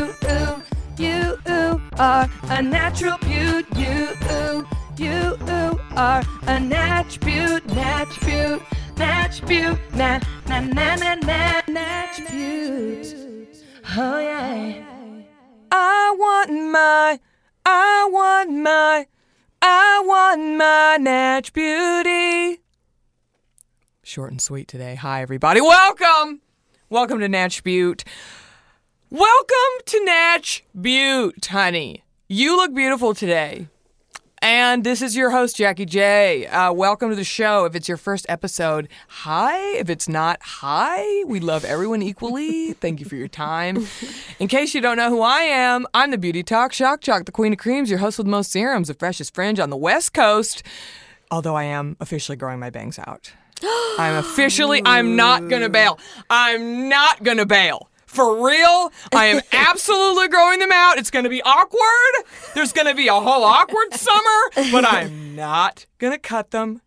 are 2.01 2.27
a 2.49 2.61
natural 2.63 3.15
beaut. 3.19 3.65
You, 3.75 4.07
you, 4.97 5.37
are 5.95 6.23
a 6.47 6.59
natch 6.59 7.19
beaut, 7.19 7.63
natch 7.67 8.19
beaut, 8.21 8.61
natch 8.97 9.45
beaut, 9.45 9.77
na, 9.93 10.19
na, 10.47 10.61
na, 10.61 10.95
na, 10.95 11.15
na, 11.15 11.61
natch 11.67 12.17
beaut. 12.31 13.15
Oh, 13.95 14.19
yeah. 14.19 14.83
I 15.71 16.15
want 16.17 16.51
my, 16.71 17.19
I 17.65 18.09
want 18.11 18.51
my, 18.51 19.05
I 19.61 20.03
want 20.03 20.57
my 20.57 20.97
natch 20.99 21.53
beauty. 21.53 22.61
Short 24.01 24.31
and 24.31 24.41
sweet 24.41 24.67
today. 24.67 24.95
Hi, 24.95 25.21
everybody. 25.21 25.61
Welcome. 25.61 26.41
Welcome 26.89 27.19
to 27.19 27.29
Natch 27.29 27.63
Beaut. 27.63 28.03
Welcome 29.13 29.83
to 29.87 30.05
Natch 30.05 30.63
Beaut, 30.73 31.45
honey. 31.47 32.01
You 32.29 32.55
look 32.55 32.73
beautiful 32.73 33.13
today. 33.13 33.67
And 34.41 34.85
this 34.85 35.01
is 35.01 35.17
your 35.17 35.31
host, 35.31 35.57
Jackie 35.57 35.85
J. 35.85 36.47
Uh, 36.47 36.71
welcome 36.71 37.09
to 37.09 37.15
the 37.17 37.25
show. 37.25 37.65
If 37.65 37.75
it's 37.75 37.89
your 37.89 37.97
first 37.97 38.25
episode, 38.29 38.87
hi. 39.09 39.59
If 39.75 39.89
it's 39.89 40.07
not, 40.07 40.39
hi. 40.41 41.25
We 41.25 41.41
love 41.41 41.65
everyone 41.65 42.01
equally. 42.01 42.71
Thank 42.71 43.01
you 43.01 43.05
for 43.05 43.17
your 43.17 43.27
time. 43.27 43.85
In 44.39 44.47
case 44.47 44.73
you 44.73 44.79
don't 44.79 44.95
know 44.95 45.09
who 45.09 45.21
I 45.21 45.41
am, 45.41 45.85
I'm 45.93 46.11
the 46.11 46.17
Beauty 46.17 46.41
Talk 46.41 46.71
Shock 46.71 47.01
Jock, 47.01 47.25
the 47.25 47.33
Queen 47.33 47.51
of 47.51 47.59
Creams, 47.59 47.89
your 47.89 47.99
host 47.99 48.17
with 48.17 48.27
most 48.27 48.49
serums, 48.49 48.87
the 48.87 48.93
freshest 48.93 49.35
fringe 49.35 49.59
on 49.59 49.69
the 49.69 49.75
West 49.75 50.13
Coast. 50.13 50.63
Although 51.29 51.55
I 51.57 51.63
am 51.65 51.97
officially 51.99 52.37
growing 52.37 52.61
my 52.61 52.69
bangs 52.69 52.97
out. 52.97 53.33
I'm 53.99 54.15
officially, 54.15 54.81
I'm 54.85 55.17
not 55.17 55.49
gonna 55.49 55.67
bail. 55.67 55.99
I'm 56.29 56.87
not 56.87 57.23
gonna 57.23 57.45
bail. 57.45 57.90
For 58.11 58.45
real, 58.45 58.91
I 59.13 59.27
am 59.27 59.41
absolutely 59.53 60.27
growing 60.27 60.59
them 60.59 60.71
out. 60.73 60.97
It's 60.97 61.09
gonna 61.09 61.29
be 61.29 61.41
awkward. 61.43 62.25
There's 62.53 62.73
gonna 62.73 62.93
be 62.93 63.07
a 63.07 63.13
whole 63.13 63.45
awkward 63.45 63.93
summer, 63.93 64.69
but 64.71 64.83
I'm 64.83 65.33
not 65.33 65.85
gonna 65.97 66.17
cut 66.19 66.51
them. 66.51 66.81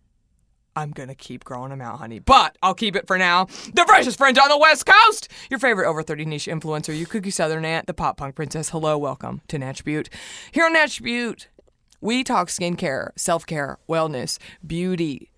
I'm 0.76 0.90
gonna 0.90 1.14
keep 1.14 1.42
growing 1.42 1.70
them 1.70 1.80
out, 1.80 1.98
honey. 1.98 2.18
But 2.18 2.58
I'll 2.62 2.74
keep 2.74 2.94
it 2.94 3.06
for 3.06 3.16
now. 3.16 3.46
The 3.72 3.84
freshest 3.86 4.18
friend 4.18 4.38
on 4.38 4.50
the 4.50 4.58
West 4.58 4.84
Coast. 4.84 5.28
Your 5.48 5.58
favorite 5.58 5.88
over 5.88 6.02
30 6.02 6.26
niche 6.26 6.46
influencer, 6.46 6.94
you 6.94 7.06
cookie 7.06 7.30
southern 7.30 7.64
aunt, 7.64 7.86
the 7.86 7.94
pop 7.94 8.18
punk 8.18 8.34
princess. 8.34 8.68
Hello, 8.68 8.98
welcome 8.98 9.40
to 9.48 9.58
Natch 9.58 9.82
Beaut. 9.82 10.10
Here 10.52 10.66
on 10.66 10.74
Natch 10.74 11.02
Beaut, 11.02 11.48
we 12.02 12.22
talk 12.22 12.48
skincare, 12.48 13.10
self 13.16 13.46
care, 13.46 13.78
wellness, 13.88 14.38
beauty, 14.66 15.30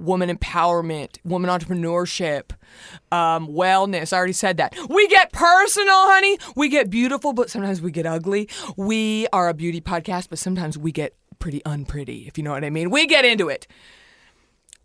woman 0.00 0.34
empowerment, 0.34 1.18
woman 1.24 1.50
entrepreneurship, 1.50 2.52
um, 3.12 3.48
wellness. 3.48 4.12
I 4.12 4.16
already 4.16 4.32
said 4.32 4.56
that. 4.56 4.74
We 4.88 5.08
get 5.08 5.32
personal, 5.32 5.94
honey. 5.94 6.38
We 6.56 6.68
get 6.68 6.90
beautiful, 6.90 7.32
but 7.32 7.50
sometimes 7.50 7.80
we 7.80 7.90
get 7.90 8.06
ugly. 8.06 8.48
We 8.76 9.26
are 9.32 9.48
a 9.48 9.54
beauty 9.54 9.80
podcast, 9.80 10.28
but 10.28 10.38
sometimes 10.38 10.76
we 10.78 10.92
get 10.92 11.14
pretty 11.38 11.62
unpretty, 11.64 12.26
if 12.26 12.38
you 12.38 12.44
know 12.44 12.52
what 12.52 12.64
I 12.64 12.70
mean. 12.70 12.90
We 12.90 13.06
get 13.06 13.24
into 13.24 13.48
it. 13.48 13.66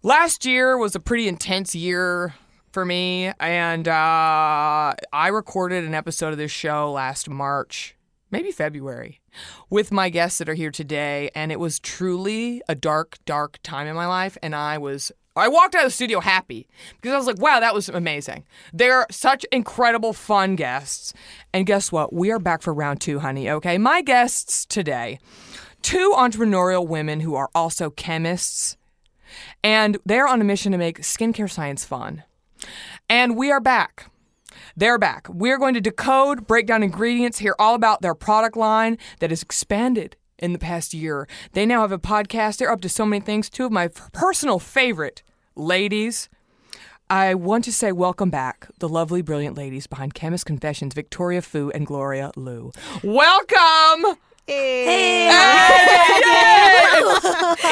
Last 0.03 0.45
year 0.45 0.77
was 0.77 0.95
a 0.95 0.99
pretty 0.99 1.27
intense 1.27 1.73
year 1.73 2.35
for 2.71 2.85
me, 2.85 3.31
and 3.39 3.87
uh, 3.87 4.93
I 5.13 5.27
recorded 5.31 5.83
an 5.85 5.95
episode 5.95 6.31
of 6.31 6.37
this 6.37 6.51
show 6.51 6.91
last 6.91 7.29
March, 7.29 7.95
maybe 8.31 8.51
February, 8.51 9.21
with 9.69 9.91
my 9.91 10.09
guests 10.09 10.39
that 10.39 10.49
are 10.49 10.53
here 10.53 10.71
today, 10.71 11.29
and 11.35 11.51
it 11.51 11.59
was 11.59 11.79
truly 11.79 12.61
a 12.67 12.75
dark, 12.75 13.17
dark 13.25 13.59
time 13.63 13.87
in 13.87 13.95
my 13.95 14.07
life, 14.07 14.37
and 14.41 14.55
I 14.55 14.77
was. 14.77 15.11
I 15.37 15.49
walked 15.49 15.75
out 15.75 15.83
of 15.83 15.87
the 15.87 15.93
studio 15.93 16.21
happy 16.21 16.65
because 16.95 17.11
I 17.11 17.17
was 17.17 17.27
like, 17.27 17.41
wow, 17.41 17.59
that 17.59 17.73
was 17.73 17.89
amazing. 17.89 18.45
They're 18.71 19.05
such 19.11 19.45
incredible, 19.51 20.13
fun 20.13 20.55
guests. 20.55 21.13
And 21.53 21.65
guess 21.65 21.91
what? 21.91 22.13
We 22.13 22.31
are 22.31 22.39
back 22.39 22.61
for 22.61 22.73
round 22.73 23.01
two, 23.01 23.19
honey, 23.19 23.49
okay? 23.49 23.77
My 23.77 24.01
guests 24.01 24.65
today, 24.65 25.19
two 25.81 26.13
entrepreneurial 26.15 26.87
women 26.87 27.19
who 27.19 27.35
are 27.35 27.49
also 27.53 27.89
chemists 27.89 28.77
and 29.63 29.97
they're 30.05 30.27
on 30.27 30.41
a 30.41 30.43
mission 30.43 30.71
to 30.71 30.77
make 30.77 30.99
skincare 30.99 31.51
science 31.51 31.85
fun. 31.85 32.23
And 33.09 33.35
we 33.35 33.51
are 33.51 33.59
back. 33.59 34.09
They're 34.77 34.97
back. 34.97 35.29
We're 35.29 35.57
going 35.57 35.73
to 35.75 35.81
decode, 35.81 36.47
break 36.47 36.67
down 36.67 36.83
ingredients, 36.83 37.39
hear 37.39 37.55
all 37.57 37.75
about 37.75 38.01
their 38.01 38.13
product 38.13 38.57
line 38.57 38.97
that 39.19 39.29
has 39.29 39.41
expanded 39.41 40.17
in 40.37 40.51
the 40.51 40.59
past 40.59 40.93
year. 40.93 41.29
They 41.53 41.65
now 41.65 41.79
have 41.79 41.93
a 41.93 41.97
podcast. 41.97 42.57
They're 42.57 42.71
up 42.71 42.81
to 42.81 42.89
so 42.89 43.05
many 43.05 43.21
things. 43.21 43.49
Two 43.49 43.65
of 43.65 43.71
my 43.71 43.87
personal 44.11 44.59
favorite 44.59 45.23
ladies. 45.55 46.27
I 47.09 47.35
want 47.35 47.63
to 47.65 47.71
say 47.71 47.93
welcome 47.93 48.29
back, 48.29 48.67
the 48.79 48.89
lovely, 48.89 49.21
brilliant 49.21 49.55
ladies 49.55 49.87
behind 49.87 50.13
Chemist 50.13 50.45
Confessions, 50.45 50.93
Victoria 50.93 51.41
Fu 51.41 51.69
and 51.69 51.85
Gloria 51.85 52.31
Lu. 52.35 52.73
Welcome! 53.01 54.17
Hey. 54.47 55.29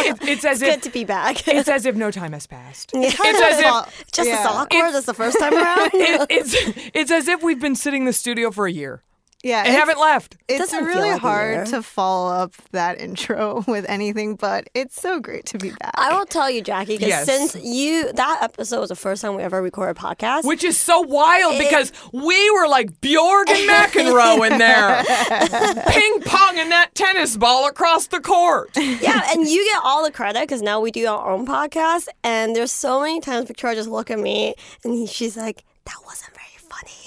It- 0.06 0.18
it's 0.22 0.46
as 0.46 0.60
Good 0.60 0.70
if 0.76 0.82
to 0.82 0.90
be 0.90 1.04
back. 1.06 1.48
it's 1.48 1.70
as 1.70 1.86
if 1.86 1.96
no 1.96 2.12
time 2.12 2.34
has 2.34 2.48
passed. 2.48 2.92
it's 2.94 3.20
as 3.20 3.60
if- 3.60 4.12
just 4.12 4.28
yeah. 4.30 4.40
as 4.40 4.46
awkward 4.46 4.96
as 4.96 5.06
the 5.06 5.14
first 5.14 5.38
time 5.40 5.54
around. 5.54 5.92
It, 5.94 6.28
it's 6.30 6.54
it's 6.94 7.12
as 7.12 7.28
if 7.28 7.44
we've 7.44 7.60
been 7.60 7.76
sitting 7.76 8.02
in 8.04 8.06
the 8.06 8.14
studio 8.14 8.52
for 8.52 8.66
a 8.66 8.72
year 8.72 9.04
Yeah, 9.44 9.64
and 9.66 9.74
haven't 9.74 10.00
left. 10.00 10.38
it's 10.48 10.60
Doesn't 10.60 10.86
really 10.86 11.12
like 11.12 11.20
hard 11.22 11.68
to 11.68 11.84
follow 11.84 12.34
up 12.34 12.54
that 12.72 13.02
intro 13.02 13.64
with 13.68 13.86
anything, 13.90 14.36
but 14.36 14.70
it's 14.74 15.00
so 15.02 15.20
great 15.20 15.46
to 15.48 15.58
be 15.58 15.70
back. 15.72 15.92
I 15.96 16.18
will 16.18 16.26
tell 16.26 16.50
you, 16.50 16.62
Jackie, 16.62 16.94
because 16.98 17.10
Yes. 17.10 17.26
since 17.26 17.56
you 17.64 18.12
that 18.14 18.40
episode 18.42 18.80
was 18.80 18.90
the 18.90 18.96
first 18.96 19.22
time 19.22 19.36
we 19.36 19.44
ever 19.44 19.62
recorded 19.62 19.98
a 19.98 20.00
podcast. 20.00 20.46
Which 20.46 20.64
is 20.64 20.80
so 20.80 21.02
wild 21.02 21.56
It- 21.56 21.60
because 21.60 21.92
we 22.14 22.52
were 22.52 22.70
like 22.70 23.02
Borg 23.02 23.50
and 23.50 23.70
McEnroe 23.70 24.50
in 24.50 24.58
there, 24.60 25.04
ping 25.90 26.20
ponging 26.22 26.70
that 26.70 26.92
tennis 26.94 27.36
ball 27.36 27.68
across 27.68 28.08
the 28.08 28.22
court. 28.22 28.70
yeah, 28.78 29.30
and 29.32 29.46
you 29.50 29.64
get 29.74 29.82
all 29.84 30.04
the 30.06 30.12
credit 30.12 30.42
because 30.44 30.62
now 30.62 30.80
we 30.80 30.90
do 30.90 31.06
our 31.08 31.30
own 31.32 31.46
podcast, 31.46 32.08
and 32.24 32.56
there's 32.56 32.72
so 32.72 33.02
many 33.02 33.20
times 33.20 33.48
Victoria 33.48 33.76
just 33.76 33.90
look 33.90 34.10
at 34.10 34.20
me 34.20 34.56
and 34.86 34.94
he, 34.94 35.06
she's 35.06 35.36
like, 35.36 35.64
"That 35.86 35.96
wasn't 36.06 36.28
very 36.28 36.32
funny." 36.32 36.33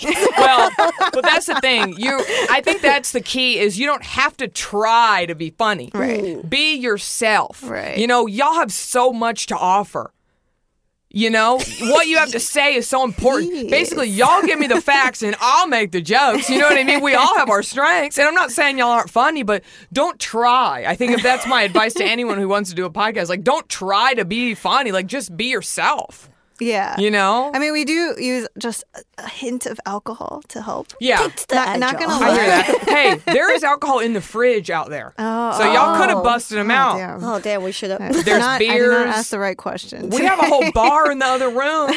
Well, 0.39 0.71
but 1.13 1.23
that's 1.23 1.47
the 1.47 1.59
thing. 1.61 1.95
You, 1.97 2.23
I 2.51 2.61
think 2.61 2.83
that's 2.83 3.13
the 3.13 3.21
key 3.21 3.59
is 3.59 3.79
you 3.79 3.87
don't 3.87 4.05
have 4.05 4.37
to 4.37 4.49
try 4.49 5.25
to 5.27 5.35
be 5.35 5.51
funny. 5.51 5.91
Right. 5.95 6.49
Be 6.49 6.75
yourself. 6.77 7.69
Right. 7.69 7.97
You 7.99 8.07
know, 8.07 8.27
y'all 8.27 8.55
have 8.55 8.73
so 8.73 9.13
much 9.13 9.47
to 9.47 9.57
offer. 9.57 10.13
You 11.09 11.31
know, 11.31 11.59
what 11.81 12.09
you 12.09 12.19
have 12.19 12.33
to 12.33 12.41
say 12.41 12.75
is 12.75 12.87
so 12.87 13.03
important. 13.03 13.71
Basically, 13.71 14.07
y'all 14.09 14.43
give 14.43 14.59
me 14.59 14.67
the 14.67 14.83
facts 14.83 15.23
and 15.23 15.35
I'll 15.41 15.67
make 15.67 15.91
the 15.93 16.03
jokes. 16.03 16.51
You 16.51 16.59
know 16.59 16.69
what 16.69 16.77
I 16.77 16.85
mean? 16.85 17.01
We 17.01 17.15
all 17.15 17.39
have 17.39 17.49
our 17.49 17.63
strengths. 17.63 18.19
And 18.19 18.29
I'm 18.29 18.35
not 18.35 18.51
saying 18.51 18.77
y'all 18.77 18.91
aren't 18.91 19.09
funny, 19.09 19.43
but 19.43 19.63
don't 19.93 20.21
try. 20.21 20.85
I 20.87 20.95
think 20.95 21.13
if 21.13 21.23
that's 21.23 21.47
my 21.47 21.63
advice 21.63 21.95
to 21.95 22.05
anyone 22.05 22.37
who 22.37 22.49
wants 22.49 22.69
to 22.69 22.77
do 22.77 22.85
a 22.85 22.91
podcast, 22.91 23.31
like 23.31 23.43
don't 23.45 23.67
try 23.69 24.13
to 24.13 24.27
be 24.27 24.55
funny. 24.55 24.93
Like 24.93 25.07
just 25.07 25.35
be 25.35 25.47
yourself. 25.47 26.29
Yeah. 26.61 26.99
You 26.99 27.11
know? 27.11 27.51
I 27.55 27.59
mean, 27.59 27.73
we 27.73 27.85
do 27.85 28.15
use 28.19 28.49
just 28.59 28.85
a, 28.95 29.03
a 29.19 29.29
hint 29.29 29.67
of 29.67 29.79
alcohol 29.87 30.43
to 30.49 30.63
help. 30.63 30.93
yeah. 31.01 31.19
Takes 31.19 31.47
Not- 31.53 31.79
not 31.79 31.99
gonna 31.99 32.13
off. 32.13 32.23
I 32.23 32.35
hear 32.35 32.47
that. 32.47 32.85
hey, 33.27 33.33
there 33.33 33.53
is 33.55 33.63
alcohol 33.65 33.99
in 34.01 34.13
the 34.13 34.21
fridge 34.21 34.71
out 34.71 34.89
there. 34.91 35.13
Oh, 35.19 35.59
so 35.59 35.73
y'all 35.73 35.97
could 35.99 36.09
have 36.09 36.19
oh. 36.19 36.23
busted 36.23 36.59
them 36.59 36.71
Oh, 36.71 36.75
out. 36.75 36.97
damn. 36.97 37.25
Oh 37.25 37.41
damn, 37.41 37.63
we 37.63 37.73
should 37.73 37.91
have. 37.91 38.01
There's 38.13 38.27
not, 38.27 38.57
I 38.57 38.59
did 38.59 38.69
beers. 38.69 39.07
not 39.07 39.07
ask 39.09 39.31
the 39.31 39.39
right 39.39 39.57
question. 39.57 40.11
We 40.11 40.25
have 40.25 40.39
a 40.39 40.47
whole 40.47 40.71
bar 40.75 41.11
in 41.11 41.19
the 41.19 41.27
other 41.27 41.49
room. 41.51 41.91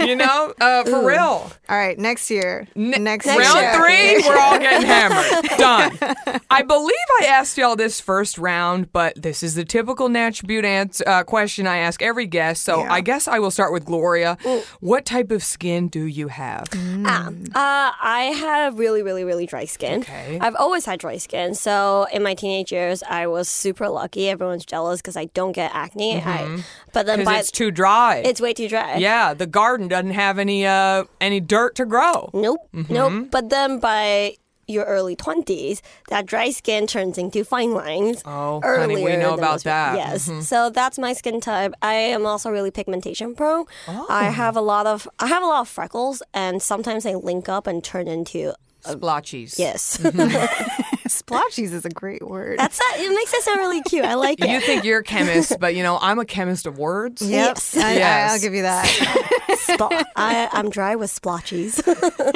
You 0.00 0.16
know, 0.16 0.52
uh, 0.60 0.84
for 0.84 1.06
real. 1.06 1.50
All 1.68 1.76
right, 1.78 1.98
next 1.98 2.30
year. 2.30 2.66
Ne- 2.74 2.98
next 2.98 3.26
round 3.26 3.42
year. 3.42 3.74
three, 3.74 4.22
we're 4.28 4.38
all 4.38 4.58
getting 4.58 4.86
hammered. 4.86 5.44
Done. 5.58 6.40
I 6.50 6.62
believe 6.62 6.94
I 7.20 7.26
asked 7.26 7.56
y'all 7.58 7.76
this 7.76 8.00
first 8.00 8.38
round, 8.38 8.92
but 8.92 9.20
this 9.20 9.42
is 9.42 9.54
the 9.54 9.64
typical 9.64 10.08
Natch 10.08 10.46
Beaut 10.46 10.64
ans- 10.64 11.02
uh, 11.06 11.24
question 11.24 11.66
I 11.66 11.78
ask 11.78 12.02
every 12.02 12.26
guest. 12.26 12.62
So 12.64 12.80
Yeah. 12.80 12.92
I 12.92 13.00
guess 13.00 13.26
I 13.28 13.38
will 13.38 13.50
start 13.50 13.72
with 13.72 13.84
Victoria. 14.04 14.36
What 14.80 15.04
type 15.06 15.30
of 15.30 15.42
skin 15.42 15.88
do 15.88 16.04
you 16.04 16.28
have? 16.28 16.64
Ah, 17.06 17.28
uh, 17.28 17.92
I 18.02 18.22
have 18.36 18.78
really, 18.78 19.02
really, 19.02 19.24
really 19.24 19.46
dry 19.46 19.64
skin. 19.64 20.00
Okay. 20.00 20.38
I've 20.40 20.54
always 20.56 20.84
had 20.84 20.98
dry 21.00 21.16
skin. 21.16 21.54
So 21.54 22.06
in 22.12 22.22
my 22.22 22.34
teenage 22.34 22.70
years, 22.72 23.02
I 23.02 23.26
was 23.26 23.48
super 23.48 23.88
lucky. 23.88 24.28
Everyone's 24.28 24.64
jealous 24.66 25.00
because 25.00 25.16
I 25.16 25.26
don't 25.26 25.52
get 25.52 25.70
acne. 25.74 26.20
I, 26.22 26.62
but 26.92 27.06
then 27.06 27.20
Because 27.20 27.32
by 27.32 27.38
it's 27.38 27.50
too 27.50 27.70
dry. 27.70 28.16
it's 28.24 28.40
way 28.40 28.52
too 28.52 28.68
dry. 28.68 28.96
yeah, 28.96 29.32
the 29.34 29.46
garden 29.46 29.88
doesn't 29.88 30.12
have 30.12 30.38
any 30.38 30.66
uh 30.66 31.04
any 31.20 31.40
dirt 31.40 31.74
to 31.76 31.86
grow. 31.86 32.30
Nope. 32.34 32.60
Mm-hmm. 32.74 32.92
Nope. 32.92 33.28
But 33.30 33.48
then 33.48 33.80
by 33.80 34.36
your 34.66 34.84
early 34.84 35.16
20s, 35.16 35.80
that 36.08 36.26
dry 36.26 36.50
skin 36.50 36.86
turns 36.86 37.18
into 37.18 37.44
fine 37.44 37.72
lines. 37.72 38.22
Oh, 38.24 38.60
honey, 38.62 39.02
we 39.02 39.16
know 39.16 39.34
about 39.34 39.62
that. 39.64 39.98
Mm-hmm. 39.98 40.34
Yes. 40.38 40.48
So 40.48 40.70
that's 40.70 40.98
my 40.98 41.12
skin 41.12 41.40
type. 41.40 41.74
I 41.82 41.94
am 41.94 42.26
also 42.26 42.50
really 42.50 42.70
pigmentation 42.70 43.34
prone. 43.34 43.66
Oh. 43.88 44.06
I 44.08 44.24
have 44.24 44.56
a 44.56 44.60
lot 44.60 44.86
of 44.86 45.08
I 45.18 45.26
have 45.26 45.42
a 45.42 45.46
lot 45.46 45.60
of 45.62 45.68
freckles 45.68 46.22
and 46.32 46.62
sometimes 46.62 47.04
they 47.04 47.14
link 47.14 47.48
up 47.48 47.66
and 47.66 47.82
turn 47.82 48.08
into 48.08 48.54
Splotchies. 48.84 49.58
yes. 49.58 49.98
Splotchies 51.08 51.72
is 51.72 51.84
a 51.84 51.90
great 51.90 52.22
word. 52.26 52.58
That's 52.58 52.78
that. 52.78 52.96
It 52.98 53.08
makes 53.14 53.32
it 53.34 53.42
sound 53.42 53.58
really 53.60 53.82
cute. 53.82 54.04
I 54.04 54.14
like 54.14 54.40
it. 54.40 54.48
You 54.48 54.60
think 54.60 54.84
you're 54.84 55.00
a 55.00 55.04
chemist, 55.04 55.56
but 55.60 55.74
you 55.74 55.82
know 55.82 55.98
I'm 56.00 56.18
a 56.18 56.24
chemist 56.24 56.66
of 56.66 56.78
words. 56.78 57.22
Yep. 57.22 57.30
Yes. 57.56 57.76
I, 57.76 57.92
Yes. 57.94 58.32
will 58.32 58.40
give 58.40 58.54
you 58.54 58.62
that. 58.62 58.86
Spl- 59.54 60.04
I, 60.16 60.48
I'm 60.52 60.68
dry 60.70 60.96
with 60.96 61.10
splotchies. 61.10 61.80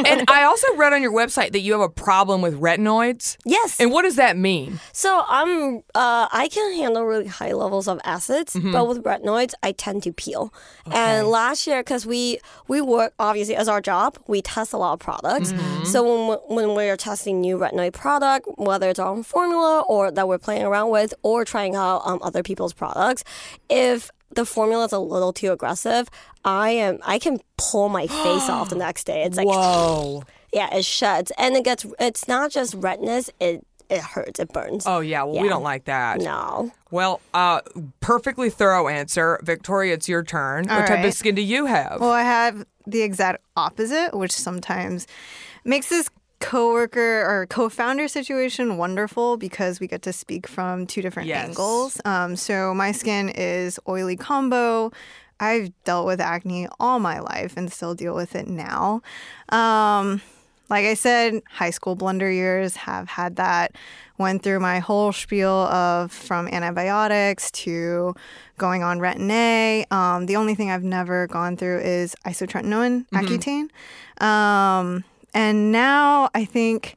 And 0.06 0.24
I 0.30 0.44
also 0.44 0.66
read 0.76 0.92
on 0.92 1.02
your 1.02 1.12
website 1.12 1.52
that 1.52 1.60
you 1.60 1.72
have 1.72 1.80
a 1.80 1.88
problem 1.88 2.40
with 2.42 2.60
retinoids. 2.60 3.36
yes. 3.44 3.78
And 3.80 3.90
what 3.92 4.02
does 4.02 4.16
that 4.16 4.36
mean? 4.36 4.80
So 4.92 5.24
I'm 5.28 5.78
uh, 5.94 6.28
I 6.32 6.48
can 6.52 6.74
handle 6.76 7.04
really 7.04 7.26
high 7.26 7.52
levels 7.52 7.88
of 7.88 8.00
acids, 8.04 8.54
Mm-hmm. 8.54 8.72
but 8.72 8.88
with 8.88 9.02
retinoids, 9.04 9.52
I 9.62 9.72
tend 9.72 10.02
to 10.04 10.12
peel. 10.12 10.52
And 10.90 11.28
last 11.28 11.66
year, 11.66 11.80
because 11.80 12.06
we 12.06 12.38
we 12.66 12.80
work 12.80 13.12
obviously 13.18 13.56
as 13.56 13.68
our 13.68 13.80
job, 13.80 14.18
we 14.26 14.42
test 14.42 14.72
a 14.72 14.78
lot 14.78 14.94
of 14.94 15.00
products. 15.00 15.52
Mm-hmm. 15.52 15.84
So 15.84 16.02
when 16.02 16.38
when 16.48 16.74
we're 16.74 16.96
testing 16.96 17.40
new 17.40 17.58
retinoid 17.58 17.92
product, 17.92 18.48
whether 18.58 18.88
it's 18.88 18.98
our 18.98 19.08
own 19.08 19.22
formula 19.22 19.84
or 19.88 20.10
that 20.10 20.28
we're 20.28 20.38
playing 20.38 20.64
around 20.64 20.90
with, 20.90 21.14
or 21.22 21.44
trying 21.44 21.74
out 21.74 22.02
um, 22.04 22.18
other 22.22 22.42
people's 22.42 22.72
products, 22.72 23.24
if 23.68 24.10
the 24.30 24.44
formula 24.44 24.84
is 24.84 24.92
a 24.92 24.98
little 24.98 25.32
too 25.32 25.52
aggressive, 25.52 26.08
I 26.44 26.70
am 26.70 26.98
I 27.04 27.18
can 27.18 27.40
pull 27.56 27.88
my 27.88 28.06
face 28.06 28.48
off 28.48 28.70
the 28.70 28.76
next 28.86 29.04
day. 29.04 29.22
It's 29.22 29.36
like 29.36 29.46
Whoa. 29.46 30.22
yeah, 30.52 30.74
it 30.74 30.84
sheds, 30.84 31.32
and 31.38 31.56
it 31.56 31.64
gets. 31.64 31.86
It's 31.98 32.28
not 32.28 32.50
just 32.50 32.74
redness; 32.74 33.30
it 33.40 33.64
it 33.88 34.00
hurts, 34.02 34.38
it 34.38 34.52
burns. 34.52 34.84
Oh 34.86 35.00
yeah, 35.00 35.22
well 35.22 35.42
we 35.42 35.48
don't 35.48 35.62
like 35.62 35.84
that. 35.84 36.20
No. 36.20 36.70
Well, 36.90 37.20
uh 37.32 37.60
perfectly 38.00 38.50
thorough 38.50 38.88
answer. 38.88 39.40
Victoria, 39.42 39.94
it's 39.94 40.08
your 40.08 40.22
turn. 40.22 40.68
All 40.68 40.78
what 40.78 40.86
type 40.88 41.04
of 41.04 41.14
skin 41.14 41.34
do 41.34 41.42
you 41.42 41.66
have? 41.66 42.00
Well, 42.00 42.12
I 42.12 42.22
have 42.22 42.66
the 42.86 43.02
exact 43.02 43.42
opposite, 43.56 44.14
which 44.14 44.32
sometimes 44.32 45.06
makes 45.64 45.88
this 45.88 46.08
coworker 46.40 47.22
or 47.26 47.46
co-founder 47.46 48.08
situation 48.08 48.76
wonderful 48.76 49.36
because 49.36 49.80
we 49.80 49.86
get 49.86 50.02
to 50.02 50.12
speak 50.12 50.46
from 50.46 50.86
two 50.86 51.02
different 51.02 51.28
Yes. 51.28 51.48
angles. 51.48 52.00
Um, 52.04 52.36
so 52.36 52.72
my 52.74 52.92
skin 52.92 53.28
is 53.30 53.78
oily 53.88 54.16
combo. 54.16 54.92
I've 55.40 55.70
dealt 55.84 56.06
with 56.06 56.20
acne 56.20 56.68
all 56.80 56.98
my 56.98 57.20
life 57.20 57.54
and 57.56 57.72
still 57.72 57.94
deal 57.94 58.14
with 58.14 58.34
it 58.34 58.48
now. 58.48 59.02
Um, 59.50 60.20
like 60.70 60.84
I 60.84 60.94
said, 60.94 61.40
high 61.48 61.70
school 61.70 61.94
blunder 61.94 62.30
years 62.30 62.76
have 62.76 63.08
had 63.08 63.36
that. 63.36 63.72
Went 64.18 64.42
through 64.42 64.58
my 64.60 64.80
whole 64.80 65.12
spiel 65.12 65.48
of 65.48 66.10
from 66.12 66.48
antibiotics 66.48 67.50
to 67.52 68.14
going 68.58 68.82
on 68.82 68.98
Retin 68.98 69.30
A. 69.30 69.84
Um, 69.92 70.26
the 70.26 70.34
only 70.36 70.54
thing 70.56 70.70
I've 70.72 70.82
never 70.82 71.26
gone 71.28 71.56
through 71.56 71.78
is 71.80 72.16
isotretinoin, 72.26 73.06
Accutane. 73.14 73.70
Um, 74.22 75.04
and 75.38 75.70
now 75.70 76.30
I 76.34 76.44
think 76.44 76.96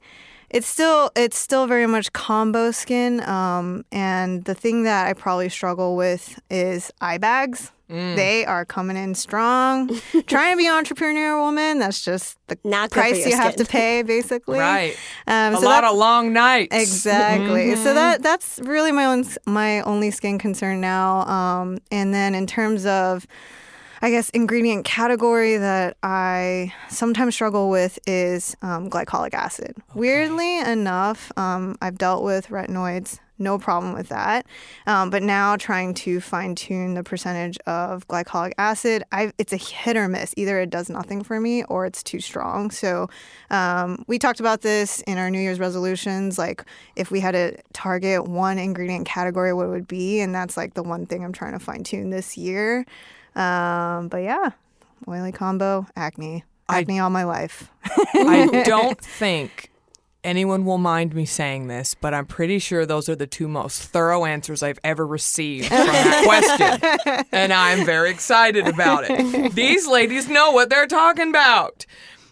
it's 0.49 0.65
still 0.65 1.11
it's 1.15 1.37
still 1.37 1.67
very 1.67 1.85
much 1.85 2.11
combo 2.11 2.71
skin. 2.71 3.21
Um, 3.21 3.85
and 3.91 4.43
the 4.45 4.55
thing 4.55 4.83
that 4.83 5.07
I 5.07 5.13
probably 5.13 5.47
struggle 5.49 5.95
with 5.95 6.39
is 6.49 6.91
eye 6.99 7.19
bags. 7.19 7.71
They 7.91 8.45
are 8.45 8.63
coming 8.63 8.95
in 8.95 9.15
strong. 9.15 9.89
Trying 10.25 10.53
to 10.53 10.57
be 10.57 10.65
an 10.65 10.73
entrepreneur 10.73 11.41
woman, 11.41 11.79
that's 11.79 12.01
just 12.01 12.37
the 12.47 12.57
Not 12.63 12.89
price 12.89 13.17
your 13.19 13.29
you 13.29 13.35
have 13.35 13.57
to 13.57 13.65
pay, 13.65 14.01
basically. 14.07 14.59
Right. 14.59 14.95
Um, 15.27 15.55
a 15.55 15.57
so 15.57 15.65
lot 15.65 15.83
of 15.83 15.97
long 15.97 16.31
nights. 16.31 16.73
Exactly. 16.73 17.71
Mm-hmm. 17.71 17.83
So 17.83 17.93
that 17.93 18.23
that's 18.23 18.59
really 18.63 18.93
my 18.93 19.05
own 19.07 19.25
my 19.45 19.81
only 19.81 20.09
skin 20.09 20.39
concern 20.39 20.79
now. 20.79 21.27
Um, 21.27 21.79
and 21.91 22.13
then 22.13 22.33
in 22.33 22.47
terms 22.47 22.85
of, 22.85 23.27
I 24.03 24.09
guess 24.09 24.31
ingredient 24.31 24.83
category 24.83 25.57
that 25.57 25.95
I 26.01 26.73
sometimes 26.89 27.35
struggle 27.35 27.69
with 27.69 27.99
is 28.07 28.55
um, 28.63 28.89
glycolic 28.89 29.35
acid. 29.35 29.77
Weirdly 29.93 30.59
enough, 30.59 31.31
um, 31.37 31.77
I've 31.81 31.99
dealt 31.99 32.23
with 32.23 32.47
retinoids. 32.47 33.19
No 33.37 33.57
problem 33.57 33.93
with 33.93 34.09
that, 34.09 34.45
um, 34.85 35.09
but 35.09 35.23
now 35.23 35.55
trying 35.57 35.95
to 35.95 36.21
fine 36.21 36.53
tune 36.53 36.93
the 36.93 37.03
percentage 37.03 37.57
of 37.65 38.07
glycolic 38.07 38.51
acid, 38.59 39.03
I 39.11 39.31
it's 39.39 39.51
a 39.51 39.57
hit 39.57 39.97
or 39.97 40.07
miss. 40.07 40.31
Either 40.37 40.59
it 40.59 40.69
does 40.69 40.91
nothing 40.91 41.23
for 41.23 41.39
me 41.39 41.63
or 41.63 41.87
it's 41.87 42.03
too 42.03 42.19
strong. 42.19 42.69
So 42.69 43.09
um, 43.49 44.05
we 44.05 44.19
talked 44.19 44.39
about 44.39 44.61
this 44.61 45.01
in 45.07 45.17
our 45.17 45.31
New 45.31 45.39
Year's 45.39 45.59
resolutions. 45.59 46.37
Like 46.37 46.63
if 46.95 47.09
we 47.09 47.19
had 47.19 47.31
to 47.31 47.57
target 47.73 48.27
one 48.27 48.59
ingredient 48.59 49.07
category, 49.07 49.53
what 49.53 49.65
it 49.65 49.69
would 49.69 49.87
be, 49.87 50.19
and 50.19 50.35
that's 50.35 50.55
like 50.55 50.75
the 50.75 50.83
one 50.83 51.07
thing 51.07 51.23
I'm 51.25 51.33
trying 51.33 51.53
to 51.53 51.59
fine 51.59 51.83
tune 51.83 52.11
this 52.11 52.37
year. 52.37 52.85
Um, 53.35 54.07
but 54.07 54.17
yeah, 54.17 54.51
oily 55.07 55.31
combo, 55.31 55.87
acne, 55.95 56.43
acne 56.69 56.99
all 56.99 57.09
my 57.09 57.23
life. 57.23 57.69
I 58.13 58.63
don't 58.65 58.99
think 58.99 59.71
anyone 60.23 60.65
will 60.65 60.77
mind 60.77 61.13
me 61.15 61.25
saying 61.25 61.67
this, 61.67 61.95
but 61.95 62.13
I'm 62.13 62.25
pretty 62.25 62.59
sure 62.59 62.85
those 62.85 63.09
are 63.09 63.15
the 63.15 63.27
two 63.27 63.47
most 63.47 63.83
thorough 63.83 64.25
answers 64.25 64.61
I've 64.61 64.79
ever 64.83 65.05
received 65.05 65.67
from 65.67 65.77
that 65.87 66.23
question. 67.07 67.25
And 67.31 67.53
I'm 67.53 67.85
very 67.85 68.11
excited 68.11 68.67
about 68.67 69.05
it. 69.07 69.53
These 69.53 69.87
ladies 69.87 70.27
know 70.27 70.51
what 70.51 70.69
they're 70.69 70.87
talking 70.87 71.29
about. 71.29 71.85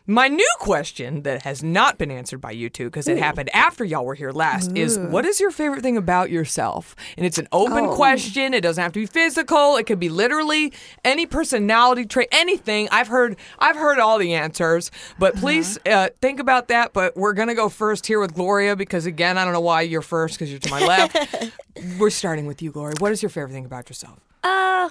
My 0.09 0.27
new 0.27 0.49
question 0.57 1.21
that 1.21 1.43
has 1.43 1.61
not 1.61 1.99
been 1.99 2.09
answered 2.09 2.41
by 2.41 2.49
you 2.49 2.67
two 2.67 2.85
because 2.85 3.07
it 3.07 3.19
happened 3.19 3.51
after 3.53 3.85
y'all 3.85 4.03
were 4.03 4.15
here 4.15 4.31
last 4.31 4.75
is 4.75 4.97
what 4.97 5.23
is 5.23 5.39
your 5.39 5.51
favorite 5.51 5.83
thing 5.83 5.97
about 5.97 6.31
yourself? 6.31 6.95
And 7.15 7.27
it's 7.27 7.37
an 7.37 7.47
open 7.51 7.85
Oh. 7.85 7.95
question. 7.95 8.55
It 8.55 8.61
doesn't 8.61 8.81
have 8.81 8.91
to 8.93 8.99
be 9.01 9.05
physical. 9.05 9.77
It 9.77 9.83
could 9.85 9.99
be 9.99 10.09
literally 10.09 10.73
any 11.05 11.27
personality 11.27 12.05
trait, 12.05 12.27
anything. 12.31 12.89
I've 12.91 13.07
heard 13.07 13.35
I've 13.59 13.75
heard 13.75 13.99
all 13.99 14.17
the 14.17 14.33
answers, 14.33 14.89
but 15.19 15.35
please 15.35 15.77
uh, 15.85 16.09
think 16.21 16.39
about 16.39 16.69
that. 16.69 16.91
But 16.91 17.15
we're 17.15 17.33
gonna 17.33 17.53
go 17.53 17.69
first 17.69 18.07
here 18.07 18.19
with 18.19 18.33
Gloria 18.33 18.75
because 18.75 19.05
again, 19.05 19.37
I 19.37 19.43
don't 19.43 19.53
know 19.53 19.61
why 19.61 19.81
you're 19.81 20.01
first 20.01 20.33
because 20.39 20.49
you're 20.49 20.59
to 20.59 20.71
my 20.71 20.83
left. 20.87 21.51
we're 21.99 22.09
starting 22.09 22.47
with 22.47 22.63
you, 22.63 22.71
Gloria. 22.71 22.95
What 22.97 23.11
is 23.11 23.21
your 23.21 23.29
favorite 23.29 23.53
thing 23.53 23.65
about 23.65 23.87
yourself? 23.89 24.17
Uh, 24.43 24.89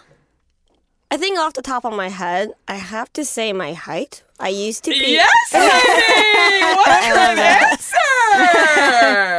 I 1.10 1.16
think 1.16 1.38
off 1.38 1.54
the 1.54 1.62
top 1.62 1.86
of 1.86 1.94
my 1.94 2.08
head, 2.08 2.52
I 2.66 2.74
have 2.74 3.10
to 3.14 3.24
say 3.24 3.54
my 3.54 3.72
height. 3.72 4.22
I 4.38 4.48
used 4.50 4.84
to 4.84 4.90
be. 4.90 5.12
Yes, 5.12 5.30
lady! 5.52 6.74
What 6.76 6.86
good 7.14 7.38
answer! 7.72 7.96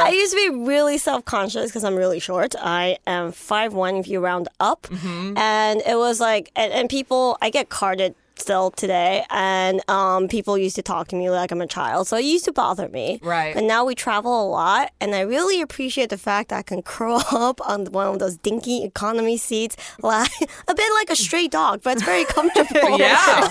I 0.02 0.10
used 0.12 0.32
to 0.32 0.36
be 0.36 0.64
really 0.66 0.98
self 0.98 1.24
conscious 1.24 1.70
because 1.70 1.84
I'm 1.84 1.94
really 1.94 2.18
short. 2.18 2.56
I 2.60 2.98
am 3.06 3.32
5'1 3.32 4.00
if 4.00 4.08
you 4.08 4.18
round 4.20 4.48
up. 4.58 4.82
Mm-hmm. 4.90 5.38
And 5.38 5.80
it 5.86 5.96
was 5.96 6.18
like, 6.18 6.50
and, 6.56 6.72
and 6.72 6.90
people, 6.90 7.38
I 7.40 7.50
get 7.50 7.68
carded 7.68 8.16
still 8.40 8.70
today, 8.70 9.24
and 9.30 9.80
um, 9.88 10.28
people 10.28 10.56
used 10.58 10.76
to 10.76 10.82
talk 10.82 11.08
to 11.08 11.16
me 11.16 11.30
like 11.30 11.50
I'm 11.52 11.60
a 11.60 11.66
child. 11.66 12.08
So 12.08 12.16
it 12.16 12.24
used 12.24 12.44
to 12.46 12.52
bother 12.52 12.88
me. 12.88 13.20
Right. 13.22 13.54
And 13.54 13.66
now 13.68 13.84
we 13.84 13.94
travel 13.94 14.42
a 14.42 14.48
lot, 14.48 14.92
and 15.00 15.14
I 15.14 15.20
really 15.20 15.60
appreciate 15.60 16.10
the 16.10 16.18
fact 16.18 16.48
that 16.50 16.58
I 16.58 16.62
can 16.62 16.82
curl 16.94 17.22
up 17.30 17.60
on 17.68 17.86
one 17.86 18.08
of 18.08 18.18
those 18.18 18.36
dinky 18.38 18.84
economy 18.84 19.36
seats, 19.36 19.76
like 20.02 20.30
a 20.68 20.74
bit 20.74 20.90
like 20.94 21.10
a 21.10 21.16
stray 21.16 21.48
dog, 21.48 21.82
but 21.82 21.94
it's 21.94 22.02
very 22.02 22.24
comfortable. 22.24 22.98
Yeah. 23.10 23.48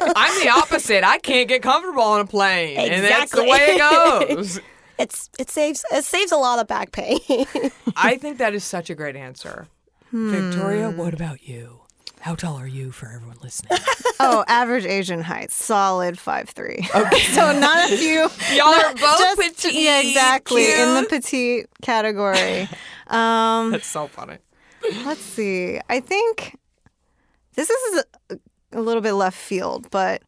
I'm 0.00 0.42
the 0.42 0.50
opposite. 0.54 1.04
I 1.04 1.18
can't 1.18 1.48
get 1.48 1.62
comfortable 1.62 2.02
on 2.02 2.20
a 2.20 2.26
plane. 2.26 2.78
And 2.78 3.04
that's 3.04 3.32
the 3.32 3.42
way 3.42 3.76
it 3.76 3.78
goes. 3.78 4.60
It's 4.98 5.28
it 5.38 5.50
saves 5.50 5.84
it 5.92 6.04
saves 6.04 6.32
a 6.32 6.36
lot 6.36 6.58
of 6.58 6.66
back 6.66 6.92
pain. 6.92 7.18
I 7.96 8.16
think 8.16 8.38
that 8.38 8.54
is 8.54 8.64
such 8.64 8.88
a 8.90 8.94
great 8.94 9.16
answer. 9.16 9.68
Victoria, 10.12 10.90
what 10.90 11.12
about 11.12 11.46
you? 11.46 11.80
How 12.26 12.34
tall 12.34 12.56
are 12.56 12.66
you 12.66 12.90
for 12.90 13.06
everyone 13.06 13.36
listening? 13.40 13.78
Oh, 14.18 14.44
average 14.48 14.84
Asian 14.86 15.20
height, 15.20 15.52
solid 15.52 16.18
five 16.18 16.48
three. 16.48 16.88
Okay, 16.92 17.18
so 17.34 17.56
not 17.56 17.92
a 17.92 17.96
few. 17.96 18.28
Y'all 18.56 18.74
are 18.74 18.92
both 18.94 18.98
just- 19.00 19.40
petite. 19.40 19.74
Yeah, 19.74 20.00
exactly 20.00 20.64
in 20.72 20.94
the 20.94 21.06
petite 21.08 21.66
category. 21.82 22.68
Um, 23.06 23.70
That's 23.70 23.86
so 23.86 24.08
funny. 24.08 24.38
let's 25.04 25.20
see. 25.20 25.78
I 25.88 26.00
think 26.00 26.58
this 27.54 27.70
is 27.70 28.04
a, 28.30 28.38
a 28.72 28.80
little 28.80 29.02
bit 29.02 29.12
left 29.12 29.36
field, 29.38 29.88
but 29.92 30.22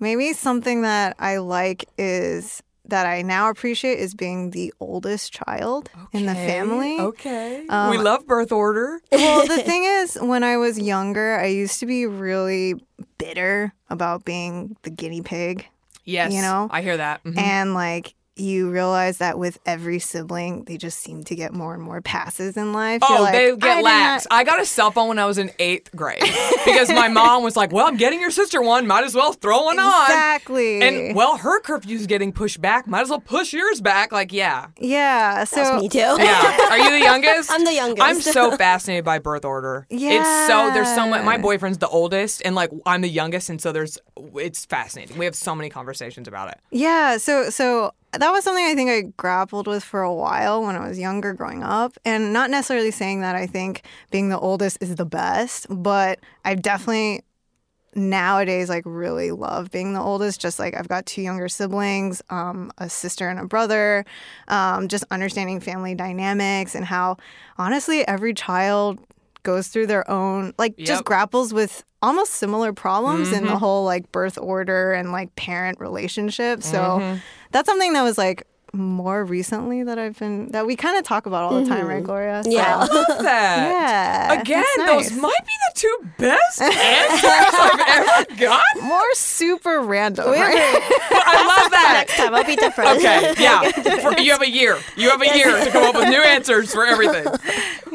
maybe 0.00 0.32
something 0.32 0.82
that 0.82 1.14
I 1.20 1.36
like 1.36 1.84
is 1.98 2.62
that 2.88 3.06
I 3.06 3.22
now 3.22 3.50
appreciate 3.50 3.98
is 3.98 4.14
being 4.14 4.50
the 4.50 4.72
oldest 4.80 5.32
child 5.32 5.90
in 6.12 6.26
the 6.26 6.34
family. 6.34 6.98
Okay. 6.98 7.66
Um, 7.68 7.90
we 7.90 7.98
love 7.98 8.26
birth 8.26 8.50
order. 8.52 9.00
well, 9.12 9.46
the 9.46 9.58
thing 9.62 9.84
is, 9.84 10.16
when 10.20 10.42
I 10.42 10.56
was 10.56 10.78
younger, 10.78 11.38
I 11.38 11.46
used 11.46 11.80
to 11.80 11.86
be 11.86 12.06
really 12.06 12.74
bitter 13.18 13.72
about 13.90 14.24
being 14.24 14.76
the 14.82 14.90
guinea 14.90 15.22
pig. 15.22 15.66
Yes. 16.04 16.32
You 16.32 16.40
know? 16.42 16.68
I 16.70 16.80
hear 16.82 16.96
that. 16.96 17.22
Mhm. 17.24 17.38
And 17.38 17.74
like, 17.74 18.14
you 18.40 18.70
realize 18.70 19.18
that 19.18 19.38
with 19.38 19.58
every 19.66 19.98
sibling, 19.98 20.64
they 20.64 20.76
just 20.76 20.98
seem 21.00 21.24
to 21.24 21.34
get 21.34 21.52
more 21.52 21.74
and 21.74 21.82
more 21.82 22.00
passes 22.00 22.56
in 22.56 22.72
life. 22.72 23.02
Oh, 23.08 23.22
like, 23.22 23.32
they 23.32 23.56
get 23.56 23.76
did 23.76 23.84
lax. 23.84 24.26
not- 24.30 24.36
I 24.38 24.44
got 24.44 24.60
a 24.60 24.66
cell 24.66 24.90
phone 24.90 25.08
when 25.08 25.18
I 25.18 25.26
was 25.26 25.38
in 25.38 25.50
eighth 25.58 25.90
grade 25.94 26.20
because 26.64 26.88
my 26.90 27.08
mom 27.08 27.42
was 27.42 27.56
like, 27.56 27.72
"Well, 27.72 27.86
I'm 27.86 27.96
getting 27.96 28.20
your 28.20 28.30
sister 28.30 28.60
one. 28.62 28.86
Might 28.86 29.04
as 29.04 29.14
well 29.14 29.32
throw 29.32 29.64
one 29.64 29.78
on." 29.78 30.02
Exactly. 30.04 30.82
And 30.82 31.16
well, 31.16 31.36
her 31.38 31.60
curfew's 31.60 32.06
getting 32.06 32.32
pushed 32.32 32.60
back. 32.60 32.86
Might 32.86 33.02
as 33.02 33.10
well 33.10 33.20
push 33.20 33.52
yours 33.52 33.80
back. 33.80 34.12
Like, 34.12 34.32
yeah, 34.32 34.66
yeah. 34.78 35.44
So 35.44 35.56
That's 35.56 35.82
me 35.82 35.88
too. 35.88 35.98
yeah. 35.98 36.68
Are 36.70 36.78
you 36.78 36.90
the 36.90 37.00
youngest? 37.04 37.50
I'm 37.50 37.64
the 37.64 37.72
youngest. 37.74 38.02
I'm 38.06 38.20
so 38.20 38.56
fascinated 38.56 39.04
by 39.04 39.18
birth 39.18 39.44
order. 39.44 39.86
Yeah. 39.90 40.10
It's 40.20 40.46
so 40.48 40.70
there's 40.72 40.94
so 40.94 41.06
much. 41.08 41.24
My 41.24 41.38
boyfriend's 41.38 41.78
the 41.78 41.88
oldest, 41.88 42.42
and 42.44 42.54
like 42.54 42.70
I'm 42.86 43.00
the 43.00 43.08
youngest, 43.08 43.50
and 43.50 43.60
so 43.60 43.72
there's 43.72 43.98
it's 44.36 44.64
fascinating. 44.64 45.16
We 45.18 45.24
have 45.24 45.34
so 45.34 45.54
many 45.54 45.70
conversations 45.70 46.28
about 46.28 46.48
it. 46.50 46.58
Yeah, 46.70 47.16
so 47.18 47.50
so 47.50 47.92
that 48.12 48.30
was 48.30 48.44
something 48.44 48.64
I 48.64 48.74
think 48.74 48.90
I 48.90 49.02
grappled 49.16 49.66
with 49.66 49.84
for 49.84 50.02
a 50.02 50.14
while 50.14 50.62
when 50.62 50.76
I 50.76 50.88
was 50.88 50.98
younger 50.98 51.32
growing 51.34 51.62
up. 51.62 51.92
And 52.04 52.32
not 52.32 52.50
necessarily 52.50 52.90
saying 52.90 53.20
that 53.20 53.36
I 53.36 53.46
think 53.46 53.82
being 54.10 54.28
the 54.30 54.38
oldest 54.38 54.78
is 54.80 54.96
the 54.96 55.04
best, 55.04 55.66
but 55.68 56.18
I 56.44 56.54
definitely 56.54 57.22
nowadays 57.94 58.68
like 58.68 58.82
really 58.86 59.30
love 59.30 59.70
being 59.70 59.94
the 59.94 60.00
oldest 60.00 60.40
just 60.40 60.58
like 60.58 60.76
i've 60.76 60.88
got 60.88 61.06
two 61.06 61.22
younger 61.22 61.48
siblings 61.48 62.20
um, 62.28 62.70
a 62.78 62.88
sister 62.88 63.28
and 63.28 63.40
a 63.40 63.44
brother 63.46 64.04
um, 64.48 64.88
just 64.88 65.04
understanding 65.10 65.58
family 65.58 65.94
dynamics 65.94 66.74
and 66.74 66.84
how 66.84 67.16
honestly 67.56 68.06
every 68.06 68.34
child 68.34 69.00
goes 69.42 69.68
through 69.68 69.86
their 69.86 70.08
own 70.10 70.52
like 70.58 70.74
Yep. 70.76 70.86
just 70.86 71.04
grapples 71.04 71.54
with 71.54 71.82
almost 72.02 72.34
similar 72.34 72.72
problems 72.72 73.32
in 73.32 73.46
the 73.46 73.58
whole 73.58 73.84
like 73.84 74.12
birth 74.12 74.36
order 74.38 74.92
and 74.92 75.10
like 75.10 75.34
parent 75.34 75.80
relationship 75.80 76.62
so 76.62 77.18
that's 77.52 77.68
something 77.68 77.92
that 77.94 78.02
was 78.02 78.18
like 78.18 78.46
more 78.74 79.24
recently 79.24 79.82
that 79.82 79.98
i've 79.98 80.18
been 80.18 80.48
that 80.52 80.66
we 80.66 80.76
kind 80.76 80.98
of 80.98 81.02
talk 81.02 81.24
about 81.24 81.42
all 81.44 81.58
the 81.58 81.66
time 81.66 81.86
right 81.86 82.04
gloria 82.04 82.42
So- 82.44 82.50
Yeah. 82.50 82.76
Love 82.76 82.88
that. 83.22 83.70
yeah 83.70 84.40
Again, 84.40 84.62
it's 84.76 85.08
those 85.10 85.20
might 85.20 85.40
be 85.46 85.52
the 85.68 85.80
two 85.80 85.98
best 86.18 86.60
answers 86.60 87.24
I've 87.24 87.80
ever 88.28 88.36
gotten. 88.36 88.82
more 88.86 89.14
super 89.14 89.80
random 89.80 90.26
right? 90.30 90.52
But 91.10 91.22
I 91.26 91.46
love 91.62 91.70
that. 91.70 91.90
Next 91.94 92.16
time 92.18 92.34
I'll 92.34 92.44
be 92.44 92.56
different. 92.56 92.90
Okay, 92.98 93.34
yeah. 93.42 93.70
For- 93.72 94.20
you 94.20 94.32
have 94.32 94.42
a 94.42 94.50
year. 94.50 94.78
You 94.96 95.08
have 95.10 95.22
a 95.22 95.34
year 95.36 95.64
to 95.64 95.70
come 95.70 95.84
up 95.84 95.94
with 95.94 96.08
new 96.10 96.20
answers 96.22 96.70
for 96.72 96.84
everything. 96.84 97.26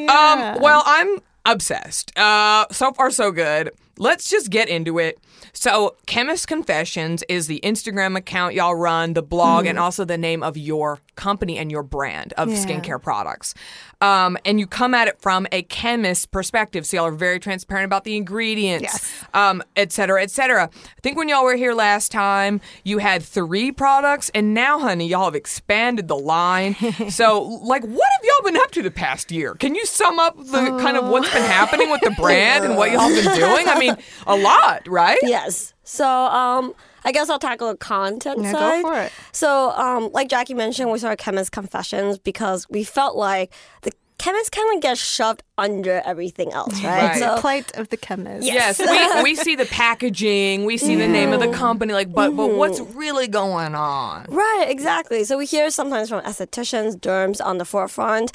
Um, 0.09 0.59
well, 0.59 0.81
I'm 0.85 1.19
obsessed. 1.45 2.17
Uh, 2.17 2.65
so 2.71 2.91
far, 2.93 3.11
so 3.11 3.31
good. 3.31 3.71
Let's 3.99 4.27
just 4.29 4.49
get 4.49 4.69
into 4.69 4.97
it. 4.99 5.19
So, 5.51 5.95
Chemist 6.05 6.47
Confessions 6.47 7.23
is 7.27 7.47
the 7.47 7.59
Instagram 7.63 8.15
account 8.17 8.53
y'all 8.53 8.75
run, 8.75 9.13
the 9.13 9.21
blog, 9.23 9.65
and 9.65 9.77
also 9.77 10.05
the 10.05 10.17
name 10.17 10.41
of 10.43 10.55
your 10.57 10.99
company 11.15 11.57
and 11.57 11.71
your 11.71 11.83
brand 11.83 12.33
of 12.37 12.49
Yeah. 12.49 12.55
skincare 12.57 13.01
products. 13.01 13.53
Um, 14.01 14.37
and 14.45 14.59
you 14.59 14.67
come 14.67 14.93
at 14.93 15.07
it 15.07 15.21
from 15.21 15.47
a 15.51 15.61
chemist 15.63 16.31
perspective. 16.31 16.85
So, 16.85 16.97
y'all 16.97 17.05
are 17.07 17.11
very 17.11 17.39
transparent 17.39 17.85
about 17.85 18.03
the 18.03 18.17
ingredients, 18.17 18.83
Yes. 18.83 19.13
um, 19.33 19.63
et 19.75 19.91
cetera, 19.91 20.21
et 20.21 20.31
cetera. 20.31 20.69
I 20.73 21.01
think 21.01 21.17
when 21.17 21.29
y'all 21.29 21.43
were 21.45 21.55
here 21.55 21.73
last 21.73 22.11
time, 22.11 22.59
you 22.83 22.97
had 22.97 23.23
three 23.23 23.71
products, 23.71 24.29
and 24.35 24.53
now, 24.53 24.79
honey, 24.79 25.07
y'all 25.07 25.25
have 25.25 25.35
expanded 25.35 26.07
the 26.07 26.17
line. 26.17 26.75
so, 27.09 27.41
like, 27.41 27.83
what 27.83 28.07
have 28.17 28.23
y'all 28.23 28.43
been 28.51 28.57
up 28.57 28.71
to 28.71 28.81
the 28.81 28.91
past 28.91 29.31
year? 29.31 29.53
Can 29.55 29.73
you 29.75 29.85
sum 29.85 30.19
up 30.19 30.35
the 30.37 30.77
kind 30.81 30.97
of 30.97 31.07
what's 31.07 31.31
been 31.31 31.43
happening 31.43 31.89
with 31.89 32.01
the 32.01 32.11
brand 32.11 32.65
and 32.65 32.75
what 32.75 32.91
y'all 32.91 33.09
have 33.09 33.23
been 33.23 33.35
doing? 33.39 33.67
I 33.69 33.79
mean, 33.79 33.95
a 34.27 34.35
lot, 34.35 34.85
right? 34.87 35.17
Yes. 35.33 35.73
So 35.83 36.07
um, 36.07 36.73
I 37.03 37.11
guess 37.11 37.29
I'll 37.29 37.39
tackle 37.39 37.69
the 37.69 37.77
content 37.77 38.41
Yeah, 38.43 38.53
go 38.53 38.81
for 38.81 39.01
it. 39.01 39.11
So 39.31 39.71
um, 39.71 40.11
like 40.13 40.29
Jackie 40.29 40.53
mentioned, 40.53 40.91
we 40.91 40.99
started 40.99 41.17
Chemist 41.17 41.51
Confessions 41.51 42.17
because 42.19 42.69
we 42.69 42.83
felt 42.83 43.15
like 43.15 43.51
the 43.81 43.91
chemist 44.19 44.51
kind 44.51 44.75
of 44.75 44.81
gets 44.81 45.01
shoved 45.01 45.43
under 45.57 46.01
everything 46.05 46.53
else, 46.53 46.81
right? 46.83 47.09
Right. 47.09 47.19
So 47.19 47.41
plight 47.41 47.75
of 47.77 47.89
the 47.89 47.97
chemist 47.97 48.45
Yes, 48.45 48.79
we, 48.79 49.23
we 49.23 49.35
see 49.35 49.55
the 49.55 49.65
packaging, 49.65 50.65
we 50.65 50.77
see 50.77 50.95
the 50.95 51.07
name 51.07 51.33
of 51.33 51.39
the 51.41 51.49
company, 51.49 51.93
like, 51.93 52.13
but 52.13 52.35
but 52.35 52.51
what's 52.51 52.79
really 52.79 53.27
going 53.27 53.75
on? 53.75 54.25
Right, 54.29 54.67
exactly. 54.69 55.23
So 55.25 55.37
we 55.37 55.45
hear 55.45 55.69
sometimes 55.69 56.09
from 56.09 56.21
estheticians, 56.23 56.95
derms 56.95 57.43
on 57.43 57.57
the 57.57 57.65
forefront, 57.65 58.31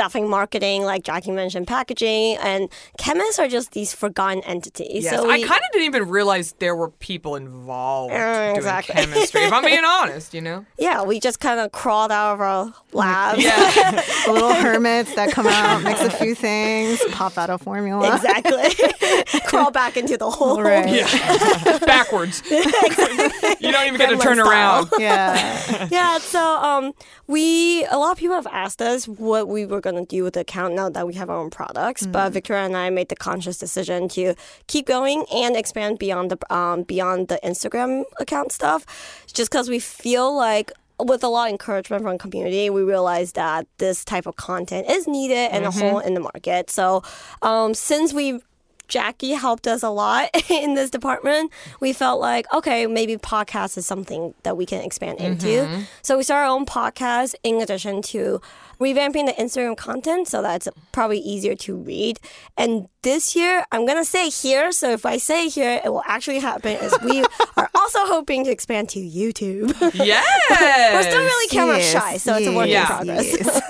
definitely 0.00 0.30
marketing, 0.30 0.82
like 0.82 1.02
Jackie 1.04 1.30
mentioned, 1.30 1.66
packaging, 1.66 2.38
and 2.38 2.70
chemists 2.96 3.38
are 3.38 3.48
just 3.48 3.72
these 3.72 3.92
forgotten 3.92 4.42
entities. 4.44 5.04
Yes, 5.04 5.14
so 5.14 5.28
I 5.30 5.38
kind 5.40 5.60
of 5.60 5.72
didn't 5.72 5.84
even 5.84 6.08
realize 6.08 6.52
there 6.58 6.74
were 6.74 6.88
people 6.88 7.36
involved 7.36 8.14
Uh, 8.14 8.44
doing 8.46 8.56
exactly. 8.56 8.94
chemistry. 8.94 9.42
If 9.42 9.52
I'm 9.52 9.62
being 9.62 9.84
honest, 9.98 10.32
you 10.32 10.40
know. 10.40 10.64
yeah, 10.78 11.02
we 11.02 11.20
just 11.20 11.38
kind 11.38 11.60
of 11.60 11.70
crawled 11.72 12.10
out 12.10 12.32
of 12.32 12.40
our 12.40 12.72
labs. 12.94 13.42
Yeah, 13.44 13.60
the 14.26 14.32
little 14.32 14.54
hermits 14.54 15.14
that 15.16 15.32
come 15.32 15.46
out, 15.46 15.82
mix 15.82 16.00
a 16.00 16.08
few 16.10 16.34
things, 16.34 16.98
pop 17.10 17.36
out 17.36 17.50
a 17.50 17.58
formula. 17.58 18.14
Exactly. 18.16 19.40
Crawl 19.46 19.70
back 19.70 19.98
into 19.98 20.16
the 20.16 20.30
hole. 20.30 20.62
Right. 20.62 20.88
yeah, 20.88 21.78
backwards. 21.84 22.42
you 22.50 23.70
don't 23.72 23.86
even 23.86 23.98
get 23.98 24.08
to 24.10 24.16
turn 24.16 24.36
style. 24.38 24.48
around. 24.48 24.88
Yeah. 24.98 25.88
Yeah, 25.90 26.18
so 26.18 26.40
um, 26.40 26.92
we 27.26 27.84
a 27.90 27.98
lot 27.98 28.12
of 28.12 28.18
people 28.18 28.36
have 28.36 28.46
asked 28.46 28.80
us 28.80 29.06
what 29.06 29.46
we 29.48 29.66
were 29.66 29.80
gonna 29.90 30.06
do 30.06 30.24
with 30.24 30.34
the 30.34 30.40
account 30.40 30.74
now 30.74 30.88
that 30.88 31.06
we 31.06 31.14
have 31.14 31.30
our 31.30 31.38
own 31.38 31.50
products. 31.50 32.06
But 32.06 32.32
Victoria 32.32 32.64
and 32.64 32.76
I 32.76 32.90
made 32.90 33.08
the 33.08 33.16
conscious 33.16 33.58
decision 33.58 34.08
to 34.10 34.34
keep 34.66 34.86
going 34.86 35.24
and 35.32 35.56
expand 35.56 35.98
beyond 35.98 36.30
the 36.30 36.54
um, 36.54 36.82
beyond 36.82 37.28
the 37.28 37.38
Instagram 37.44 38.04
account 38.18 38.52
stuff, 38.52 38.84
just 39.32 39.50
because 39.50 39.68
we 39.68 39.78
feel 39.78 40.34
like. 40.34 40.72
With 41.02 41.24
a 41.24 41.28
lot 41.28 41.46
of 41.46 41.52
encouragement 41.52 42.02
from 42.02 42.12
the 42.12 42.18
community, 42.18 42.68
we 42.68 42.82
realized 42.82 43.34
that 43.36 43.66
this 43.78 44.04
type 44.04 44.26
of 44.26 44.36
content 44.36 44.86
is 44.90 45.08
needed 45.08 45.48
and 45.50 45.64
a 45.64 45.70
hole 45.70 45.98
in 45.98 46.12
the 46.12 46.20
market. 46.20 46.68
So, 46.68 47.02
um, 47.40 47.72
since 47.72 48.12
we 48.12 48.42
Jackie 48.90 49.30
helped 49.30 49.66
us 49.66 49.82
a 49.82 49.88
lot 49.88 50.28
in 50.50 50.74
this 50.74 50.90
department. 50.90 51.52
We 51.80 51.94
felt 51.94 52.20
like, 52.20 52.52
okay, 52.52 52.86
maybe 52.86 53.16
podcast 53.16 53.78
is 53.78 53.86
something 53.86 54.34
that 54.42 54.56
we 54.56 54.66
can 54.66 54.82
expand 54.82 55.20
into. 55.20 55.46
Mm-hmm. 55.46 55.82
So 56.02 56.18
we 56.18 56.24
started 56.24 56.48
our 56.48 56.54
own 56.54 56.66
podcast 56.66 57.34
in 57.42 57.62
addition 57.62 58.02
to 58.02 58.40
revamping 58.80 59.26
the 59.26 59.32
Instagram 59.32 59.76
content 59.76 60.26
so 60.26 60.40
that's 60.40 60.66
probably 60.92 61.18
easier 61.18 61.54
to 61.54 61.76
read. 61.76 62.18
And 62.56 62.88
this 63.02 63.36
year, 63.36 63.64
I'm 63.72 63.86
going 63.86 63.98
to 63.98 64.04
say 64.04 64.28
here. 64.28 64.72
So 64.72 64.90
if 64.90 65.06
I 65.06 65.18
say 65.18 65.48
here, 65.48 65.80
it 65.84 65.90
will 65.90 66.02
actually 66.06 66.38
happen 66.38 66.72
is 66.76 66.94
we 67.02 67.22
are 67.56 67.70
also 67.74 67.98
hoping 68.06 68.44
to 68.44 68.50
expand 68.50 68.88
to 68.90 69.00
YouTube. 69.00 69.74
Yes. 69.94 70.26
We're 70.94 71.02
still 71.02 71.22
really 71.22 71.48
camera 71.48 71.78
Yes, 71.78 71.92
shy, 71.92 72.16
so 72.16 72.36
it's 72.36 72.46
a 72.46 72.52
work 72.54 72.68
yes, 72.68 72.90
in 72.90 72.96
progress. 72.96 73.60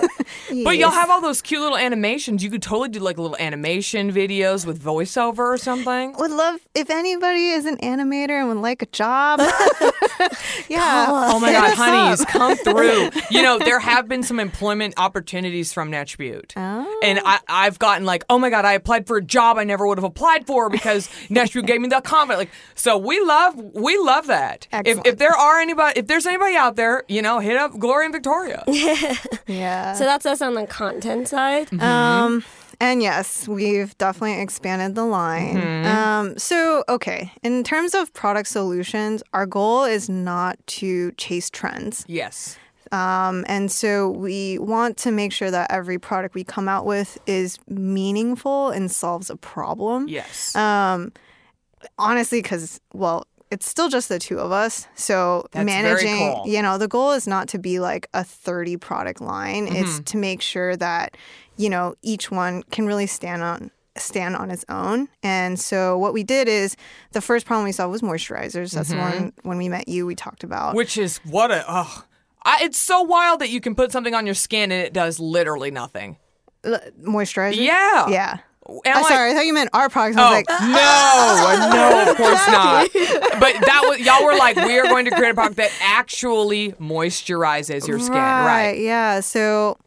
Yes. 0.49 0.63
But 0.63 0.77
y'all 0.77 0.91
have 0.91 1.09
all 1.09 1.21
those 1.21 1.41
cute 1.41 1.61
little 1.61 1.77
animations. 1.77 2.43
You 2.43 2.49
could 2.49 2.61
totally 2.61 2.89
do 2.89 2.99
like 2.99 3.17
little 3.17 3.37
animation 3.37 4.11
videos 4.11 4.65
with 4.65 4.81
voiceover 4.81 5.39
or 5.39 5.57
something. 5.57 6.13
Would 6.17 6.31
love 6.31 6.59
if 6.75 6.89
anybody 6.89 7.49
is 7.49 7.65
an 7.65 7.77
animator 7.77 8.39
and 8.39 8.47
would 8.49 8.57
like 8.57 8.81
a 8.81 8.87
job. 8.87 9.39
yeah. 10.69 11.07
Oh 11.09 11.39
my 11.39 11.51
God, 11.51 11.71
us 11.71 11.77
honeys, 11.77 12.21
up. 12.21 12.27
come 12.27 12.57
through. 12.57 13.09
You 13.31 13.41
know, 13.43 13.59
there 13.59 13.79
have 13.79 14.09
been 14.09 14.23
some 14.23 14.39
employment 14.39 14.95
opportunities 14.97 15.71
from 15.71 15.89
Natch 15.89 16.17
Beaut. 16.17 16.53
Oh. 16.57 16.99
And 17.01 17.19
I, 17.23 17.39
I've 17.47 17.79
gotten 17.79 18.05
like, 18.05 18.25
oh 18.29 18.37
my 18.37 18.49
God, 18.49 18.65
I 18.65 18.73
applied 18.73 19.07
for 19.07 19.15
a 19.15 19.23
job 19.23 19.57
I 19.57 19.63
never 19.63 19.87
would 19.87 19.97
have 19.97 20.03
applied 20.03 20.45
for 20.45 20.69
because 20.69 21.09
Natch 21.29 21.53
Beaut 21.53 21.65
gave 21.65 21.79
me 21.79 21.87
the 21.87 22.01
comment. 22.01 22.39
Like, 22.39 22.49
so 22.75 22.97
we 22.97 23.21
love, 23.21 23.55
we 23.55 23.97
love 23.97 24.27
that. 24.27 24.67
If, 24.85 24.99
if 25.05 25.17
there 25.17 25.31
are 25.31 25.59
anybody, 25.59 25.99
if 25.99 26.07
there's 26.07 26.25
anybody 26.25 26.55
out 26.55 26.75
there, 26.75 27.03
you 27.07 27.21
know, 27.21 27.39
hit 27.39 27.55
up 27.55 27.77
Gloria 27.79 28.05
and 28.07 28.13
Victoria. 28.13 28.63
Yeah. 29.47 29.93
So 29.93 30.03
that's 30.03 30.20
us 30.25 30.41
on 30.41 30.53
the 30.53 30.65
content 30.65 31.27
side. 31.27 31.71
Um, 31.81 32.43
and 32.79 33.01
yes, 33.01 33.47
we've 33.47 33.95
definitely 33.97 34.41
expanded 34.41 34.95
the 34.95 35.05
line. 35.05 35.85
Um, 35.85 36.37
so, 36.37 36.83
okay, 36.89 37.31
in 37.43 37.63
terms 37.63 37.93
of 37.93 38.11
product 38.13 38.49
solutions, 38.49 39.21
our 39.33 39.45
goal 39.45 39.83
is 39.83 40.09
not 40.09 40.57
to 40.67 41.11
chase 41.13 41.49
trends. 41.49 42.05
yes. 42.07 42.57
Um, 42.91 43.45
and 43.47 43.71
so 43.71 44.09
we 44.09 44.59
want 44.59 44.97
to 44.97 45.11
make 45.11 45.31
sure 45.31 45.49
that 45.49 45.71
every 45.71 45.97
product 45.97 46.35
we 46.35 46.43
come 46.43 46.67
out 46.67 46.85
with 46.85 47.17
is 47.25 47.57
meaningful 47.69 48.67
and 48.69 48.91
solves 48.91 49.29
a 49.29 49.37
problem. 49.37 50.09
Yes. 50.09 50.53
Um, 50.57 51.13
honestly, 51.97 52.41
because, 52.41 52.81
well, 52.93 53.25
it's 53.51 53.69
still 53.69 53.89
just 53.89 54.07
the 54.09 54.17
two 54.17 54.39
of 54.39 54.51
us. 54.51 54.87
So 54.95 55.45
That's 55.51 55.65
managing, 55.65 56.17
cool. 56.17 56.43
you 56.47 56.61
know, 56.61 56.77
the 56.77 56.87
goal 56.87 57.11
is 57.11 57.27
not 57.27 57.47
to 57.49 57.59
be 57.59 57.79
like 57.79 58.07
a 58.13 58.23
30 58.23 58.77
product 58.77 59.21
line. 59.21 59.67
It's 59.67 59.91
Mm-hmm. 59.95 60.03
to 60.03 60.17
make 60.17 60.41
sure 60.41 60.75
that, 60.77 61.17
you 61.57 61.69
know, 61.69 61.95
each 62.01 62.31
one 62.31 62.63
can 62.71 62.85
really 62.87 63.07
stand 63.07 63.43
on 63.43 63.69
stand 63.97 64.37
on 64.37 64.49
its 64.49 64.63
own. 64.69 65.09
And 65.21 65.59
so 65.59 65.97
what 65.97 66.13
we 66.13 66.23
did 66.23 66.47
is 66.47 66.77
the 67.11 67.19
first 67.19 67.45
problem 67.45 67.65
we 67.65 67.73
saw 67.73 67.89
was 67.89 68.01
moisturizers. 68.01 68.71
That's 68.73 68.87
the 68.89 68.95
one 68.95 69.33
when 69.43 69.57
we 69.57 69.67
met 69.67 69.89
you 69.89 70.05
we 70.05 70.15
talked 70.15 70.45
about. 70.45 70.75
Which 70.75 70.97
is 70.97 71.17
what 71.25 71.51
a, 71.51 71.65
oh, 71.67 72.05
I, 72.43 72.59
it's 72.61 72.77
so 72.79 73.01
wild 73.01 73.41
that 73.41 73.49
you 73.49 73.59
can 73.59 73.75
put 73.75 73.91
something 73.91 74.15
on 74.15 74.25
your 74.25 74.33
skin 74.33 74.71
and 74.71 74.81
it 74.81 74.93
does 74.93 75.19
literally 75.19 75.71
nothing. 75.71 76.15
L- 76.63 76.79
Moisturizer. 77.03 77.57
Yeah. 77.57 78.07
Yeah. 78.07 78.37
I'm 78.85 79.03
sorry. 79.03 79.31
I 79.31 79.33
thought 79.33 79.45
you 79.45 79.53
meant 79.53 79.69
our 79.73 79.89
products. 79.89 80.17
I 80.17 80.21
was 80.21 80.29
Oh 80.29 80.33
like, 80.33 81.69
no, 81.71 82.03
no, 82.05 82.11
of 82.11 82.17
course 82.17 82.47
not. 82.47 82.89
But 83.39 83.53
that 83.65 83.85
was 83.87 83.99
y'all 83.99 84.25
were 84.25 84.35
like, 84.37 84.55
we 84.57 84.79
are 84.79 84.87
going 84.87 85.05
to 85.05 85.11
create 85.11 85.31
a 85.31 85.33
product 85.33 85.57
that 85.57 85.71
actually 85.81 86.71
moisturizes 86.73 87.87
your 87.87 87.99
skin, 87.99 88.15
right? 88.15 88.77
Yeah. 88.77 89.19
So 89.19 89.77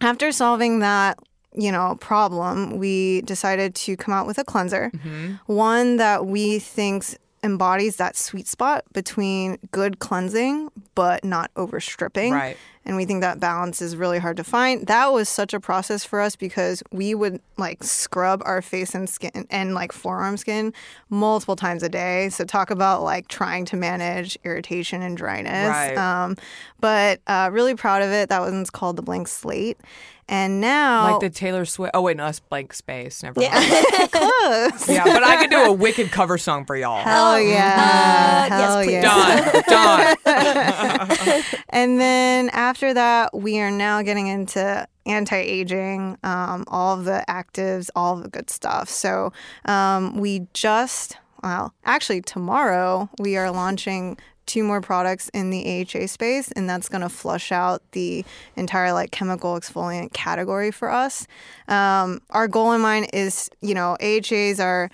after 0.00 0.32
solving 0.32 0.80
that, 0.80 1.18
you 1.56 1.70
know, 1.72 1.96
problem, 2.00 2.78
we 2.78 3.22
decided 3.22 3.74
to 3.76 3.96
come 3.96 4.12
out 4.14 4.26
with 4.26 4.38
a 4.38 4.44
cleanser, 4.44 4.90
Mm-hmm. 4.94 5.34
one 5.52 5.96
that 5.98 6.26
we 6.26 6.58
thinks 6.58 7.16
embodies 7.42 7.96
that 7.96 8.16
sweet 8.16 8.48
spot 8.48 8.84
between 8.94 9.58
good 9.70 9.98
cleansing 9.98 10.70
but 10.94 11.22
not 11.24 11.50
overstripping. 11.56 12.32
Right. 12.32 12.56
And 12.86 12.96
we 12.96 13.04
think 13.04 13.22
that 13.22 13.40
balance 13.40 13.80
is 13.80 13.96
really 13.96 14.18
hard 14.18 14.36
to 14.36 14.44
find. 14.44 14.86
That 14.86 15.12
was 15.12 15.28
such 15.28 15.54
a 15.54 15.60
process 15.60 16.04
for 16.04 16.20
us 16.20 16.36
because 16.36 16.82
we 16.92 17.14
would 17.14 17.40
like 17.56 17.82
scrub 17.82 18.42
our 18.44 18.60
face 18.60 18.94
and 18.94 19.08
skin 19.08 19.46
and 19.50 19.74
like 19.74 19.92
forearm 19.92 20.36
skin 20.36 20.72
multiple 21.08 21.56
times 21.56 21.82
a 21.82 21.88
day. 21.88 22.28
So 22.28 22.44
talk 22.44 22.70
about 22.70 23.02
like 23.02 23.28
trying 23.28 23.64
to 23.66 23.76
manage 23.76 24.36
irritation 24.44 25.02
and 25.02 25.16
dryness. 25.16 25.68
Right. 25.68 25.96
Um, 25.96 26.36
but 26.80 27.20
uh, 27.26 27.48
really 27.52 27.74
proud 27.74 28.02
of 28.02 28.10
it. 28.10 28.28
That 28.28 28.40
one's 28.40 28.70
called 28.70 28.96
the 28.96 29.02
Blank 29.02 29.28
Slate. 29.28 29.78
And 30.28 30.60
now, 30.60 31.12
Like 31.12 31.20
the 31.20 31.30
Taylor 31.30 31.64
Swift. 31.66 31.90
Oh 31.94 32.00
wait, 32.02 32.16
no, 32.16 32.24
that's 32.24 32.40
blank 32.40 32.72
space. 32.72 33.22
Never 33.22 33.40
mind. 33.40 33.52
close. 34.10 34.88
Yeah, 34.88 35.04
but 35.04 35.22
I 35.22 35.36
could 35.38 35.50
do 35.50 35.64
a 35.64 35.72
wicked 35.72 36.10
cover 36.10 36.38
song 36.38 36.64
for 36.64 36.74
y'all. 36.76 37.02
Hell 37.04 37.38
yeah. 37.40 38.48
Uh, 38.50 38.56
yes, 38.56 38.60
Hell 38.60 38.82
please. 38.82 38.92
yeah. 38.92 39.62
Done. 39.62 40.16
Done. 41.26 41.42
And 41.68 42.00
then 42.00 42.50
after 42.50 42.94
that, 42.94 43.36
we 43.36 43.58
are 43.60 43.70
now 43.70 44.00
getting 44.02 44.28
into 44.28 44.86
anti-aging, 45.06 46.16
um, 46.22 46.64
all 46.68 46.96
of 46.98 47.04
the 47.04 47.24
actives, 47.28 47.90
all 47.96 48.16
of 48.16 48.22
the 48.22 48.28
good 48.28 48.48
stuff. 48.48 48.88
So 48.88 49.32
um, 49.64 50.16
we 50.18 50.46
just, 50.54 51.16
well, 51.42 51.74
actually 51.84 52.22
tomorrow 52.22 53.08
we 53.18 53.36
are 53.36 53.50
launching 53.50 54.16
two 54.46 54.62
more 54.64 54.80
products 54.80 55.28
in 55.30 55.50
the 55.50 55.82
AHA 55.82 56.06
space, 56.06 56.50
and 56.52 56.68
that's 56.68 56.88
going 56.88 57.00
to 57.02 57.08
flush 57.08 57.52
out 57.52 57.82
the 57.92 58.24
entire 58.56 58.92
like 58.92 59.10
chemical 59.10 59.58
exfoliant 59.58 60.12
category 60.12 60.70
for 60.70 60.90
us. 60.90 61.26
Um, 61.68 62.20
our 62.30 62.48
goal 62.48 62.72
in 62.72 62.80
mind 62.80 63.08
is, 63.12 63.50
you 63.60 63.74
know, 63.74 63.96
AHAs 64.00 64.60
are, 64.60 64.90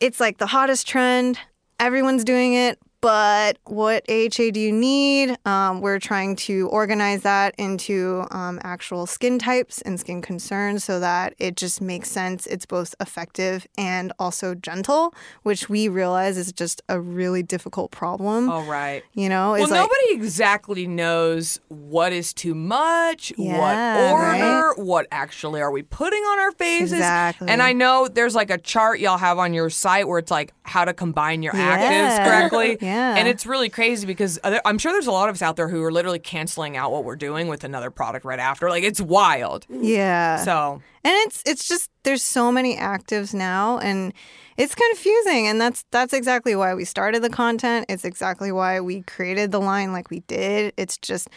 it's 0.00 0.20
like 0.20 0.38
the 0.38 0.46
hottest 0.46 0.86
trend. 0.86 1.38
Everyone's 1.78 2.24
doing 2.24 2.54
it, 2.54 2.78
but 3.00 3.58
what 3.64 4.04
AHA 4.10 4.50
do 4.52 4.60
you 4.60 4.72
need? 4.72 5.36
Um, 5.46 5.80
we're 5.80 5.98
trying 5.98 6.36
to 6.36 6.68
organize 6.68 7.22
that 7.22 7.54
into 7.56 8.26
um, 8.30 8.60
actual 8.62 9.06
skin 9.06 9.38
types 9.38 9.80
and 9.82 9.98
skin 9.98 10.20
concerns 10.20 10.84
so 10.84 11.00
that 11.00 11.34
it 11.38 11.56
just 11.56 11.80
makes 11.80 12.10
sense. 12.10 12.46
It's 12.46 12.66
both 12.66 12.94
effective 13.00 13.66
and 13.78 14.12
also 14.18 14.54
gentle, 14.54 15.14
which 15.44 15.68
we 15.70 15.88
realize 15.88 16.36
is 16.36 16.52
just 16.52 16.82
a 16.88 17.00
really 17.00 17.42
difficult 17.42 17.90
problem. 17.90 18.50
All 18.50 18.64
right. 18.64 19.02
You 19.14 19.28
know, 19.28 19.52
Well, 19.52 19.62
it's 19.62 19.70
like, 19.70 19.80
nobody 19.80 20.12
exactly 20.12 20.86
knows 20.86 21.58
what 21.68 22.12
is 22.12 22.34
too 22.34 22.54
much, 22.54 23.32
Yeah, 23.38 23.58
what 23.58 24.12
order, 24.12 24.26
right? 24.68 24.72
what 24.78 25.06
actually 25.10 25.62
are 25.62 25.70
we 25.70 25.82
putting 25.82 26.22
on 26.22 26.38
our 26.40 26.52
faces. 26.52 26.92
Exactly. 26.92 27.48
And 27.48 27.62
I 27.62 27.72
know 27.72 28.08
there's 28.08 28.34
like 28.34 28.50
a 28.50 28.58
chart 28.58 29.00
y'all 29.00 29.16
have 29.18 29.38
on 29.38 29.54
your 29.54 29.70
site 29.70 30.06
where 30.06 30.18
it's 30.18 30.30
like 30.30 30.52
how 30.64 30.84
to 30.84 30.92
combine 30.92 31.42
your 31.42 31.56
Yeah. 31.56 31.78
actives 31.78 32.24
correctly. 32.26 32.76
Yeah. 32.89 32.89
And 32.90 33.28
it's 33.28 33.46
really 33.46 33.68
crazy 33.68 34.06
because 34.06 34.38
I'm 34.44 34.78
sure 34.78 34.92
there's 34.92 35.06
a 35.06 35.12
lot 35.12 35.28
of 35.28 35.34
us 35.34 35.42
out 35.42 35.56
there 35.56 35.68
who 35.68 35.82
are 35.82 35.92
literally 35.92 36.18
canceling 36.18 36.76
out 36.76 36.92
what 36.92 37.04
we're 37.04 37.16
doing 37.16 37.48
with 37.48 37.64
another 37.64 37.90
product 37.90 38.24
right 38.24 38.38
after. 38.38 38.68
Like 38.70 38.84
it's 38.84 39.00
wild. 39.00 39.66
yeah. 39.68 40.36
So. 40.44 40.82
And 41.02 41.14
it's 41.26 41.42
it's 41.46 41.66
just 41.66 41.90
there's 42.02 42.22
so 42.22 42.52
many 42.52 42.76
actives 42.76 43.32
now 43.32 43.78
and 43.78 44.12
it's 44.58 44.74
confusing 44.74 45.46
and 45.46 45.58
that's 45.58 45.84
that's 45.90 46.12
exactly 46.12 46.54
why 46.54 46.74
we 46.74 46.84
started 46.84 47.22
the 47.22 47.30
content. 47.30 47.86
It's 47.88 48.04
exactly 48.04 48.52
why 48.52 48.80
we 48.80 49.00
created 49.02 49.50
the 49.50 49.60
line 49.60 49.92
like 49.94 50.10
we 50.10 50.20
did. 50.20 50.74
It's 50.76 50.98
just 50.98 51.28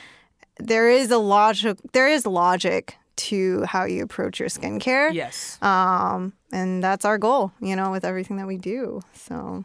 there 0.59 0.89
is 0.89 1.11
a 1.11 1.17
logic 1.17 1.77
there 1.93 2.09
is 2.09 2.25
logic 2.25 2.97
to 3.15 3.63
how 3.63 3.85
you 3.85 4.03
approach 4.03 4.39
your 4.41 4.49
skincare. 4.49 5.13
Yes, 5.13 5.57
um 5.61 6.33
and 6.51 6.83
that's 6.83 7.05
our 7.05 7.17
goal 7.17 7.51
you 7.61 7.75
know 7.77 7.89
with 7.91 8.03
everything 8.03 8.35
that 8.37 8.47
we 8.47 8.57
do. 8.57 8.99
So 9.13 9.63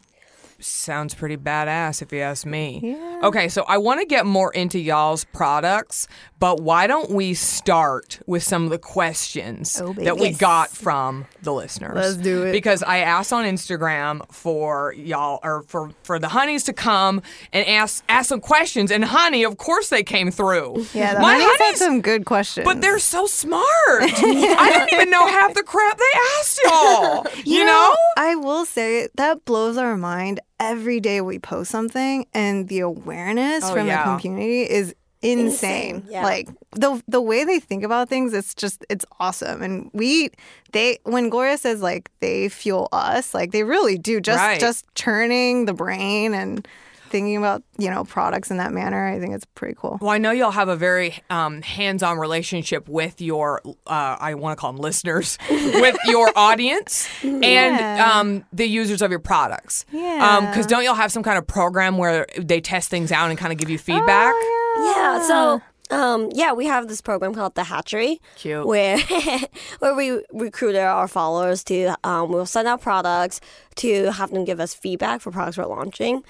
sounds 0.60 1.14
pretty 1.14 1.36
badass 1.36 2.02
if 2.02 2.12
you 2.12 2.20
ask 2.20 2.44
me. 2.46 2.80
Yeah. 2.82 3.20
Okay, 3.22 3.48
so 3.48 3.64
I 3.68 3.78
want 3.78 4.00
to 4.00 4.06
get 4.06 4.26
more 4.26 4.52
into 4.52 4.78
y'all's 4.78 5.24
products, 5.24 6.08
but 6.38 6.60
why 6.60 6.86
don't 6.86 7.10
we 7.10 7.34
start 7.34 8.18
with 8.26 8.42
some 8.42 8.64
of 8.64 8.70
the 8.70 8.78
questions 8.78 9.80
Oh, 9.80 9.92
that 9.94 10.16
we 10.18 10.28
Yes. 10.28 10.36
got 10.38 10.70
from 10.70 11.26
the 11.42 11.52
listeners? 11.52 11.94
Let's 11.94 12.16
do 12.16 12.44
it. 12.44 12.52
Because 12.52 12.82
I 12.82 12.98
asked 12.98 13.32
on 13.32 13.44
Instagram 13.44 14.22
for 14.32 14.92
y'all 14.94 15.40
or 15.42 15.62
for 15.62 15.90
for 16.02 16.18
the 16.18 16.28
honeys 16.28 16.64
to 16.64 16.72
come 16.72 17.22
and 17.52 17.66
ask 17.68 18.02
ask 18.08 18.28
some 18.28 18.40
questions, 18.40 18.90
and 18.90 19.04
honey, 19.04 19.44
of 19.44 19.56
course 19.58 19.88
they 19.88 20.02
came 20.02 20.30
through. 20.30 20.84
yeah 20.92 21.14
the 21.14 21.20
my 21.20 21.34
honeys 21.38 21.60
had 21.60 21.76
some 21.76 22.00
good 22.00 22.24
questions 22.26 22.64
but 22.64 22.80
they're 22.80 22.98
so 22.98 23.26
smart. 23.26 23.64
I 23.88 24.70
didn't 24.72 24.92
even 24.92 25.10
know 25.10 25.26
half 25.26 25.54
the 25.54 25.62
crap 25.62 25.98
they 25.98 26.04
asked 26.40 26.60
y'all. 26.64 27.26
You, 27.44 27.64
know? 27.64 27.96
I 28.16 28.34
will 28.34 28.64
say 28.64 29.08
that 29.14 29.44
blows 29.44 29.76
our 29.78 29.96
mind 29.96 30.40
every 30.60 31.00
day 31.00 31.20
we 31.20 31.38
post 31.38 31.70
something, 31.70 32.26
and 32.34 32.68
the 32.68 32.80
awareness 32.80 33.64
Oh, 33.64 33.74
from 33.74 33.86
yeah. 33.86 34.14
the 34.16 34.20
community 34.22 34.62
is 34.62 34.94
insane. 35.20 35.96
Insane, 35.96 36.06
yeah. 36.10 36.22
Like 36.22 36.48
the 36.72 37.02
the 37.08 37.20
way 37.20 37.42
they 37.44 37.58
think 37.60 37.82
about 37.84 38.08
things, 38.08 38.32
it's 38.32 38.54
just 38.54 38.84
it's 38.88 39.04
awesome. 39.18 39.62
And 39.62 39.90
we 39.92 40.30
they 40.72 40.98
when 41.04 41.28
Gloria 41.28 41.58
says 41.58 41.80
like 41.82 42.10
they 42.20 42.48
fuel 42.48 42.88
us, 42.92 43.34
like 43.34 43.50
they 43.52 43.64
really 43.64 43.98
do. 43.98 44.20
Just 44.20 44.38
Right. 44.38 44.60
just 44.60 44.84
churning 44.94 45.64
the 45.64 45.74
brain 45.74 46.34
and 46.34 46.66
thinking 47.08 47.36
about 47.36 47.62
you 47.78 47.90
know 47.90 48.04
products 48.04 48.50
in 48.50 48.56
that 48.58 48.72
manner. 48.72 49.06
I 49.08 49.18
think 49.20 49.34
it's 49.34 49.44
pretty 49.54 49.74
cool. 49.78 49.98
Well, 50.00 50.10
I 50.10 50.18
know 50.18 50.30
y'all 50.30 50.50
have 50.50 50.68
a 50.68 50.76
very 50.76 51.14
um, 51.30 51.62
hands-on 51.62 52.18
relationship 52.18 52.88
with 52.88 53.20
your, 53.20 53.60
uh, 53.86 54.16
I 54.20 54.34
want 54.34 54.56
to 54.56 54.60
call 54.60 54.72
them 54.72 54.80
listeners, 54.80 55.38
with 55.50 55.96
your 56.06 56.30
audience 56.36 57.08
and 57.22 57.42
Yeah. 57.44 58.10
um, 58.18 58.44
the 58.52 58.66
users 58.66 59.02
of 59.02 59.10
your 59.10 59.20
products. 59.20 59.84
Yeah. 59.92 60.46
Because 60.50 60.66
don't 60.66 60.84
y'all 60.84 60.94
have 60.94 61.12
some 61.12 61.22
kind 61.22 61.38
of 61.38 61.46
program 61.46 61.98
where 61.98 62.26
they 62.38 62.60
test 62.60 62.90
things 62.90 63.12
out 63.12 63.30
and 63.30 63.38
kind 63.38 63.52
of 63.52 63.58
give 63.58 63.70
you 63.70 63.78
feedback? 63.78 64.32
Oh, 64.36 64.94
Yeah, 64.96 65.22
so 65.26 65.62
um, 65.96 66.28
yeah, 66.34 66.52
we 66.52 66.66
have 66.66 66.86
this 66.88 67.00
program 67.00 67.34
called 67.34 67.54
the 67.54 67.64
Hatchery, 67.64 68.20
Cute. 68.36 68.66
where 68.66 68.98
where 69.78 69.94
we 69.94 70.22
recruited 70.32 70.82
our 70.82 71.08
followers 71.08 71.64
to 71.64 71.94
um, 72.04 72.30
we'll 72.30 72.44
send 72.46 72.68
out 72.68 72.82
products 72.82 73.40
to 73.76 74.12
have 74.12 74.30
them 74.30 74.44
give 74.44 74.60
us 74.60 74.74
feedback 74.74 75.20
for 75.22 75.30
products 75.30 75.56
we're 75.56 75.64
launching. 75.66 76.22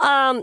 Um, 0.00 0.42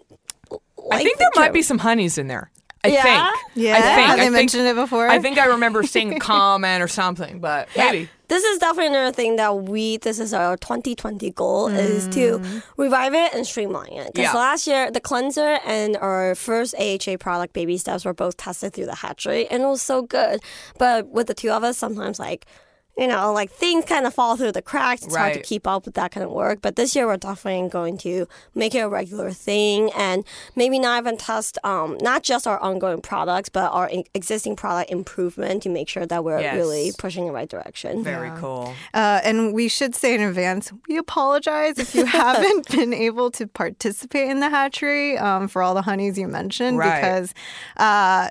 I 0.91 1.03
think 1.03 1.17
there 1.17 1.29
might 1.35 1.53
be 1.53 1.61
some 1.61 1.77
honeys 1.79 2.17
in 2.17 2.27
there. 2.27 2.51
I 2.83 2.89
Yeah? 2.89 3.01
think. 3.03 3.37
Yeah, 3.55 3.71
I 3.73 3.81
think. 3.81 3.85
have 3.97 4.09
I 4.11 4.15
they 4.15 4.21
think- 4.23 4.33
mentioned 4.33 4.67
it 4.67 4.75
before? 4.75 5.07
I 5.09 5.19
think 5.19 5.37
I 5.37 5.45
remember 5.47 5.83
seeing 5.83 6.13
a 6.15 6.19
comment 6.19 6.81
or 6.83 6.87
something, 6.87 7.39
but 7.39 7.67
maybe. 7.75 8.07
This 8.29 8.43
is 8.43 8.59
definitely 8.59 8.87
another 8.87 9.13
thing 9.13 9.37
that 9.37 9.55
we, 9.63 9.97
this 9.97 10.19
is 10.19 10.33
our 10.33 10.57
2020 10.57 11.31
goal, 11.31 11.67
is 11.67 12.07
to 12.09 12.41
revive 12.75 13.13
it 13.13 13.33
and 13.33 13.47
streamline 13.47 13.93
it. 13.93 14.13
Because 14.13 14.33
Yeah. 14.33 14.39
last 14.39 14.67
year, 14.67 14.91
the 14.91 14.99
cleanser 14.99 15.59
and 15.65 15.95
our 15.97 16.35
first 16.35 16.75
AHA 16.77 17.17
product, 17.19 17.53
Baby 17.53 17.77
Steps, 17.77 18.03
were 18.05 18.13
both 18.13 18.35
tested 18.37 18.73
through 18.73 18.85
the 18.87 18.95
hatchery, 18.95 19.47
and 19.47 19.63
it 19.63 19.67
was 19.67 19.81
so 19.81 20.01
good. 20.01 20.41
But 20.77 21.07
with 21.07 21.27
the 21.27 21.33
two 21.33 21.51
of 21.51 21.63
us, 21.63 21.77
sometimes 21.77 22.19
like, 22.19 22.45
you 22.97 23.07
know, 23.07 23.31
like 23.31 23.51
things 23.51 23.85
kind 23.85 24.05
of 24.07 24.13
fall 24.13 24.35
through 24.37 24.51
the 24.53 24.61
cracks. 24.61 25.03
It's 25.05 25.15
hard 25.15 25.33
to 25.33 25.41
keep 25.41 25.67
up 25.67 25.85
with 25.85 25.93
that 25.95 26.11
kind 26.11 26.23
of 26.23 26.31
work. 26.31 26.61
But 26.61 26.75
this 26.75 26.95
year, 26.95 27.05
we're 27.05 27.17
definitely 27.17 27.69
going 27.69 27.97
to 27.99 28.27
make 28.55 28.73
it 28.73 28.79
a 28.79 28.89
regular 28.89 29.31
thing 29.31 29.91
and 29.95 30.23
maybe 30.55 30.79
not 30.79 31.03
even 31.03 31.17
test 31.17 31.57
um, 31.63 31.97
not 32.01 32.23
just 32.23 32.47
our 32.47 32.59
ongoing 32.59 33.01
products, 33.01 33.49
but 33.49 33.71
our 33.71 33.87
in- 33.89 34.03
existing 34.15 34.55
product 34.55 34.89
improvement 34.91 35.63
to 35.63 35.69
make 35.69 35.87
sure 35.89 36.05
that 36.05 36.23
we're 36.23 36.39
Yes. 36.39 36.55
really 36.55 36.91
pushing 36.97 37.23
in 37.23 37.27
the 37.27 37.33
right 37.33 37.49
direction. 37.49 38.03
Very 38.03 38.31
cool. 38.39 38.73
Uh, 38.93 39.21
and 39.23 39.53
we 39.53 39.67
should 39.67 39.93
say 39.95 40.15
in 40.15 40.21
advance, 40.21 40.71
we 40.87 40.97
apologize 40.97 41.77
if 41.77 41.93
you 41.93 42.05
haven't 42.21 42.67
been 42.69 42.93
able 42.93 43.29
to 43.31 43.45
participate 43.47 44.29
in 44.29 44.39
the 44.39 44.49
hatchery 44.49 45.17
um, 45.17 45.47
for 45.47 45.61
all 45.61 45.73
the 45.73 45.81
honeys 45.83 46.17
you 46.17 46.27
mentioned 46.27 46.77
Right. 46.77 46.99
because 47.01 47.33
uh, 47.77 48.29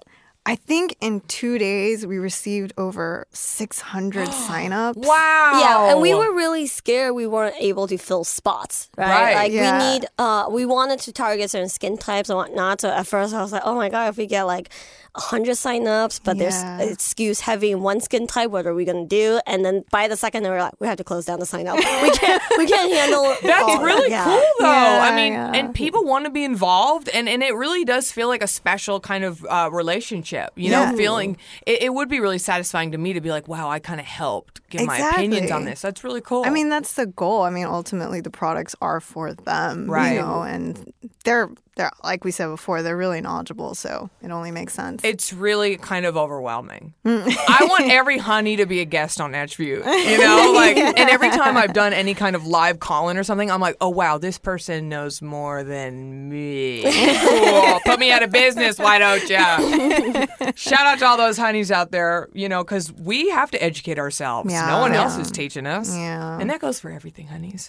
I 0.49 0.55
think 0.55 0.97
in 1.01 1.21
two 1.27 1.59
days 1.59 2.07
we 2.07 2.19
received 2.19 2.73
over 2.79 3.27
600 3.33 4.29
signups. 4.47 4.95
Wow. 4.97 5.61
Yeah, 5.61 5.91
and 5.93 6.01
we 6.01 6.15
were 6.15 6.33
really 6.35 6.67
scared 6.69 7.15
we 7.17 7.27
weren't 7.27 7.57
able 7.59 7.89
to 7.89 7.99
fill 7.99 8.23
spots, 8.23 8.89
right? 8.97 9.09
Right. 9.11 9.35
Like 9.35 9.53
Yeah. 9.53 9.77
we 9.77 9.99
need, 9.99 10.07
uh, 10.19 10.47
we 10.49 10.65
wanted 10.65 11.01
to 11.01 11.13
target 11.13 11.51
certain 11.51 11.69
skin 11.69 11.99
types 11.99 12.31
and 12.31 12.37
whatnot. 12.37 12.81
So 12.81 12.91
at 12.91 13.07
first 13.09 13.35
I 13.35 13.43
was 13.43 13.51
like, 13.53 13.63
oh 13.65 13.75
my 13.75 13.89
god, 13.89 14.09
if 14.11 14.17
we 14.17 14.27
get 14.27 14.45
like 14.45 14.69
hundred 15.17 15.53
signups, 15.57 16.21
but 16.23 16.37
Yeah. 16.37 16.77
there's 16.79 16.93
it 16.93 16.99
skews 16.99 17.41
heavy 17.41 17.71
in 17.73 17.81
one 17.83 18.01
skin 18.01 18.27
type, 18.27 18.51
what 18.51 18.67
are 18.67 18.75
we 18.75 18.85
gonna 18.85 19.07
do? 19.07 19.41
And 19.47 19.65
then 19.65 19.85
by 19.91 20.09
the 20.09 20.17
second, 20.17 20.43
we 20.45 20.51
were 20.51 20.59
like, 20.59 20.75
we 20.79 20.87
have 20.87 20.97
to 20.99 21.05
close 21.05 21.25
down 21.25 21.41
the 21.41 21.47
sign 21.47 21.67
up. 21.67 21.77
We 21.77 22.11
can't, 22.11 22.43
we 22.59 22.67
can't 22.67 22.93
handle. 22.93 23.21
all 23.25 23.37
That's 23.43 23.75
of 23.77 23.83
really 23.83 24.07
it. 24.07 24.11
Yeah. 24.11 24.25
cool, 24.25 24.45
though. 24.61 24.67
I 24.67 25.17
mean, 25.17 25.33
yeah. 25.33 25.53
and 25.55 25.75
people 25.75 26.05
want 26.05 26.25
to 26.27 26.31
be 26.31 26.45
involved, 26.45 27.09
and, 27.09 27.29
and 27.29 27.43
it 27.43 27.55
really 27.55 27.85
does 27.85 28.13
feel 28.13 28.29
like 28.29 28.43
a 28.43 28.47
special 28.49 29.01
kind 29.01 29.25
of 29.25 29.45
uh, 29.49 29.69
relationship. 29.73 30.51
You 30.57 30.71
know, 30.71 30.83
Yeah. 30.83 30.93
feeling 30.97 31.37
it, 31.67 31.83
it 31.83 31.95
would 31.95 32.09
be 32.09 32.21
really 32.21 32.39
satisfying 32.39 32.93
to 32.93 32.99
me 32.99 33.13
to 33.15 33.21
be 33.21 33.31
like, 33.31 33.49
wow, 33.49 33.69
I 33.71 33.79
kind 33.79 34.01
of 34.01 34.07
helped 34.07 34.61
give 34.71 34.85
my 34.87 34.99
opinions 34.99 35.51
on 35.51 35.65
this. 35.65 35.81
That's 35.81 36.05
really 36.05 36.21
cool. 36.21 36.45
I 36.45 36.51
mean, 36.51 36.69
that's 36.69 36.95
the 36.95 37.07
goal. 37.07 37.43
I 37.43 37.51
mean, 37.51 37.67
ultimately, 37.67 38.21
the 38.21 38.31
products 38.31 38.75
are 38.81 39.01
for 39.01 39.33
them, 39.33 39.91
Right. 39.91 40.13
You 40.15 40.21
know, 40.21 40.43
and 40.43 40.93
they're 41.25 41.51
they're 41.77 41.91
like 42.03 42.25
we 42.25 42.31
said 42.31 42.49
before, 42.49 42.83
they're 42.83 42.97
really 42.97 43.21
knowledgeable, 43.21 43.75
so 43.75 44.11
it 44.23 44.31
only 44.31 44.51
makes 44.51 44.73
sense. 44.73 45.03
it's 45.05 45.33
really 45.33 45.77
kind 45.77 46.07
of 46.07 46.17
overwhelming. 46.17 46.95
Mm. 47.05 47.25
I 47.49 47.67
want 47.69 47.91
every 47.91 48.19
honey 48.19 48.57
to 48.57 48.67
be 48.67 48.81
a 48.81 48.85
guest 48.87 49.21
on 49.21 49.35
Attribute, 49.35 49.85
you 49.85 50.19
know, 50.19 50.53
like, 50.57 50.77
and 50.79 51.11
every 51.11 51.29
time 51.31 51.57
I've 51.57 51.75
done 51.75 51.93
any 51.93 52.15
kind 52.15 52.35
of 52.35 52.47
live 52.47 52.81
call-in 52.81 53.17
or 53.19 53.23
something, 53.25 53.51
I'm 53.51 53.61
like, 53.61 53.77
oh 53.81 53.91
wow, 53.91 54.17
this 54.19 54.39
person 54.39 54.89
knows 54.89 55.21
more 55.23 55.62
than 55.65 56.29
me. 56.31 56.83
Cool, 56.83 57.81
put 57.85 57.99
me 58.01 58.11
out 58.11 58.23
of 58.23 58.31
business, 58.33 58.79
why 58.79 58.99
don't 58.99 59.23
you? 59.29 59.37
Shout 60.57 60.87
out 60.87 60.99
to 61.01 61.07
all 61.07 61.17
those 61.19 61.37
honeys 61.37 61.71
out 61.71 61.91
there, 61.91 62.29
you 62.33 62.49
know, 62.49 62.65
because 62.65 62.91
we 62.95 63.29
have 63.31 63.51
to 63.51 63.62
educate 63.62 63.99
ourselves. 63.99 64.51
Yeah. 64.51 64.67
No 64.67 64.81
one 64.81 64.93
else 64.93 65.19
is 65.19 65.31
teaching 65.31 65.67
us, 65.67 65.95
Yeah. 65.95 66.39
and 66.41 66.49
that 66.49 66.61
goes 66.61 66.81
for 66.81 66.91
everything, 66.91 67.27
honeys. 67.27 67.69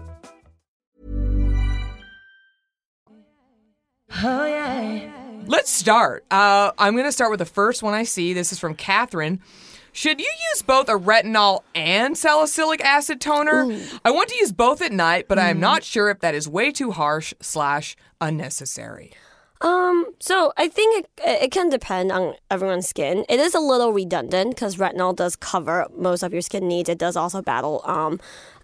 Let's 5.47 5.71
start. 5.71 6.25
Uh, 6.29 6.71
I'm 6.77 6.93
going 6.93 7.05
to 7.05 7.11
start 7.11 7.31
with 7.31 7.39
the 7.39 7.45
first 7.45 7.81
one 7.81 7.93
I 7.93 8.03
see. 8.03 8.33
This 8.33 8.51
is 8.51 8.59
from 8.59 8.75
Catherine. 8.75 9.41
Should 9.93 10.19
you 10.19 10.31
use 10.53 10.61
both 10.61 10.87
a 10.87 10.93
retinol 10.93 11.63
and 11.75 12.17
salicylic 12.17 12.81
acid 12.83 13.19
toner? 13.19 13.77
I 14.05 14.11
want 14.11 14.29
to 14.29 14.37
use 14.37 14.51
both 14.51 14.81
at 14.81 14.91
night, 14.91 15.27
but 15.27 15.37
I 15.37 15.49
am 15.49 15.59
not 15.59 15.83
sure 15.83 16.09
if 16.09 16.19
that 16.19 16.33
is 16.33 16.47
way 16.47 16.71
too 16.71 16.91
harsh 16.91 17.33
slash 17.41 17.97
unnecessary. 18.21 19.11
Um, 19.61 20.07
so 20.19 20.53
I 20.57 20.69
think 20.69 21.05
it, 21.05 21.43
it 21.43 21.51
can 21.51 21.69
depend 21.69 22.11
on 22.11 22.35
everyone's 22.49 22.87
skin. 22.87 23.25
It 23.29 23.39
is 23.39 23.53
a 23.53 23.59
little 23.59 23.93
redundant 23.93 24.55
because 24.55 24.77
retinol 24.77 25.15
does 25.15 25.35
cover 25.35 25.87
most 25.95 26.23
of 26.23 26.33
your 26.33 26.41
skin 26.41 26.67
needs. 26.67 26.89
It 26.89 26.97
does 26.97 27.15
also 27.15 27.41
battle 27.41 27.81
um, 27.85 28.19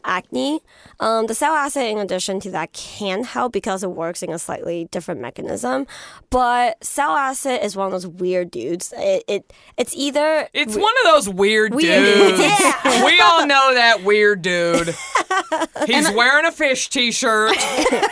acne. 0.07 0.61
Um, 0.99 1.27
the 1.27 1.35
sal 1.35 1.53
acid, 1.53 1.83
in 1.83 1.97
addition 1.99 2.39
to 2.41 2.51
that, 2.51 2.73
can 2.73 3.23
help 3.23 3.53
because 3.53 3.83
it 3.83 3.91
works 3.91 4.23
in 4.23 4.31
a 4.31 4.39
slightly 4.39 4.87
different 4.91 5.21
mechanism. 5.21 5.85
But 6.29 6.83
sal 6.83 7.11
acid 7.15 7.59
is 7.63 7.75
one 7.75 7.85
of 7.87 7.91
those 7.91 8.07
weird 8.07 8.49
dudes. 8.49 8.93
It, 8.97 9.23
it 9.27 9.53
it's 9.77 9.95
either 9.95 10.47
It's 10.53 10.75
one 10.75 10.93
of 11.05 11.11
those 11.13 11.29
weird, 11.29 11.73
Weird 11.75 12.03
dudes. 12.03 12.39
dudes, 12.39 12.59
yeah. 12.59 13.03
we 13.05 13.19
all 13.19 13.45
know 13.45 13.73
that 13.73 14.03
weird 14.03 14.41
dude. 14.41 14.95
He's 15.85 16.09
wearing 16.11 16.45
a 16.45 16.51
fish 16.51 16.89
t-shirt. 16.89 17.55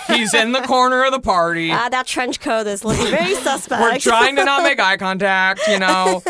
He's 0.07 0.33
in 0.33 0.51
the 0.51 0.61
corner 0.61 1.03
of 1.05 1.11
the 1.11 1.19
party. 1.19 1.71
uh, 1.71 1.89
that 1.89 2.05
trench 2.05 2.39
coat 2.39 2.67
is 2.67 2.83
looking 2.85 3.07
very 3.07 3.33
suspect. 3.35 3.81
We're 3.81 3.99
trying 3.99 4.35
to 4.35 4.45
not 4.45 4.63
make 4.63 4.79
eye 4.79 4.97
contact, 4.97 5.61
you 5.67 5.79
know. 5.79 6.21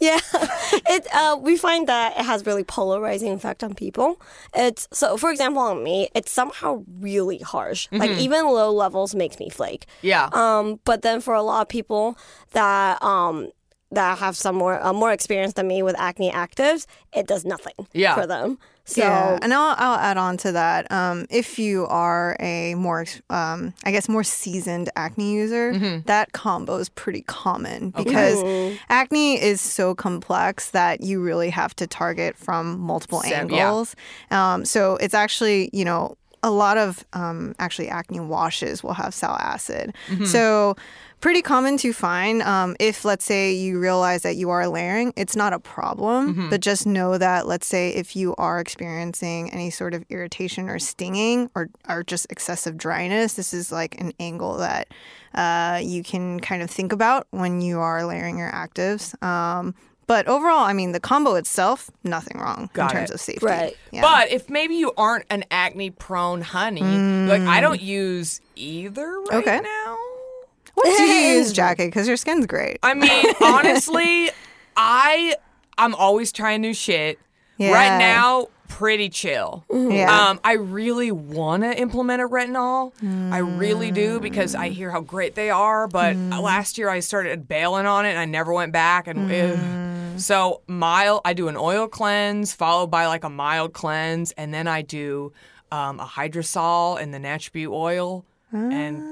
yeah 0.00 0.18
it 0.90 1.06
uh, 1.12 1.36
we 1.40 1.56
find 1.56 1.88
that 1.88 2.16
it 2.18 2.24
has 2.24 2.46
really 2.46 2.64
polarizing 2.64 3.32
effect 3.32 3.64
on 3.64 3.74
people 3.74 4.20
it's 4.58 4.88
so 4.92 5.16
for 5.16 5.30
example 5.30 5.62
on 5.62 5.82
me 5.84 6.08
it's 6.14 6.30
somehow 6.32 6.82
really 7.00 7.38
harsh 7.38 7.86
like 7.92 8.10
even 8.18 8.44
low 8.44 8.70
levels 8.72 9.14
makes 9.14 9.38
me 9.38 9.48
flake 9.48 9.86
Yeah. 10.02 10.28
um 10.32 10.80
but 10.84 11.02
then 11.02 11.20
for 11.20 11.34
a 11.34 11.42
lot 11.42 11.62
of 11.62 11.68
people 11.68 12.18
that 12.52 13.00
um 13.02 13.48
that 13.90 14.18
have 14.18 14.36
some 14.36 14.56
more 14.56 14.76
uh, 14.84 14.92
more 14.92 15.12
experience 15.12 15.54
than 15.54 15.66
me 15.68 15.82
with 15.82 15.96
acne 15.98 16.30
actives 16.32 16.86
it 17.14 17.26
does 17.26 17.44
nothing 17.44 17.78
Yeah. 17.94 18.14
for 18.14 18.26
them 18.26 18.58
so 18.88 19.02
yeah, 19.02 19.38
and 19.42 19.52
I'll, 19.52 19.74
I'll 19.78 19.98
add 19.98 20.16
on 20.16 20.36
to 20.38 20.52
that. 20.52 20.90
Um, 20.90 21.26
if 21.30 21.58
you 21.58 21.86
are 21.88 22.36
a 22.40 22.74
more, 22.74 23.04
um, 23.28 23.74
I 23.84 23.90
guess, 23.92 24.08
more 24.08 24.24
seasoned 24.24 24.88
acne 24.96 25.32
user, 25.34 25.72
Mm-hmm. 25.72 26.06
that 26.06 26.32
combo 26.32 26.76
is 26.76 26.88
pretty 26.88 27.20
common 27.22 27.90
because 27.90 28.42
acne 28.88 29.40
is 29.40 29.60
so 29.60 29.94
complex 29.94 30.70
that 30.70 31.02
you 31.02 31.20
really 31.20 31.50
have 31.50 31.76
to 31.76 31.86
target 31.86 32.36
from 32.36 32.78
multiple 32.80 33.20
Sem- 33.20 33.50
yeah. 33.50 33.66
angles. 33.66 33.94
Um, 34.30 34.64
so 34.64 34.96
it's 34.96 35.14
actually, 35.14 35.68
you 35.74 35.84
know, 35.84 36.16
a 36.42 36.50
lot 36.50 36.78
of 36.78 37.04
um, 37.12 37.54
actually 37.58 37.88
acne 37.88 38.20
washes 38.20 38.82
will 38.82 38.94
have 38.94 39.12
sal 39.12 39.36
acid. 39.40 39.92
Mm-hmm. 40.08 40.24
So 40.24 40.76
pretty 41.20 41.42
common 41.42 41.76
to 41.78 41.92
find 41.92 42.42
um, 42.42 42.76
if 42.78 43.04
let's 43.04 43.24
say 43.24 43.52
you 43.52 43.78
realize 43.80 44.22
that 44.22 44.36
you 44.36 44.50
are 44.50 44.68
layering 44.68 45.12
it's 45.16 45.34
not 45.34 45.52
a 45.52 45.58
problem 45.58 46.34
Mm-hmm. 46.34 46.50
but 46.50 46.60
just 46.60 46.86
know 46.86 47.18
that 47.18 47.46
let's 47.46 47.66
say 47.66 47.90
if 47.90 48.14
you 48.14 48.34
are 48.36 48.60
experiencing 48.60 49.50
any 49.52 49.70
sort 49.70 49.94
of 49.94 50.04
irritation 50.10 50.68
or 50.68 50.78
stinging 50.78 51.50
or, 51.54 51.70
or 51.88 52.02
just 52.04 52.26
excessive 52.30 52.76
dryness 52.76 53.34
this 53.34 53.52
is 53.52 53.72
like 53.72 54.00
an 54.00 54.12
angle 54.20 54.58
that 54.58 54.88
uh, 55.34 55.80
you 55.82 56.02
can 56.02 56.40
kind 56.40 56.62
of 56.62 56.70
think 56.70 56.92
about 56.92 57.26
when 57.30 57.60
you 57.60 57.78
are 57.80 58.04
layering 58.06 58.38
your 58.38 58.50
actives 58.50 59.20
um, 59.22 59.74
but 60.06 60.26
overall 60.28 60.64
i 60.64 60.72
mean 60.72 60.92
the 60.92 61.00
combo 61.00 61.34
itself 61.34 61.90
nothing 62.04 62.38
wrong 62.38 62.70
Got 62.72 62.90
in 62.92 62.96
terms 62.98 63.10
it. 63.10 63.14
of 63.14 63.20
safety 63.20 63.44
Right. 63.46 63.76
yeah. 63.92 64.02
But 64.02 64.30
if 64.30 64.48
maybe 64.48 64.74
you 64.76 64.92
aren't 64.96 65.24
an 65.30 65.44
acne 65.50 65.90
prone 65.90 66.40
honey, 66.42 66.98
like 67.26 67.42
I 67.42 67.60
don't 67.60 67.80
use 67.80 68.40
either 68.56 69.06
right 69.30 69.34
Okay. 69.42 69.60
now. 69.60 69.96
What 70.78 70.96
do 70.96 71.02
you 71.02 71.36
use 71.38 71.52
Jackie 71.52 71.86
because 71.86 72.06
your 72.08 72.16
skin's 72.16 72.46
great 72.46 72.78
I 72.82 72.94
mean, 72.94 73.24
honestly, 73.42 74.30
I 74.76 75.36
I'm 75.76 75.94
always 75.94 76.32
trying 76.32 76.60
new 76.60 76.74
shit. 76.74 77.18
Yeah. 77.56 77.72
Right 77.72 77.98
now, 77.98 78.48
pretty 78.68 79.08
chill. 79.08 79.64
yeah 79.70 80.28
Um, 80.28 80.38
I 80.44 80.52
really 80.52 81.10
want 81.10 81.64
to 81.64 81.76
implement 81.76 82.22
a 82.22 82.28
retinol. 82.28 82.92
I 83.32 83.38
really 83.38 83.90
do 83.90 84.20
because 84.20 84.54
I 84.54 84.68
hear 84.68 84.90
how 84.92 85.00
great 85.00 85.34
they 85.34 85.50
are. 85.50 85.88
But 85.88 86.16
last 86.16 86.78
year 86.78 86.88
I 86.88 87.00
started 87.00 87.48
bailing 87.48 87.86
on 87.86 88.06
it 88.06 88.10
and 88.10 88.18
I 88.18 88.26
never 88.26 88.52
went 88.52 88.72
back. 88.72 89.08
And 89.08 89.32
ugh. 89.32 90.20
so 90.20 90.62
mild, 90.68 91.22
I 91.24 91.32
do 91.32 91.48
an 91.48 91.56
oil 91.56 91.88
cleanse 91.88 92.52
followed 92.52 92.88
by 92.92 93.06
like 93.06 93.24
a 93.24 93.30
mild 93.30 93.72
cleanse, 93.72 94.30
and 94.32 94.54
then 94.54 94.68
I 94.68 94.82
do 94.82 95.32
um, 95.72 95.98
a 95.98 96.06
hydrosol 96.06 97.00
and 97.00 97.12
the 97.12 97.18
Natch 97.18 97.50
Beaut 97.52 97.72
oil, 97.72 98.24
and 98.52 99.02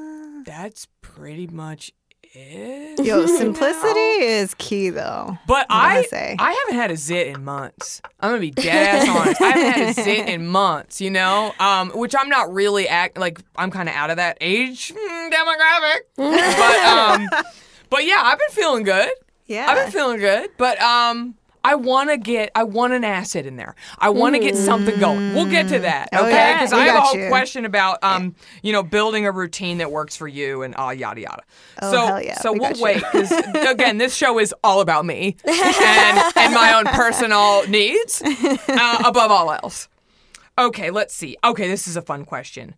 that's 0.47 0.87
pretty 1.03 1.49
much 1.49 1.93
it. 2.23 3.05
Yo, 3.05 3.27
simplicity 3.27 3.99
is 3.99 4.55
key 4.55 4.91
though. 4.91 5.37
But 5.47 5.67
I 5.69 5.99
I, 5.99 6.03
say. 6.03 6.37
I 6.39 6.53
haven't 6.53 6.81
had 6.81 6.91
a 6.91 6.97
zit 6.97 7.27
in 7.27 7.45
months. 7.45 8.01
I'm 8.21 8.31
gonna 8.31 8.41
be 8.41 8.53
dead 8.53 9.03
ass 9.03 9.09
honest. 9.09 9.43
I 9.43 9.49
haven't 9.49 9.73
had 9.73 9.89
a 9.89 9.93
zit 9.93 10.29
in 10.29 10.47
months. 10.47 11.01
You 11.01 11.11
know, 11.11 11.53
um, 11.59 11.91
which 11.91 12.15
I'm 12.19 12.29
not 12.29 12.53
really 12.53 12.89
act 12.89 13.19
like 13.19 13.41
I'm 13.57 13.71
kind 13.71 13.89
of 13.89 13.95
out 13.95 14.11
of 14.11 14.17
that 14.17 14.39
age 14.41 14.95
mm, 14.95 15.31
demographic. 15.31 15.99
but 16.17 16.79
um, 16.87 17.29
but 17.91 18.07
yeah, 18.07 18.21
I've 18.23 18.39
been 18.39 18.51
feeling 18.51 18.85
good. 18.85 19.11
Yeah. 19.47 19.67
I've 19.69 19.77
been 19.77 19.93
feeling 19.93 20.19
good. 20.19 20.51
But 20.57 20.81
um. 20.81 21.35
I 21.67 21.75
want 21.75 22.11
to 22.11 22.17
get, 22.17 22.51
I 22.55 22.63
want 22.63 22.93
an 22.93 23.03
acid 23.05 23.45
in 23.47 23.57
there. 23.57 23.75
I 23.99 24.11
want 24.11 24.35
to 24.35 24.41
get 24.41 24.57
something 24.57 24.99
going. 25.01 25.35
We'll 25.35 25.51
get 25.51 25.69
to 25.69 25.79
that, 25.81 26.09
Oh, 26.13 26.27
okay? 26.27 26.31
yeah. 26.37 26.55
Because 26.55 26.73
We 26.73 26.79
I 26.81 26.85
have 26.87 26.97
a 26.97 27.01
whole 27.01 27.17
you. 27.19 27.29
question 27.29 27.65
about, 27.65 27.99
um, 28.05 28.35
you 28.63 28.73
know, 28.73 28.83
building 28.83 29.27
a 29.27 29.33
routine 29.33 29.79
that 29.79 29.91
works 29.91 30.15
for 30.17 30.29
you 30.29 30.63
and 30.63 30.75
uh, 30.79 30.91
yada 30.91 31.21
yada. 31.23 31.43
Oh, 31.83 31.91
so, 31.93 32.07
hell 32.07 32.23
yeah. 32.23 32.39
so 32.41 32.53
We 32.53 32.61
we'll 32.61 32.81
wait 32.81 32.97
because 32.99 33.31
again, 33.69 33.99
this 33.99 34.15
show 34.15 34.39
is 34.39 34.55
all 34.63 34.81
about 34.81 35.05
me 35.05 35.37
and, 35.45 36.33
and 36.37 36.55
my 36.55 36.75
own 36.77 36.85
personal 36.87 37.67
needs 37.69 38.23
uh, 38.69 39.03
above 39.05 39.31
all 39.31 39.51
else. 39.53 39.89
Okay, 40.59 40.91
let's 40.91 41.15
see. 41.15 41.37
Okay, 41.45 41.69
this 41.69 41.87
is 41.87 41.97
a 41.97 42.03
fun 42.03 42.25
question. 42.25 42.75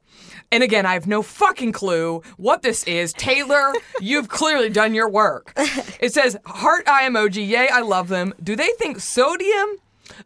And 0.51 0.64
again, 0.64 0.85
I 0.85 0.95
have 0.95 1.07
no 1.07 1.23
fucking 1.23 1.71
clue 1.73 2.23
what 2.37 2.62
this 2.62 2.83
is. 2.85 3.12
Taylor, 3.12 3.73
you've 4.01 4.29
clearly 4.29 4.69
done 4.69 4.95
your 4.95 5.09
work. 5.09 5.53
It 6.01 6.14
says 6.14 6.37
heart 6.47 6.88
eye 6.88 7.09
emoji. 7.09 7.47
Yay, 7.47 7.69
I 7.69 7.81
love 7.81 8.07
them. 8.07 8.33
Do 8.41 8.55
they 8.55 8.71
think 8.79 9.01
sodium, 9.01 9.79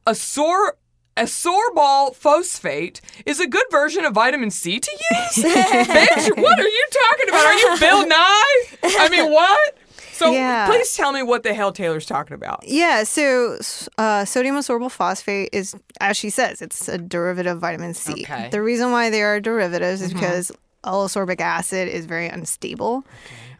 asor 0.06 0.72
ascorbol 1.16 2.14
phosphate 2.14 3.00
is 3.26 3.40
a 3.40 3.46
good 3.46 3.64
version 3.70 4.04
of 4.04 4.12
vitamin 4.14 4.50
C 4.50 4.78
to 4.78 4.90
use? 4.90 5.44
Bitch, 5.44 6.42
what 6.42 6.58
are 6.60 6.68
you 6.68 6.86
talking 7.08 7.28
about? 7.28 7.46
Are 7.46 7.54
you 7.54 7.80
Bill 7.80 8.06
Nye? 8.06 8.62
I 8.82 9.08
mean, 9.10 9.30
what? 9.32 9.76
So 10.12 10.30
Yeah. 10.32 10.66
please 10.66 10.94
tell 10.94 11.12
me 11.12 11.22
what 11.22 11.42
the 11.42 11.54
hell 11.54 11.72
Taylor's 11.72 12.06
talking 12.06 12.34
about. 12.34 12.64
Yeah, 12.66 13.02
so 13.04 13.58
uh, 13.98 14.24
sodium 14.24 14.56
ascorbyl 14.56 14.90
phosphate 14.90 15.48
is, 15.52 15.74
as 16.00 16.16
she 16.16 16.30
says, 16.30 16.60
it's 16.62 16.86
a 16.88 16.98
derivative 16.98 17.52
of 17.56 17.60
vitamin 17.60 17.94
C. 17.94 18.12
Okay. 18.12 18.22
Mm-hmm. 18.24 18.50
The 18.50 18.62
reason 18.62 18.92
why 18.92 19.10
they 19.10 19.22
are 19.22 19.40
derivatives 19.40 20.02
is 20.02 20.12
because 20.12 20.52
L-ascorbic 20.84 21.40
acid 21.40 21.88
is 21.88 22.06
very 22.06 22.28
unstable. 22.28 23.04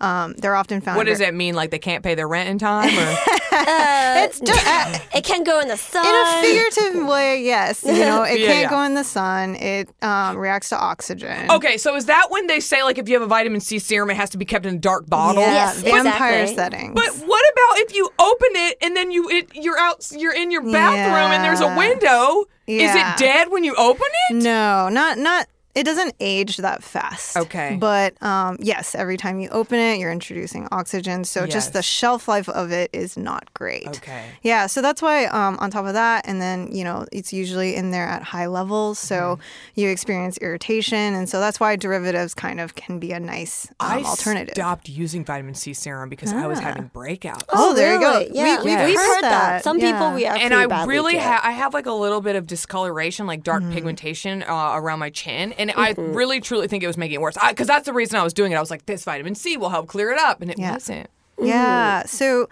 Um, 0.00 0.32
they're 0.38 0.56
often 0.56 0.80
found. 0.80 0.96
What 0.96 1.06
does 1.06 1.20
that 1.20 1.32
mean? 1.34 1.54
Like 1.54 1.70
they 1.70 1.78
can't 1.78 2.02
pay 2.02 2.16
their 2.16 2.26
rent 2.26 2.48
in 2.48 2.58
time? 2.58 2.88
Or? 2.98 3.16
It's 3.54 4.40
just, 4.40 4.66
uh, 4.66 4.98
It 5.14 5.24
can 5.24 5.44
go 5.44 5.60
in 5.60 5.68
the 5.68 5.76
sun. 5.76 6.04
in 6.06 6.14
a 6.14 6.42
figurative 6.42 7.06
way, 7.06 7.42
yes. 7.42 7.84
You 7.84 7.92
know, 7.92 8.22
it 8.26 8.40
Yeah, 8.40 8.46
can't 8.46 8.62
yeah. 8.62 8.70
go 8.70 8.82
in 8.82 8.94
the 8.94 9.04
sun. 9.04 9.56
It 9.56 9.90
um, 10.02 10.38
reacts 10.38 10.70
to 10.70 10.78
oxygen. 10.78 11.50
Okay, 11.50 11.76
so 11.76 11.94
is 11.94 12.06
that 12.06 12.28
when 12.30 12.46
they 12.46 12.60
say 12.60 12.82
like 12.82 12.96
if 12.98 13.08
you 13.08 13.14
have 13.14 13.22
a 13.22 13.26
vitamin 13.26 13.60
C 13.60 13.78
serum, 13.78 14.10
it 14.10 14.16
has 14.16 14.30
to 14.30 14.38
be 14.38 14.44
kept 14.46 14.64
in 14.66 14.76
a 14.76 14.78
dark 14.78 15.06
bottle? 15.06 15.42
Yeah, 15.42 15.52
Yes, 15.52 15.82
vampire 15.82 16.42
exactly. 16.42 16.54
settings. 16.56 16.94
But 16.94 17.10
what 17.28 17.44
about 17.52 17.78
if 17.80 17.94
you 17.94 18.08
open 18.18 18.48
it 18.52 18.78
and 18.82 18.96
then 18.96 19.10
you 19.12 19.28
it 19.28 19.54
you're 19.54 19.78
out 19.78 20.10
you're 20.16 20.34
in 20.34 20.50
your 20.50 20.62
bathroom 20.62 21.30
and 21.32 21.44
there's 21.44 21.60
a 21.60 21.64
Yeah. 21.64 21.76
window? 21.78 22.44
Is 22.66 22.94
it 22.94 23.16
dead 23.18 23.50
when 23.50 23.64
you 23.64 23.74
open 23.76 24.06
it? 24.30 24.36
No, 24.36 24.88
not 24.88 25.18
not. 25.18 25.46
It 25.74 25.84
doesn't 25.84 26.14
age 26.20 26.58
that 26.58 26.82
fast. 26.82 27.36
Okay. 27.36 27.76
But 27.80 28.22
um, 28.22 28.58
yes, 28.60 28.94
every 28.94 29.16
time 29.16 29.40
you 29.40 29.48
open 29.48 29.78
it, 29.78 29.98
you're 29.98 30.12
introducing 30.12 30.68
oxygen. 30.70 31.24
So 31.24 31.46
just 31.46 31.72
the 31.72 31.82
shelf 31.82 32.28
life 32.28 32.46
of 32.50 32.70
it 32.72 32.90
is 32.92 33.16
not 33.16 33.52
great. 33.54 33.88
Okay. 33.88 34.26
Yeah. 34.42 34.66
So 34.66 34.82
that's 34.82 35.00
why 35.00 35.24
um, 35.26 35.56
on 35.60 35.70
top 35.70 35.86
of 35.86 35.94
that, 35.94 36.28
and 36.28 36.42
then 36.42 36.68
you 36.72 36.84
know 36.84 37.06
it's 37.10 37.32
usually 37.32 37.74
in 37.74 37.90
there 37.90 38.06
at 38.06 38.22
high 38.22 38.46
levels, 38.46 38.98
so 38.98 39.22
Mm-hmm. 39.22 39.80
you 39.80 39.88
experience 39.88 40.36
irritation, 40.38 41.14
and 41.14 41.28
so 41.28 41.40
that's 41.40 41.58
why 41.58 41.74
derivatives 41.76 42.34
kind 42.34 42.60
of 42.60 42.74
can 42.74 42.98
be 42.98 43.12
a 43.12 43.20
nice 43.20 43.68
um, 43.80 43.92
I 43.92 44.02
alternative. 44.02 44.54
stopped 44.54 44.88
using 44.90 45.24
vitamin 45.24 45.54
C 45.54 45.72
serum 45.72 46.08
because 46.10 46.32
I 46.32 46.46
was 46.46 46.58
having 46.58 46.90
breakouts. 46.90 47.44
Oh, 47.48 47.72
there 47.74 47.94
you 47.94 48.00
go. 48.00 48.26
Yeah, 48.32 48.58
We- 48.58 48.64
we've 48.74 48.84
we've 48.86 48.96
heard 48.96 49.14
heard 49.14 49.22
that. 49.22 49.30
that. 49.30 49.64
Some 49.64 49.78
people 49.80 50.10
we 50.10 50.22
react 50.22 50.40
and 50.40 50.52
I 50.52 50.66
badly 50.66 50.94
really 50.94 51.12
to 51.14 51.20
have 51.20 51.40
I 51.44 51.52
have 51.52 51.72
like 51.72 51.86
a 51.86 51.92
little 51.92 52.20
bit 52.20 52.36
of 52.36 52.46
discoloration, 52.46 53.26
like 53.26 53.42
dark 53.42 53.62
Mm-hmm. 53.62 53.72
pigmentation 53.72 54.42
uh, 54.42 54.72
around 54.74 54.98
my 54.98 55.10
chin, 55.10 55.52
and 55.62 55.72
I 55.76 55.94
really 55.96 56.40
truly 56.40 56.68
think 56.68 56.82
it 56.82 56.86
was 56.86 56.96
making 56.98 57.14
it 57.16 57.20
worse. 57.20 57.36
Because 57.48 57.66
that's 57.66 57.86
the 57.86 57.92
reason 57.92 58.18
I 58.18 58.22
was 58.22 58.32
doing 58.34 58.52
it. 58.52 58.56
I 58.56 58.60
was 58.60 58.70
like, 58.70 58.86
this 58.86 59.04
vitamin 59.04 59.34
C 59.34 59.56
will 59.56 59.70
help 59.70 59.86
clear 59.88 60.10
it 60.10 60.18
up, 60.18 60.42
and 60.42 60.50
it 60.50 60.58
Yeah. 60.58 60.72
wasn't. 60.72 61.08
Yeah. 61.40 62.04
So, 62.06 62.48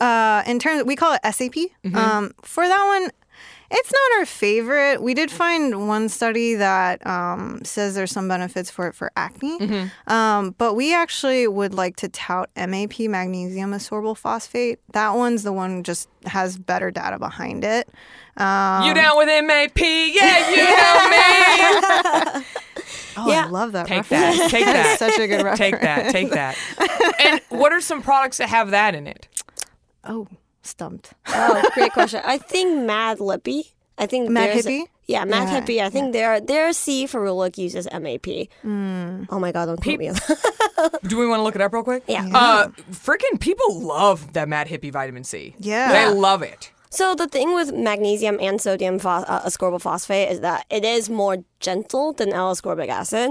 uh, 0.00 0.42
in 0.46 0.58
terms, 0.58 0.84
we 0.84 0.96
call 0.96 1.14
it 1.14 1.20
SAP. 1.24 1.54
Mm-hmm. 1.84 1.96
Um, 1.96 2.32
for 2.42 2.66
that 2.66 2.84
one, 2.86 3.10
it's 3.74 3.90
not 3.92 4.18
our 4.20 4.26
favorite. 4.26 5.02
We 5.02 5.14
did 5.14 5.30
find 5.30 5.88
one 5.88 6.08
study 6.08 6.54
that 6.56 7.04
um, 7.06 7.60
says 7.64 7.94
there's 7.94 8.12
some 8.12 8.28
benefits 8.28 8.70
for 8.70 8.86
it 8.88 8.94
for 8.94 9.10
acne, 9.16 9.58
Mm-hmm. 9.58 10.12
um, 10.12 10.54
but 10.58 10.74
we 10.74 10.94
actually 10.94 11.48
would 11.48 11.72
like 11.74 11.96
to 11.96 12.08
tout 12.08 12.50
MAP, 12.54 12.98
magnesium 13.00 13.72
ascorbyl 13.72 14.16
phosphate. 14.16 14.78
That 14.92 15.14
one's 15.14 15.42
the 15.42 15.52
one 15.52 15.82
just 15.82 16.08
has 16.26 16.58
better 16.58 16.90
data 16.90 17.18
behind 17.18 17.64
it. 17.64 17.88
Um, 18.36 18.84
you 18.84 18.94
down 18.94 19.16
with 19.18 19.28
MAP? 19.28 19.78
Yeah, 19.78 20.50
you 20.50 20.56
know 20.56 21.08
me. 21.10 22.44
oh, 23.16 23.26
Yeah. 23.28 23.46
I 23.46 23.48
love 23.48 23.72
that. 23.72 23.86
Take 23.86 24.10
reference. 24.10 24.38
that. 24.38 24.50
Take 24.50 24.64
that. 24.66 24.98
Such 24.98 25.18
a 25.18 25.26
good 25.26 25.42
reference. 25.42 25.58
Take 25.58 25.80
that. 25.80 26.12
Take 26.12 26.30
that. 26.30 26.56
And 27.20 27.40
what 27.48 27.72
are 27.72 27.80
some 27.80 28.02
products 28.02 28.38
that 28.38 28.48
have 28.48 28.70
that 28.70 28.94
in 28.94 29.06
it? 29.06 29.28
Oh, 30.04 30.26
stumped. 30.62 31.12
Oh, 31.28 31.62
great 31.74 31.92
question. 31.92 32.20
I 32.24 32.38
think 32.38 32.84
Mad 32.84 33.20
Lippy. 33.20 33.72
I 33.98 34.06
think 34.06 34.30
Mad 34.30 34.48
there's- 34.50 34.66
Hippie? 34.66 34.86
Yeah, 35.06 35.24
Mad 35.24 35.48
Yeah, 35.48 35.60
Hippie. 35.60 35.82
I 35.84 35.90
think 35.90 36.12
their 36.12 36.40
their 36.40 36.72
C 36.72 37.06
Ferulic 37.06 37.58
uses 37.58 37.86
MAP. 37.92 38.48
Oh 38.64 39.38
my 39.38 39.50
god, 39.52 39.66
don't 39.66 39.82
quote 39.82 39.98
me. 39.98 40.08
on 40.08 40.14
that. 40.28 40.98
Do 41.02 41.18
we 41.18 41.26
want 41.26 41.40
to 41.40 41.42
look 41.42 41.54
it 41.56 41.60
up 41.60 41.72
real 41.72 41.82
quick? 41.82 42.04
Yeah. 42.06 42.26
Uh, 42.32 42.68
freaking 42.92 43.38
people 43.40 43.80
love 43.82 44.32
that 44.34 44.48
Mad 44.48 44.68
Hippie 44.68 44.92
vitamin 44.92 45.24
C. 45.24 45.54
Yeah. 45.58 45.92
They 45.92 46.14
love 46.14 46.42
it. 46.42 46.70
so 46.90 47.14
the 47.14 47.26
thing 47.26 47.52
with 47.54 47.72
magnesium 47.72 48.38
and 48.40 48.60
sodium 48.60 48.98
phos- 49.00 49.24
uh, 49.26 49.42
ascorbyl 49.44 49.80
phosphate 49.80 50.30
is 50.30 50.40
that 50.40 50.66
it 50.70 50.84
is 50.84 51.10
more 51.10 51.38
gentle 51.60 52.12
than 52.12 52.32
L-ascorbic 52.32 52.88
acid. 52.88 53.30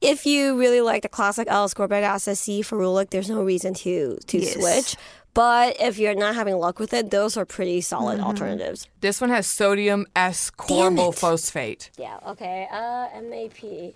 If 0.00 0.24
you 0.26 0.58
really 0.58 0.80
like 0.80 1.02
the 1.02 1.08
classic 1.08 1.46
L-ascorbic 1.50 2.02
acid 2.02 2.38
C 2.38 2.62
Ferulic, 2.62 3.10
there's 3.10 3.28
no 3.28 3.42
reason 3.44 3.74
to 3.74 4.18
to 4.26 4.38
Yes. 4.38 4.54
switch. 4.54 4.96
But 5.32 5.80
if 5.80 5.98
you're 5.98 6.14
not 6.14 6.34
having 6.34 6.56
luck 6.56 6.78
with 6.78 6.92
it, 6.92 7.10
those 7.10 7.36
are 7.36 7.44
pretty 7.44 7.80
solid 7.80 8.20
alternatives. 8.20 8.88
This 9.00 9.20
one 9.20 9.30
has 9.30 9.46
sodium 9.46 10.06
ascorbyl 10.16 11.12
it. 11.12 11.18
phosphate. 11.18 11.90
Yeah. 11.96 12.18
Okay. 12.26 12.66
Uh, 12.70 13.08
MAP. 13.22 13.94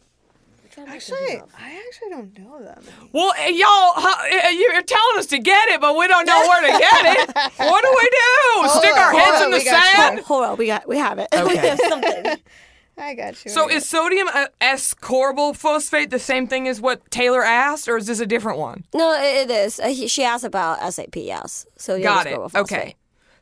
Actually, 0.88 1.40
I 1.56 1.80
actually 1.86 2.10
don't 2.10 2.36
know 2.36 2.60
them. 2.60 2.82
Well, 3.12 3.32
eh, 3.38 3.48
y'all, 3.50 3.94
eh, 4.28 4.50
you're 4.50 4.82
telling 4.82 5.18
us 5.18 5.26
to 5.26 5.38
get 5.38 5.68
it, 5.68 5.80
but 5.80 5.96
we 5.96 6.08
don't 6.08 6.26
know 6.26 6.36
where 6.40 6.62
to 6.62 6.78
get 6.78 7.28
it. 7.28 7.34
What 7.58 7.84
do 7.84 7.94
we 7.96 8.10
do? 8.10 8.68
Stick 8.80 8.96
our 8.96 9.12
hold 9.12 9.22
heads 9.22 9.40
on, 9.40 9.44
in 9.44 9.50
the 9.52 9.58
we 9.58 9.64
got 9.64 9.84
you. 9.92 9.96
sand? 10.02 10.20
Hold 10.20 10.44
on, 10.44 10.56
we 10.56 10.66
got 10.66 10.88
we 10.88 10.98
have 10.98 11.20
it. 11.20 11.28
Okay. 11.32 11.44
we 11.44 11.56
have 11.68 11.78
something. 11.88 12.36
I 12.96 13.14
got 13.14 13.44
you. 13.44 13.50
So 13.50 13.68
I 13.68 13.72
is 13.72 13.88
sodium 13.88 14.28
uh, 14.32 14.46
ascorbyl 14.60 15.56
phosphate 15.56 16.10
the 16.10 16.18
same 16.18 16.46
thing 16.46 16.68
as 16.68 16.80
what 16.80 17.10
Taylor 17.10 17.42
asked, 17.42 17.88
or 17.88 17.96
is 17.96 18.06
this 18.06 18.20
a 18.20 18.26
different 18.26 18.58
one? 18.58 18.84
No, 18.94 19.12
it, 19.14 19.50
it 19.50 19.50
is. 19.50 19.80
Uh, 19.80 19.88
he, 19.88 20.06
she 20.06 20.22
asked 20.22 20.44
about 20.44 20.92
SAP. 20.92 21.16
Yes. 21.16 21.66
So 21.76 21.96
yeah, 21.96 22.04
Got 22.04 22.26
it. 22.26 22.36
go 22.36 22.50
Okay. 22.54 22.94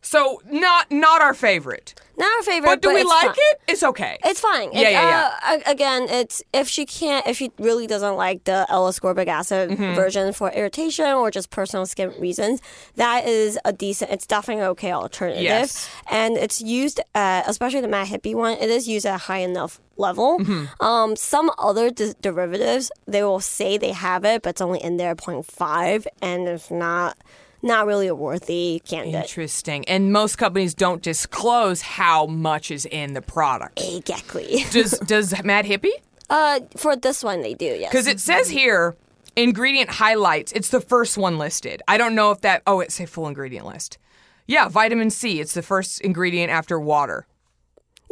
So 0.04 0.42
not 0.50 0.90
not 0.90 1.22
our 1.22 1.32
favorite, 1.32 1.94
Not 2.18 2.26
our 2.36 2.42
favorite, 2.42 2.68
but 2.68 2.82
do 2.82 2.88
we 2.92 3.00
it's 3.02 3.08
like 3.08 3.36
it? 3.38 3.60
It's 3.68 3.82
okay. 3.84 4.18
It's 4.24 4.40
fine. 4.40 4.70
Yeah, 4.72 4.80
It- 4.88 4.92
yeah, 4.92 5.30
uh, 5.46 5.58
again, 5.70 6.06
it's 6.10 6.42
if 6.52 6.68
she 6.68 6.84
can't, 6.86 7.24
if 7.26 7.36
she 7.36 7.52
really 7.58 7.86
doesn't 7.86 8.16
like 8.16 8.42
the 8.44 8.66
L-ascorbic 8.68 9.28
acid 9.28 9.70
Mm-hmm. 9.70 9.94
version 9.94 10.32
for 10.32 10.50
irritation 10.50 11.06
or 11.06 11.30
just 11.30 11.50
personal 11.50 11.86
skin 11.86 12.12
reasons, 12.18 12.60
that 12.96 13.26
is 13.28 13.58
a 13.64 13.72
decent. 13.72 14.10
It's 14.10 14.26
definitely 14.26 14.62
an 14.64 14.70
okay 14.70 14.90
alternative. 14.92 15.42
Yes. 15.42 15.88
And 16.10 16.36
it's 16.36 16.60
used, 16.60 17.00
at, 17.14 17.48
especially 17.48 17.80
the 17.80 17.88
Mad 17.88 18.08
Hippie 18.08 18.34
one. 18.34 18.58
It 18.58 18.70
is 18.70 18.88
used 18.88 19.06
at 19.06 19.14
a 19.14 19.18
high 19.18 19.38
enough 19.38 19.80
level. 19.96 20.40
Mm-hmm. 20.40 20.84
Um, 20.84 21.14
some 21.14 21.48
other 21.58 21.90
d- 21.90 22.14
derivatives, 22.20 22.90
they 23.06 23.22
will 23.22 23.38
say 23.40 23.78
they 23.78 23.92
have 23.92 24.24
it, 24.24 24.42
but 24.42 24.50
it's 24.50 24.60
only 24.60 24.82
in 24.82 24.96
there 24.96 25.14
0.5, 25.14 26.06
and 26.20 26.48
it's 26.48 26.70
not 26.72 27.16
not 27.62 27.86
really 27.86 28.06
a 28.08 28.14
worthy 28.14 28.82
candidate. 28.86 29.22
Interesting. 29.22 29.88
And 29.88 30.12
most 30.12 30.36
companies 30.36 30.74
don't 30.74 31.02
disclose 31.02 31.82
how 31.82 32.26
much 32.26 32.70
is 32.70 32.86
in 32.86 33.14
the 33.14 33.22
product. 33.22 33.80
Exactly. 33.82 34.64
Does 34.70 34.98
does 35.00 35.42
Mad 35.44 35.64
Hippie? 35.64 35.92
Uh, 36.28 36.60
for 36.76 36.96
this 36.96 37.22
one, 37.22 37.42
they 37.42 37.54
do. 37.54 37.66
Yes. 37.66 37.90
Because 37.90 38.06
it 38.06 38.20
says 38.20 38.48
here 38.48 38.96
ingredient 39.36 39.90
highlights. 39.90 40.52
It's 40.52 40.70
the 40.70 40.80
first 40.80 41.16
one 41.18 41.38
listed. 41.38 41.82
I 41.88 41.98
don't 41.98 42.14
know 42.14 42.30
if 42.30 42.40
that. 42.40 42.62
Oh, 42.66 42.80
it's 42.80 42.98
a 43.00 43.06
full 43.06 43.28
ingredient 43.28 43.66
list. 43.66 43.98
Yeah, 44.46 44.68
vitamin 44.68 45.10
C. 45.10 45.40
It's 45.40 45.54
the 45.54 45.62
first 45.62 46.00
ingredient 46.00 46.50
after 46.50 46.78
water. 46.78 47.26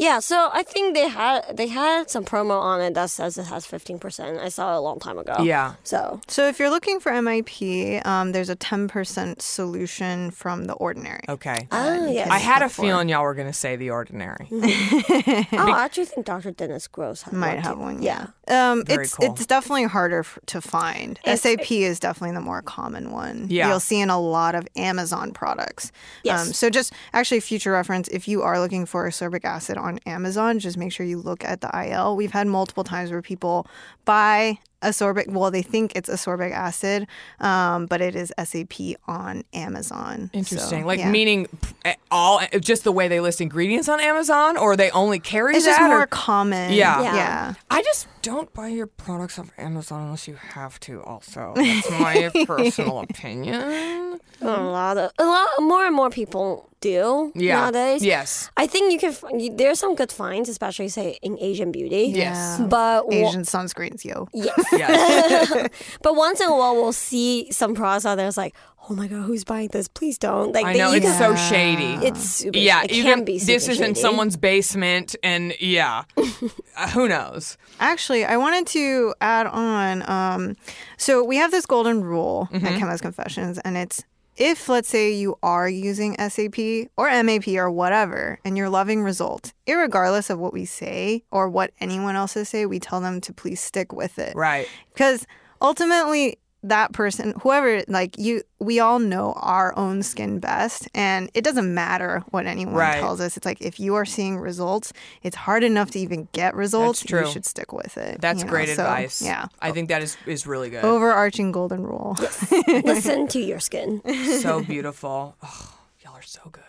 Yeah, 0.01 0.19
so 0.21 0.49
I 0.53 0.63
think 0.63 0.95
they 0.95 1.09
had 1.09 1.57
they 1.57 1.69
had 1.69 2.09
some 2.11 2.25
promo 2.25 2.59
on 2.59 2.81
it 2.81 2.95
that 2.95 3.11
says 3.11 3.37
it 3.37 3.45
has 3.47 3.67
fifteen 3.67 3.99
percent. 3.99 4.39
I 4.39 4.49
saw 4.49 4.73
it 4.75 4.79
a 4.79 4.81
long 4.81 4.99
time 4.99 5.19
ago. 5.19 5.37
Yeah. 5.45 5.75
So 5.85 6.21
So 6.27 6.49
if 6.49 6.59
you're 6.59 6.71
looking 6.71 7.01
for 7.01 7.13
MAP, 7.21 7.61
um, 8.07 8.33
there's 8.33 8.49
a 8.49 8.57
10% 8.57 9.43
solution 9.43 10.31
from 10.31 10.65
the 10.65 10.73
ordinary. 10.75 11.21
Okay. 11.29 11.69
oh 11.71 12.07
yes. 12.11 12.29
I 12.31 12.39
had 12.39 12.63
a 12.63 12.69
for. 12.69 12.83
feeling 12.83 13.09
y'all 13.11 13.23
were 13.23 13.35
going 13.35 13.47
to 13.55 13.61
say 13.65 13.77
the 13.77 13.91
ordinary. 13.91 14.49
oh, 14.53 15.47
I 15.53 15.85
actually 15.85 16.07
think 16.07 16.27
Dr. 16.27 16.51
Dennis 16.53 16.89
Gross 16.89 17.23
had 17.23 17.35
Might 17.35 17.55
one 17.57 17.63
have 17.65 17.75
too. 17.75 17.81
one, 17.81 18.03
Yeah. 18.03 18.27
yeah. 18.49 18.73
Um, 18.73 18.85
Very 18.85 19.05
it's 19.05 19.15
cool. 19.15 19.33
it's 19.33 19.47
definitely 19.47 19.85
harder 19.85 20.21
f- 20.21 20.39
to 20.47 20.61
find. 20.61 21.21
SAP 21.25 21.71
is 21.73 22.01
definitely 22.01 22.35
the 22.35 22.41
more 22.41 22.63
common 22.63 23.13
one. 23.13 23.47
Yeah. 23.49 23.69
you'll 23.69 23.81
see 23.81 24.01
in 24.01 24.11
a 24.11 24.19
lot 24.21 24.55
of 24.55 24.67
Amazon 24.77 25.33
products. 25.33 25.93
Yes. 26.25 26.47
Um, 26.49 26.53
so 26.53 26.71
just 26.71 26.93
actually 27.13 27.41
future 27.41 27.73
reference, 27.73 28.09
if 28.09 28.27
you 28.27 28.43
are 28.43 28.59
looking 28.59 28.87
for 28.87 29.09
ascorbic 29.09 29.45
acid 29.45 29.77
on 29.77 29.90
Amazon, 30.07 30.59
just 30.59 30.77
make 30.77 30.93
sure 30.93 31.05
you 31.05 31.19
look 31.19 31.45
at 31.45 31.61
the 31.61 31.71
IL. 31.91 32.17
We've 32.17 32.31
had 32.31 32.47
multiple 32.47 32.85
times 32.85 33.11
where 33.11 33.23
people 33.23 33.67
buy 34.05 34.59
ascorbic. 34.83 35.29
Well, 35.29 35.51
they 35.51 35.63
think 35.63 35.93
it's 35.95 36.09
ascorbic 36.09 36.53
acid, 36.53 37.07
um, 37.41 37.87
but 37.87 38.01
it 38.01 38.15
is 38.15 38.33
SAP 38.43 38.97
on 39.07 39.45
Amazon. 39.53 40.31
So, 40.33 40.39
Interesting. 40.39 40.87
like 40.87 40.99
yeah. 41.01 41.11
meaning 41.11 41.47
eh, 41.85 41.95
all 42.11 42.41
just 42.61 42.85
the 42.85 42.93
way 42.93 43.09
they 43.09 43.21
list 43.21 43.41
ingredients 43.41 43.89
on 43.89 44.01
Amazon, 44.01 44.57
or 44.57 44.77
they 44.77 44.91
only 44.93 45.19
carry 45.21 45.55
It's 45.57 45.65
that. 45.65 45.73
just 45.79 45.83
more 45.83 46.03
or- 46.03 46.07
common. 46.07 46.73
Yeah. 46.73 47.03
Yeah. 47.03 47.15
yeah. 47.15 47.55
I 47.71 47.83
just 47.83 48.07
don't 48.23 48.53
buy 48.53 48.69
your 48.69 48.87
products 48.87 49.39
off 49.39 49.51
Amazon 49.59 50.03
unless 50.03 50.29
you 50.29 50.35
have 50.35 50.79
to. 50.81 51.03
Also, 51.05 51.53
that's 51.57 51.91
my 51.91 52.31
personal 52.47 53.01
opinion. 53.01 54.19
A 54.43 54.47
lot 54.47 54.97
of 54.99 55.11
a 55.19 55.25
lot 55.25 55.49
more 55.61 55.85
and 55.87 55.95
more 55.95 56.11
people 56.11 56.67
do 56.81 57.31
Yeah. 57.35 57.57
nowadays. 57.61 58.03
Yes. 58.03 58.51
I 58.57 58.67
think 58.67 58.91
you 58.93 58.99
can. 58.99 59.11
f- 59.11 59.25
you- 59.37 59.55
There's 59.55 59.79
some 59.79 59.95
good 59.95 60.11
finds, 60.11 60.49
especially 60.49 60.89
say 60.89 61.19
in 61.23 61.37
Asian 61.39 61.71
beauty. 61.73 62.11
Yes. 62.15 62.59
But 62.59 63.07
wa- 63.07 63.13
Asian 63.15 63.43
sunscreens, 63.43 64.03
yo. 64.05 64.29
yes. 64.33 64.55
Yes. 64.73 65.69
But 66.03 66.15
once 66.17 66.41
in 66.41 66.49
a 66.49 66.57
while, 66.57 66.75
we'll 66.75 66.93
see 66.93 67.51
some 67.51 67.75
products 67.75 68.07
out 68.07 68.17
there. 68.17 68.27
It's 68.29 68.37
like, 68.37 68.55
oh 68.89 68.95
my 68.95 69.07
god, 69.09 69.23
who's 69.25 69.45
buying 69.45 69.69
this? 69.69 69.89
Please 69.89 70.19
don't. 70.19 70.53
Like 70.53 70.65
I 70.67 70.73
they- 70.73 70.79
know 70.79 70.91
you 70.91 70.97
it's 70.99 71.07
can- 71.07 71.19
so 71.19 71.37
shady. 71.37 72.07
It's 72.07 72.21
super. 72.21 72.59
yeah, 72.59 72.83
it 72.85 72.93
even 72.93 73.15
can 73.15 73.25
be. 73.25 73.39
this 73.39 73.65
super 73.65 73.73
is 73.73 73.81
in 73.81 73.95
someone's 73.95 74.37
basement, 74.37 75.15
and 75.23 75.55
yeah, 75.61 76.05
Uh, 76.77 76.89
who 76.91 77.09
knows? 77.09 77.57
Actually, 77.79 78.25
I 78.25 78.37
wanted 78.37 78.67
to 78.69 79.15
add 79.21 79.47
on. 79.47 80.09
Um, 80.09 80.57
so 80.97 81.23
we 81.25 81.37
have 81.37 81.51
this 81.51 81.67
golden 81.67 82.03
rule 82.03 82.49
Mm-hmm. 82.53 82.67
at 82.67 82.79
Chemist 82.79 83.03
Confessions, 83.03 83.59
and 83.59 83.77
it's 83.77 84.05
if, 84.41 84.71
let's 84.71 84.89
say, 84.89 85.13
you 85.13 85.39
are 85.43 85.69
using 85.69 86.17
SAP 86.17 86.89
or 86.97 87.23
MAP 87.23 87.47
or 87.49 87.71
whatever, 87.71 88.41
and 88.43 88.57
you're 88.57 88.71
loving 88.71 89.03
results, 89.03 89.53
irregardless 89.67 90.31
of 90.31 90.39
what 90.39 90.55
we 90.55 90.65
say 90.65 91.23
or 91.31 91.49
what 91.51 91.73
anyone 91.79 92.17
else 92.17 92.35
has 92.35 92.49
say, 92.49 92.65
we 92.65 92.81
tell 92.81 93.03
them 93.03 93.21
to 93.21 93.35
please 93.35 93.61
stick 93.61 93.93
with 93.93 94.19
it. 94.19 94.35
Right. 94.35 94.67
Because 94.95 95.27
ultimately, 95.61 96.39
that 96.63 96.93
person, 96.93 97.33
whoever, 97.43 97.83
like 97.89 98.19
you, 98.19 98.43
we 98.59 98.81
all 98.81 98.99
know 98.99 99.33
our 99.37 99.75
own 99.79 100.03
skin 100.03 100.41
best, 100.41 100.89
and 100.95 101.31
it 101.33 101.43
doesn't 101.43 101.73
matter 101.73 102.23
what 102.31 102.45
anyone 102.47 102.75
Right. 102.75 103.01
tells 103.01 103.19
us. 103.21 103.37
It's 103.39 103.47
like 103.47 103.63
if 103.63 103.81
you 103.81 103.95
are 103.95 104.05
seeing 104.05 104.39
results, 104.39 104.93
it's 105.23 105.37
hard 105.37 105.65
enough 105.65 105.91
to 105.93 105.99
even 105.99 106.29
get 106.33 106.55
results. 106.55 107.03
true. 107.03 107.21
You 107.27 107.33
should 107.33 107.47
stick 107.47 107.73
with 107.73 107.97
it. 107.97 108.21
That's 108.21 108.41
you 108.41 108.45
know? 108.45 108.51
great 108.51 108.69
So, 108.69 108.83
advice. 108.83 109.23
Yeah. 109.23 109.47
I 109.61 109.73
think 109.73 109.89
that 109.89 110.03
is 110.03 110.19
is 110.27 110.47
really 110.47 110.69
good. 110.69 110.85
Overarching 110.85 111.51
golden 111.51 111.83
rule. 111.83 112.17
Listen 112.69 113.27
to 113.29 113.41
your 113.41 113.61
skin. 113.61 114.03
so 114.41 114.63
beautiful. 114.75 115.37
Oh, 115.43 115.75
y'all 116.05 116.15
are 116.17 116.23
so 116.23 116.41
good. 116.53 116.63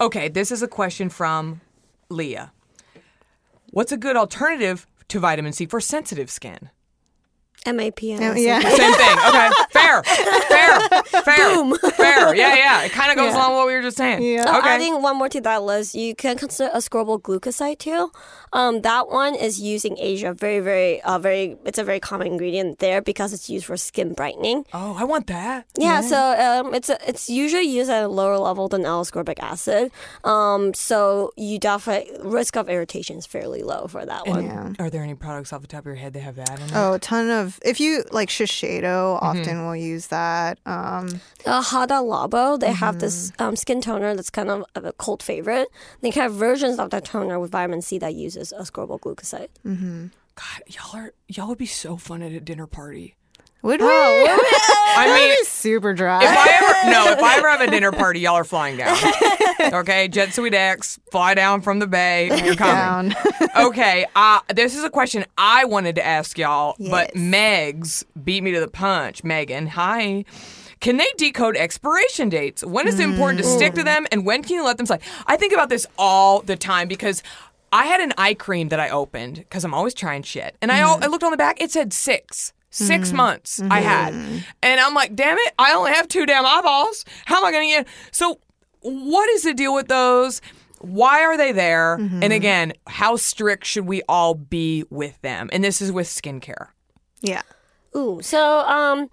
Okay, 0.00 0.28
this 0.28 0.52
is 0.52 0.62
a 0.62 0.68
question 0.68 1.08
from 1.08 1.60
Leah. 2.08 2.52
What's 3.70 3.90
a 3.90 3.96
good 3.96 4.16
alternative 4.16 4.86
to 5.08 5.18
vitamin 5.18 5.52
C 5.52 5.66
for 5.66 5.80
sensitive 5.80 6.30
skin? 6.30 6.70
MAP. 7.66 8.02
and 8.02 8.38
Yeah. 8.38 8.60
Same 8.60 8.92
thing. 8.94 9.18
Okay, 9.28 9.50
fair, 9.70 10.02
fair, 10.02 10.80
fair, 11.22 11.74
fair. 11.92 12.34
Yeah, 12.34 12.54
yeah. 12.54 12.82
It 12.84 12.92
kind 12.92 13.10
of 13.10 13.16
goes 13.16 13.34
along 13.34 13.50
with 13.52 13.56
what 13.58 13.66
we 13.66 13.74
were 13.74 13.82
just 13.82 13.96
saying. 13.96 14.22
Yeah. 14.22 14.44
Uh, 14.44 14.58
Okay. 14.64 14.68
Adding 14.74 15.02
one 15.02 15.16
more 15.18 15.28
to 15.28 15.40
that 15.42 15.62
list, 15.62 15.94
you 15.94 16.14
can 16.14 16.36
consider 16.38 16.70
ascorbyl 16.74 17.20
glucoside 17.22 17.78
too. 17.78 18.10
Um, 18.52 18.80
that 18.82 19.08
one 19.08 19.34
is 19.34 19.60
used 19.60 19.84
in 19.84 19.96
Asia. 19.98 20.32
Very, 20.32 20.60
very, 20.60 21.02
uh, 21.02 21.18
very. 21.18 21.56
It's 21.64 21.78
a 21.78 21.84
very 21.84 22.00
common 22.00 22.28
ingredient 22.28 22.78
there 22.78 23.02
because 23.02 23.32
it's 23.32 23.50
used 23.50 23.66
for 23.66 23.76
skin 23.76 24.14
brightening. 24.14 24.64
oh, 24.72 24.94
I 24.98 25.04
want 25.04 25.26
that. 25.26 25.66
Yeah, 25.76 26.00
so 26.00 26.16
um, 26.16 26.72
it's 26.74 26.88
a, 26.88 26.96
it's 27.08 27.28
usually 27.28 27.64
used 27.64 27.90
at 27.90 28.04
a 28.04 28.08
lower 28.08 28.38
level 28.38 28.68
than 28.68 28.84
L-ascorbic 28.84 29.38
acid. 29.40 29.90
Um, 30.22 30.72
so 30.72 31.32
you 31.36 31.58
definitely 31.58 32.16
risk 32.22 32.56
of 32.56 32.68
irritation 32.68 33.18
is 33.18 33.26
fairly 33.26 33.62
low 33.62 33.86
for 33.88 34.06
that 34.06 34.26
one. 34.26 34.44
Yeah. 34.46 34.72
Are 34.78 34.88
there 34.88 35.02
any 35.02 35.14
products 35.14 35.52
off 35.52 35.60
the 35.60 35.66
top 35.66 35.80
of 35.80 35.86
your 35.86 35.94
head 35.96 36.12
that 36.14 36.20
have 36.20 36.36
that 36.36 36.58
in 36.60 36.66
it? 36.66 36.72
Oh, 36.74 36.92
a 36.94 36.98
ton 36.98 37.28
of. 37.30 37.53
If 37.62 37.80
you 37.80 38.04
like 38.10 38.28
Shiseido, 38.28 39.18
often 39.22 39.66
will 39.66 39.76
use 39.76 40.08
that. 40.08 40.58
Um, 40.66 41.20
Uh, 41.46 41.62
Hada 41.62 42.00
Labo, 42.02 42.58
they 42.58 42.72
have 42.72 42.98
this 43.00 43.32
um, 43.38 43.56
skin 43.56 43.80
toner 43.80 44.14
that's 44.16 44.30
kind 44.30 44.48
of 44.50 44.64
a 44.74 44.92
cult 44.92 45.22
favorite. 45.22 45.68
They 46.00 46.10
have 46.10 46.32
versions 46.34 46.78
of 46.78 46.90
that 46.90 47.04
toner 47.04 47.38
with 47.38 47.50
vitamin 47.50 47.82
C 47.82 47.98
that 47.98 48.14
uses 48.14 48.52
ascorbyl 48.58 49.00
glucoside. 49.00 49.48
God, 50.36 50.62
y'all 50.66 50.96
are 51.00 51.12
y'all 51.28 51.48
would 51.48 51.58
be 51.58 51.66
so 51.66 51.96
fun 51.96 52.20
at 52.22 52.32
a 52.32 52.40
dinner 52.40 52.66
party. 52.66 53.14
Would 53.64 53.80
we? 53.80 53.86
I 54.96 55.12
mean, 55.16 55.44
super 55.46 55.92
dry. 55.94 56.22
if 56.22 56.28
I 56.30 56.48
ever 56.62 56.90
no, 56.92 57.12
if 57.12 57.18
I 57.22 57.38
ever 57.38 57.48
have 57.50 57.60
a 57.60 57.70
dinner 57.70 57.90
party, 57.90 58.20
y'all 58.20 58.34
are 58.34 58.44
flying 58.44 58.76
down. 58.76 58.96
Okay, 59.72 60.08
Jet 60.08 60.34
Sweet 60.34 60.52
X, 60.52 60.98
fly 61.10 61.32
down 61.34 61.62
from 61.62 61.78
the 61.78 61.86
bay. 61.86 62.26
You're 62.44 62.54
coming. 62.54 63.14
down. 63.14 63.48
okay, 63.56 64.04
uh, 64.14 64.40
this 64.54 64.76
is 64.76 64.84
a 64.84 64.90
question 64.90 65.24
I 65.38 65.64
wanted 65.64 65.94
to 65.94 66.04
ask 66.04 66.36
y'all, 66.36 66.76
but 66.78 67.12
Yes. 67.14 67.24
Megs 67.24 68.04
beat 68.24 68.42
me 68.42 68.52
to 68.52 68.60
the 68.60 68.68
punch. 68.68 69.24
Megan, 69.24 69.68
hi. 69.68 70.24
Can 70.80 70.98
they 70.98 71.06
decode 71.16 71.56
expiration 71.56 72.28
dates? 72.28 72.62
When 72.62 72.86
is 72.86 73.00
it 73.00 73.04
important 73.08 73.38
to 73.38 73.44
stick 73.48 73.72
to 73.74 73.82
them, 73.82 74.06
and 74.12 74.26
when 74.26 74.42
can 74.42 74.56
you 74.56 74.64
let 74.64 74.76
them 74.76 74.84
slide? 74.86 75.00
I 75.26 75.36
think 75.38 75.52
about 75.54 75.70
this 75.70 75.86
all 75.98 76.42
the 76.42 76.56
time 76.56 76.86
because 76.88 77.22
I 77.72 77.86
had 77.86 78.00
an 78.00 78.12
eye 78.18 78.34
cream 78.34 78.68
that 78.68 78.80
I 78.80 78.90
opened 78.90 79.36
because 79.36 79.64
I'm 79.64 79.72
always 79.72 79.94
trying 79.94 80.24
shit, 80.24 80.56
and 80.60 80.70
I, 80.70 80.80
al- 80.80 81.02
I 81.02 81.06
looked 81.06 81.24
on 81.24 81.30
the 81.30 81.38
back. 81.38 81.60
It 81.60 81.70
said 81.70 81.92
six. 81.94 82.52
6 82.74 83.12
months 83.12 83.60
I 83.70 83.80
had. 83.80 84.12
And 84.62 84.80
I'm 84.80 84.94
like, 84.94 85.14
damn 85.14 85.38
it, 85.38 85.54
I 85.58 85.72
only 85.74 85.92
have 85.92 86.08
two 86.08 86.26
damn 86.26 86.44
eyeballs. 86.44 87.04
How 87.26 87.38
am 87.38 87.44
I 87.44 87.52
going 87.52 87.68
to 87.68 87.74
get? 87.84 87.86
So, 88.10 88.40
what 88.80 89.28
is 89.30 89.42
the 89.44 89.54
deal 89.54 89.74
with 89.74 89.88
those? 89.88 90.40
Why 90.80 91.22
are 91.22 91.36
they 91.38 91.52
there? 91.52 91.94
And 91.94 92.32
again, 92.32 92.74
how 92.86 93.16
strict 93.16 93.64
should 93.64 93.86
we 93.86 94.02
all 94.08 94.34
be 94.34 94.84
with 94.90 95.18
them? 95.22 95.48
And 95.52 95.64
this 95.64 95.80
is 95.80 95.90
with 95.92 96.06
skincare. 96.06 96.68
yeah. 97.22 97.42
Ooh, 97.96 98.20
so 98.22 98.58
um, 98.66 99.08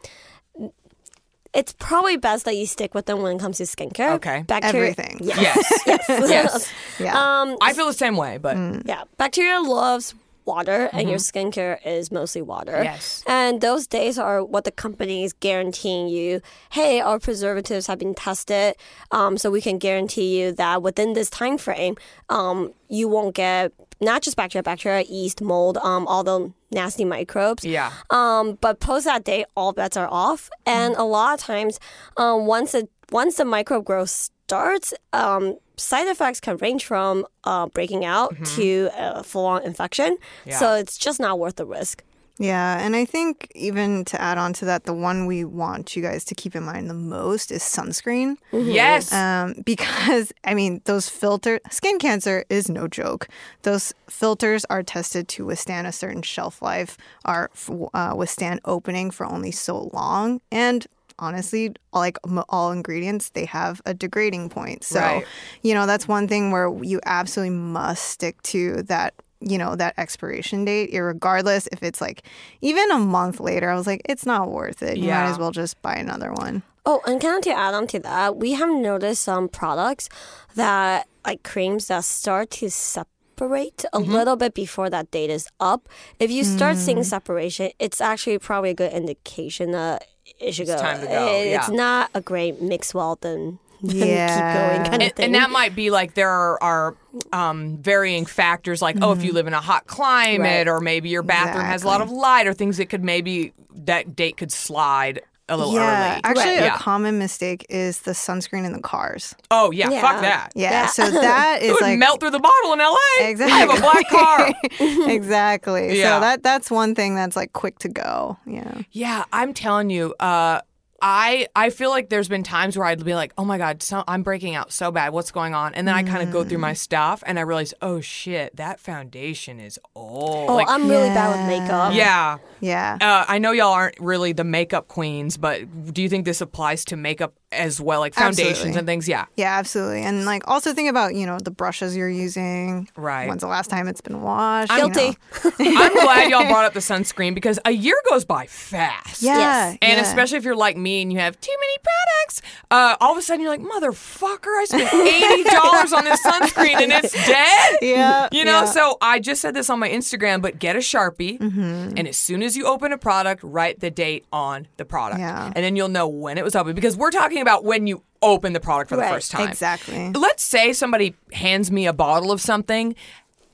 it's 1.53 1.73
probably 1.73 2.17
best 2.17 2.45
that 2.45 2.55
you 2.55 2.65
stick 2.65 2.95
with 2.95 3.05
them 3.05 3.21
when 3.21 3.35
it 3.35 3.39
comes 3.39 3.57
to 3.57 3.63
skincare. 3.63 4.13
Okay. 4.15 4.43
Bacteria. 4.47 4.89
Everything. 4.91 5.19
Yes. 5.21 5.55
Yes. 5.85 6.05
yes. 6.09 6.29
yes. 6.29 6.73
Yeah. 6.99 7.11
Um, 7.41 7.57
I 7.61 7.73
feel 7.73 7.85
the 7.87 7.93
same 7.93 8.17
way, 8.17 8.37
but 8.37 8.57
Yeah, 8.85 9.03
bacteria 9.17 9.59
loves 9.61 10.15
water, 10.45 10.89
and 10.93 11.09
your 11.09 11.17
skincare 11.17 11.77
is 11.85 12.11
mostly 12.11 12.41
water. 12.41 12.73
Mm-hmm. 12.73 12.83
Yes. 12.83 13.23
And 13.27 13.61
those 13.61 13.87
days 13.87 14.17
are 14.17 14.43
what 14.43 14.63
the 14.63 14.71
company 14.71 15.23
is 15.23 15.33
guaranteeing 15.33 16.07
you. 16.07 16.41
Hey, 16.71 16.99
our 16.99 17.19
preservatives 17.19 17.87
have 17.87 17.99
been 17.99 18.13
tested, 18.13 18.75
um, 19.11 19.37
so 19.37 19.51
we 19.51 19.61
can 19.61 19.77
guarantee 19.77 20.39
you 20.41 20.51
that 20.53 20.81
within 20.81 21.13
this 21.13 21.29
time 21.29 21.57
frame, 21.57 21.95
um, 22.29 22.73
you 22.89 23.07
won't 23.07 23.35
get 23.35 23.71
not 24.01 24.21
just 24.23 24.35
bacteria, 24.35 24.63
bacteria, 24.63 25.03
yeast, 25.03 25.41
mold, 25.41 25.77
um, 25.77 26.07
all 26.07 26.23
the 26.23 26.51
nasty 26.71 27.05
microbes. 27.05 27.63
yeah. 27.63 27.91
Um, 28.09 28.57
but 28.59 28.79
post 28.79 29.05
that 29.05 29.23
date, 29.23 29.45
all 29.55 29.73
bets 29.73 29.95
are 29.95 30.07
off. 30.09 30.49
And 30.65 30.95
a 30.95 31.03
lot 31.03 31.35
of 31.35 31.39
times, 31.39 31.79
um, 32.17 32.47
once 32.47 32.73
it 32.73 32.89
once 33.11 33.35
the 33.35 33.45
microbe 33.45 33.85
growth 33.85 34.29
starts, 34.51 34.93
um, 35.13 35.55
side 35.77 36.09
effects 36.09 36.41
can 36.41 36.57
range 36.57 36.83
from 36.83 37.25
uh, 37.45 37.67
breaking 37.67 38.03
out 38.03 38.35
to 38.43 38.89
a 38.97 39.23
full-on 39.23 39.63
infection. 39.63 40.17
So 40.49 40.73
it's 40.75 40.97
just 40.97 41.21
not 41.21 41.39
worth 41.39 41.55
the 41.55 41.65
risk. 41.65 42.03
Yeah, 42.37 42.79
and 42.79 42.95
I 42.95 43.05
think 43.05 43.49
even 43.55 44.03
to 44.05 44.19
add 44.19 44.37
on 44.37 44.51
to 44.53 44.65
that, 44.65 44.83
the 44.85 44.93
one 44.93 45.25
we 45.27 45.45
want 45.45 45.95
you 45.95 46.01
guys 46.01 46.25
to 46.25 46.35
keep 46.35 46.55
in 46.55 46.63
mind 46.63 46.89
the 46.89 46.95
most 46.95 47.51
is 47.51 47.61
sunscreen. 47.61 48.35
Yes. 48.51 49.13
Um, 49.13 49.53
because 49.65 50.33
I 50.43 50.53
mean, 50.53 50.81
those 50.85 51.07
filter 51.07 51.59
skin 51.69 51.99
cancer 51.99 52.43
is 52.49 52.67
no 52.67 52.87
joke. 52.87 53.27
Those 53.61 53.93
filters 54.09 54.65
are 54.71 54.83
tested 54.83 55.27
to 55.29 55.45
withstand 55.45 55.87
a 55.87 55.91
certain 55.91 56.23
shelf 56.23 56.61
life, 56.61 56.97
are 57.25 57.51
uh, 57.93 58.15
withstand 58.17 58.59
opening 58.65 59.11
for 59.11 59.25
only 59.25 59.51
so 59.51 59.91
long, 59.93 60.41
and 60.51 60.87
honestly, 61.21 61.73
like 61.93 62.17
all 62.49 62.71
ingredients, 62.71 63.29
they 63.29 63.45
have 63.45 63.81
a 63.85 63.93
degrading 63.93 64.49
point. 64.49 64.83
So, 64.83 64.99
Right. 64.99 65.25
you 65.61 65.73
know, 65.73 65.85
that's 65.85 66.07
one 66.07 66.27
thing 66.27 66.51
where 66.51 66.73
you 66.83 66.99
absolutely 67.05 67.55
must 67.55 68.03
stick 68.05 68.41
to 68.43 68.83
that. 68.83 69.13
You 69.43 69.57
know 69.57 69.75
that 69.75 69.95
expiration 69.97 70.65
date, 70.65 70.95
regardless 70.95 71.67
if 71.71 71.81
it's 71.81 71.99
like 71.99 72.21
even 72.61 72.91
a 72.91 72.99
month 72.99 73.39
later. 73.39 73.71
I 73.71 73.75
was 73.75 73.87
like, 73.87 74.03
it's 74.07 74.23
not 74.23 74.51
worth 74.51 74.83
it. 74.83 74.97
You 74.97 75.05
Yeah. 75.05 75.23
might 75.23 75.31
as 75.31 75.39
well 75.39 75.49
just 75.49 75.81
buy 75.81 75.95
another 75.95 76.31
one. 76.31 76.61
Oh, 76.85 77.01
and 77.07 77.19
kind 77.19 77.37
of 77.37 77.43
to 77.45 77.51
add 77.51 77.73
on 77.73 77.87
to 77.87 77.99
that, 78.01 78.37
we 78.37 78.53
have 78.53 78.69
noticed 78.69 79.23
some 79.23 79.47
products 79.47 80.09
that 80.55 81.07
like 81.25 81.41
creams 81.43 81.87
that 81.87 82.03
start 82.03 82.51
to 82.51 82.69
separate 82.69 83.83
a 83.93 83.99
mm-hmm. 83.99 84.11
little 84.11 84.35
bit 84.35 84.53
before 84.53 84.89
that 84.91 85.09
date 85.09 85.31
is 85.31 85.47
up. 85.59 85.89
If 86.19 86.29
you 86.29 86.43
start 86.43 86.77
seeing 86.77 86.99
mm. 86.99 87.05
separation, 87.05 87.71
it's 87.79 87.99
actually 88.01 88.37
probably 88.37 88.71
a 88.71 88.75
good 88.75 88.93
indication 88.93 89.71
that 89.71 90.05
it 90.39 90.53
should 90.53 90.67
It's 90.69 90.75
go. 90.75 90.81
time 90.81 91.01
to 91.01 91.07
go, 91.07 91.27
It's 91.27 91.69
yeah. 91.69 91.75
not 91.75 92.09
a 92.13 92.21
great 92.21 92.61
mix 92.61 92.93
well 92.93 93.17
then. 93.21 93.59
then 93.81 94.07
Yeah. 94.07 94.27
keep 94.27 94.59
going 94.61 94.83
kind 94.91 95.01
of 95.01 95.07
and, 95.07 95.15
thing. 95.15 95.25
and 95.25 95.35
that 95.35 95.49
might 95.49 95.75
be 95.75 95.89
like 95.89 96.13
there 96.13 96.29
are, 96.29 96.61
are 96.61 96.95
um, 97.33 97.77
varying 97.77 98.25
factors 98.25 98.81
like 98.81 98.95
oh 99.01 99.11
if 99.11 99.23
you 99.23 99.33
live 99.33 99.47
in 99.47 99.53
a 99.55 99.59
hot 99.61 99.87
climate 99.87 100.39
Right. 100.39 100.67
or 100.67 100.79
maybe 100.79 101.09
your 101.09 101.23
bathroom 101.23 101.65
has 101.65 101.83
a 101.83 101.87
lot 101.87 101.99
of 102.01 102.09
light 102.11 102.45
or 102.47 102.53
things 102.53 102.77
that 102.77 102.87
could 102.89 103.03
maybe 103.03 103.53
that 103.73 104.15
date 104.15 104.37
could 104.37 104.51
slide 104.51 105.21
a 105.51 105.57
little 105.57 105.73
yeah, 105.73 106.13
early 106.13 106.21
actually, 106.23 106.53
yeah. 106.55 106.75
a 106.75 106.77
common 106.77 107.17
mistake 107.19 107.65
is 107.69 108.01
the 108.01 108.11
sunscreen 108.11 108.65
in 108.65 108.73
the 108.73 108.81
cars. 108.81 109.35
oh 109.51 109.71
yeah, 109.71 109.89
Yeah. 109.89 110.01
fuck 110.01 110.21
that 110.21 110.51
Yeah, 110.55 110.71
Yeah. 110.71 110.85
so 110.87 111.09
that 111.27 111.59
it 111.61 111.65
is 111.65 111.71
would 111.73 111.81
like 111.81 111.99
melt 111.99 112.19
through 112.19 112.31
the 112.31 112.39
bottle 112.39 112.73
in 112.73 112.79
LA 112.79 112.97
exactly. 113.29 113.53
I 113.53 113.59
have 113.59 113.77
a 113.77 113.81
black 113.81 114.09
car 114.09 115.09
exactly. 115.09 115.99
Yeah. 115.99 116.15
So 116.15 116.19
that 116.21 116.43
that's 116.43 116.71
one 116.71 116.95
thing 116.95 117.15
that's 117.15 117.35
like 117.35 117.53
quick 117.53 117.79
to 117.79 117.89
go. 117.89 118.37
Yeah. 118.45 118.81
Yeah, 118.91 119.25
I'm 119.33 119.53
telling 119.53 119.89
you, 119.89 120.13
uh, 120.19 120.61
I 121.01 121.47
I 121.55 121.69
feel 121.71 121.89
like 121.89 122.09
there's 122.09 122.27
been 122.27 122.43
times 122.43 122.77
where 122.77 122.85
I'd 122.85 123.03
be 123.03 123.15
like, 123.15 123.33
oh 123.37 123.43
my 123.45 123.57
god, 123.57 123.81
so, 123.81 124.03
I'm 124.07 124.21
breaking 124.23 124.55
out 124.55 124.71
so 124.71 124.91
bad. 124.91 125.13
What's 125.13 125.31
going 125.31 125.53
on? 125.55 125.73
And 125.73 125.87
then 125.87 125.95
I 125.95 126.03
kind 126.03 126.21
of 126.21 126.31
go 126.31 126.43
through 126.43 126.59
Mm. 126.59 126.61
my 126.61 126.73
stuff 126.73 127.23
and 127.25 127.39
I 127.39 127.41
realize, 127.41 127.73
oh 127.81 128.01
shit, 128.01 128.55
that 128.57 128.79
foundation 128.79 129.59
is 129.59 129.79
old. 129.95 130.49
oh, 130.49 130.55
Like, 130.55 130.67
I'm 130.69 130.87
really 130.87 131.09
bad 131.09 131.35
with 131.35 131.47
makeup. 131.59 131.93
yeah. 131.93 132.37
Yeah. 132.59 132.97
Uh, 133.01 133.25
I 133.27 133.39
know 133.39 133.51
y'all 133.51 133.73
aren't 133.73 133.99
really 133.99 134.33
the 134.33 134.43
makeup 134.43 134.87
queens, 134.87 135.37
but 135.37 135.93
do 135.93 136.01
you 136.03 136.09
think 136.09 136.25
this 136.25 136.41
applies 136.41 136.85
to 136.85 136.95
makeup 136.95 137.33
as 137.51 137.81
well, 137.81 137.99
like 137.99 138.13
foundations 138.13 138.49
Absolutely. 138.49 138.77
and 138.79 138.87
things. 138.87 139.07
Yeah. 139.07 139.25
Yeah, 139.35 139.57
absolutely. 139.57 140.01
And 140.03 140.25
like 140.25 140.47
also 140.47 140.73
think 140.73 140.89
about, 140.89 141.15
you 141.15 141.25
know, 141.25 141.37
the 141.39 141.51
brushes 141.51 141.95
you're 141.95 142.09
using. 142.09 142.87
Right. 142.95 143.27
When's 143.27 143.41
the 143.41 143.47
last 143.47 143.69
time 143.69 143.87
it's 143.87 144.01
been 144.01 144.21
washed? 144.21 144.71
you 144.71 144.77
Guilty. 144.77 145.17
know. 145.43 145.51
I'm 145.59 145.93
glad 145.93 146.29
y'all 146.29 146.47
brought 146.47 146.65
up 146.65 146.73
the 146.73 146.79
sunscreen 146.79 147.35
because 147.35 147.59
a 147.65 147.71
year 147.71 147.95
goes 148.09 148.25
by 148.25 148.45
fast. 148.47 149.21
Yeah. 149.21 149.37
Yes. 149.37 149.77
And 149.81 149.93
yeah. 149.97 150.01
especially 150.01 150.37
if 150.37 150.43
you're 150.43 150.55
like 150.55 150.77
me 150.77 151.01
and 151.01 151.11
you 151.11 151.19
have 151.19 151.39
too 151.41 151.55
many 151.59 151.77
products, 151.83 152.41
uh, 152.71 152.95
all 153.01 153.11
of 153.11 153.17
a 153.17 153.21
sudden 153.21 153.41
you're 153.41 153.49
like, 153.51 153.61
motherfucker, 153.61 154.47
I 154.59 154.65
spent 154.65 154.93
eighty 154.93 155.43
dollars 155.43 155.93
on 155.93 156.05
this 156.05 156.21
sunscreen 156.25 156.81
and 156.81 156.91
it's 156.91 157.11
dead. 157.27 157.77
Yeah, 157.81 158.29
You 158.31 158.45
know, 158.45 158.61
yeah. 158.61 158.65
so 158.65 158.97
I 159.01 159.19
just 159.19 159.41
said 159.41 159.53
this 159.53 159.69
on 159.69 159.79
my 159.79 159.89
Instagram, 159.89 160.41
but 160.41 160.59
get 160.59 160.75
a 160.75 160.79
sharpie, 160.79 161.39
Mm-hmm. 161.39 161.93
and 161.97 162.07
as 162.07 162.17
soon 162.17 162.43
as 162.43 162.55
you 162.55 162.65
open 162.65 162.91
a 162.93 162.97
product, 162.97 163.41
write 163.43 163.79
the 163.79 163.89
date 163.91 164.25
on 164.31 164.67
the 164.77 164.85
product, 164.85 165.19
Yeah. 165.19 165.47
and 165.55 165.63
then 165.65 165.75
you'll 165.75 165.89
know 165.89 166.07
when 166.07 166.37
it 166.37 166.43
was 166.43 166.55
open 166.55 166.75
because 166.75 166.95
we're 166.95 167.11
talking 167.11 167.40
about 167.41 167.63
when 167.63 167.87
you 167.87 168.03
open 168.21 168.53
the 168.53 168.59
product 168.59 168.89
for 168.89 168.95
the 168.95 169.03
first 169.03 169.31
time. 169.31 169.49
Exactly. 169.49 170.11
Let's 170.11 170.43
say 170.43 170.73
somebody 170.73 171.15
hands 171.33 171.71
me 171.71 171.87
a 171.87 171.93
bottle 171.93 172.31
of 172.31 172.39
something. 172.41 172.95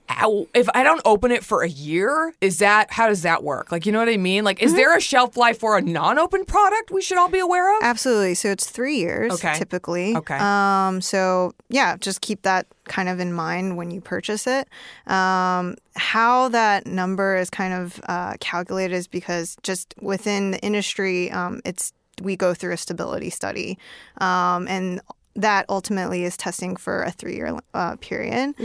If 0.10 0.70
I 0.74 0.84
don't 0.84 1.02
open 1.04 1.32
it 1.34 1.44
for 1.44 1.64
a 1.64 1.68
year, 1.70 2.34
is 2.40 2.60
that 2.60 2.92
how 2.94 3.10
does 3.10 3.24
that 3.24 3.44
work? 3.44 3.74
Like, 3.74 3.86
you 3.86 3.92
know 3.92 4.00
what 4.00 4.08
I 4.08 4.16
mean? 4.16 4.46
Like, 4.46 4.58
Mm-hmm. 4.58 4.66
is 4.68 4.74
there 4.74 4.96
a 4.96 5.02
shelf 5.02 5.36
life 5.36 5.60
for 5.60 5.78
a 5.78 5.82
non-open 5.82 6.46
product 6.46 6.92
we 6.92 7.02
should 7.02 7.18
all 7.18 7.28
be 7.30 7.40
aware 7.40 7.76
of? 7.78 7.84
Absolutely. 7.84 8.34
So 8.34 8.50
it's 8.50 8.70
three 8.70 8.98
years 8.98 9.34
Okay. 9.34 9.54
typically. 9.58 10.16
Okay. 10.16 10.38
Um, 10.40 11.02
so 11.02 11.54
yeah, 11.70 11.98
just 11.98 12.22
keep 12.22 12.44
that 12.44 12.68
kind 12.86 13.10
of 13.10 13.20
in 13.20 13.34
mind 13.34 13.76
when 13.76 13.92
you 13.92 14.00
purchase 14.00 14.48
it. 14.48 14.70
Um, 15.08 15.76
how 15.98 16.48
that 16.50 16.88
number 16.88 17.36
is 17.36 17.50
kind 17.50 17.74
of 17.74 18.00
uh, 18.08 18.36
calculated 18.40 18.96
is 18.96 19.08
because 19.08 19.58
just 19.62 19.94
within 20.02 20.52
the 20.52 20.60
industry, 20.62 21.30
um, 21.32 21.60
it's 21.66 21.92
we 22.22 22.36
go 22.36 22.54
through 22.54 22.74
a 22.74 22.78
stability 22.78 23.30
study, 23.30 23.78
um, 24.20 24.68
and 24.68 25.02
that 25.36 25.66
ultimately 25.70 26.24
is 26.24 26.36
testing 26.36 26.76
for 26.76 27.04
a 27.04 27.12
three-year 27.12 27.60
uh, 27.76 27.96
period. 27.98 28.56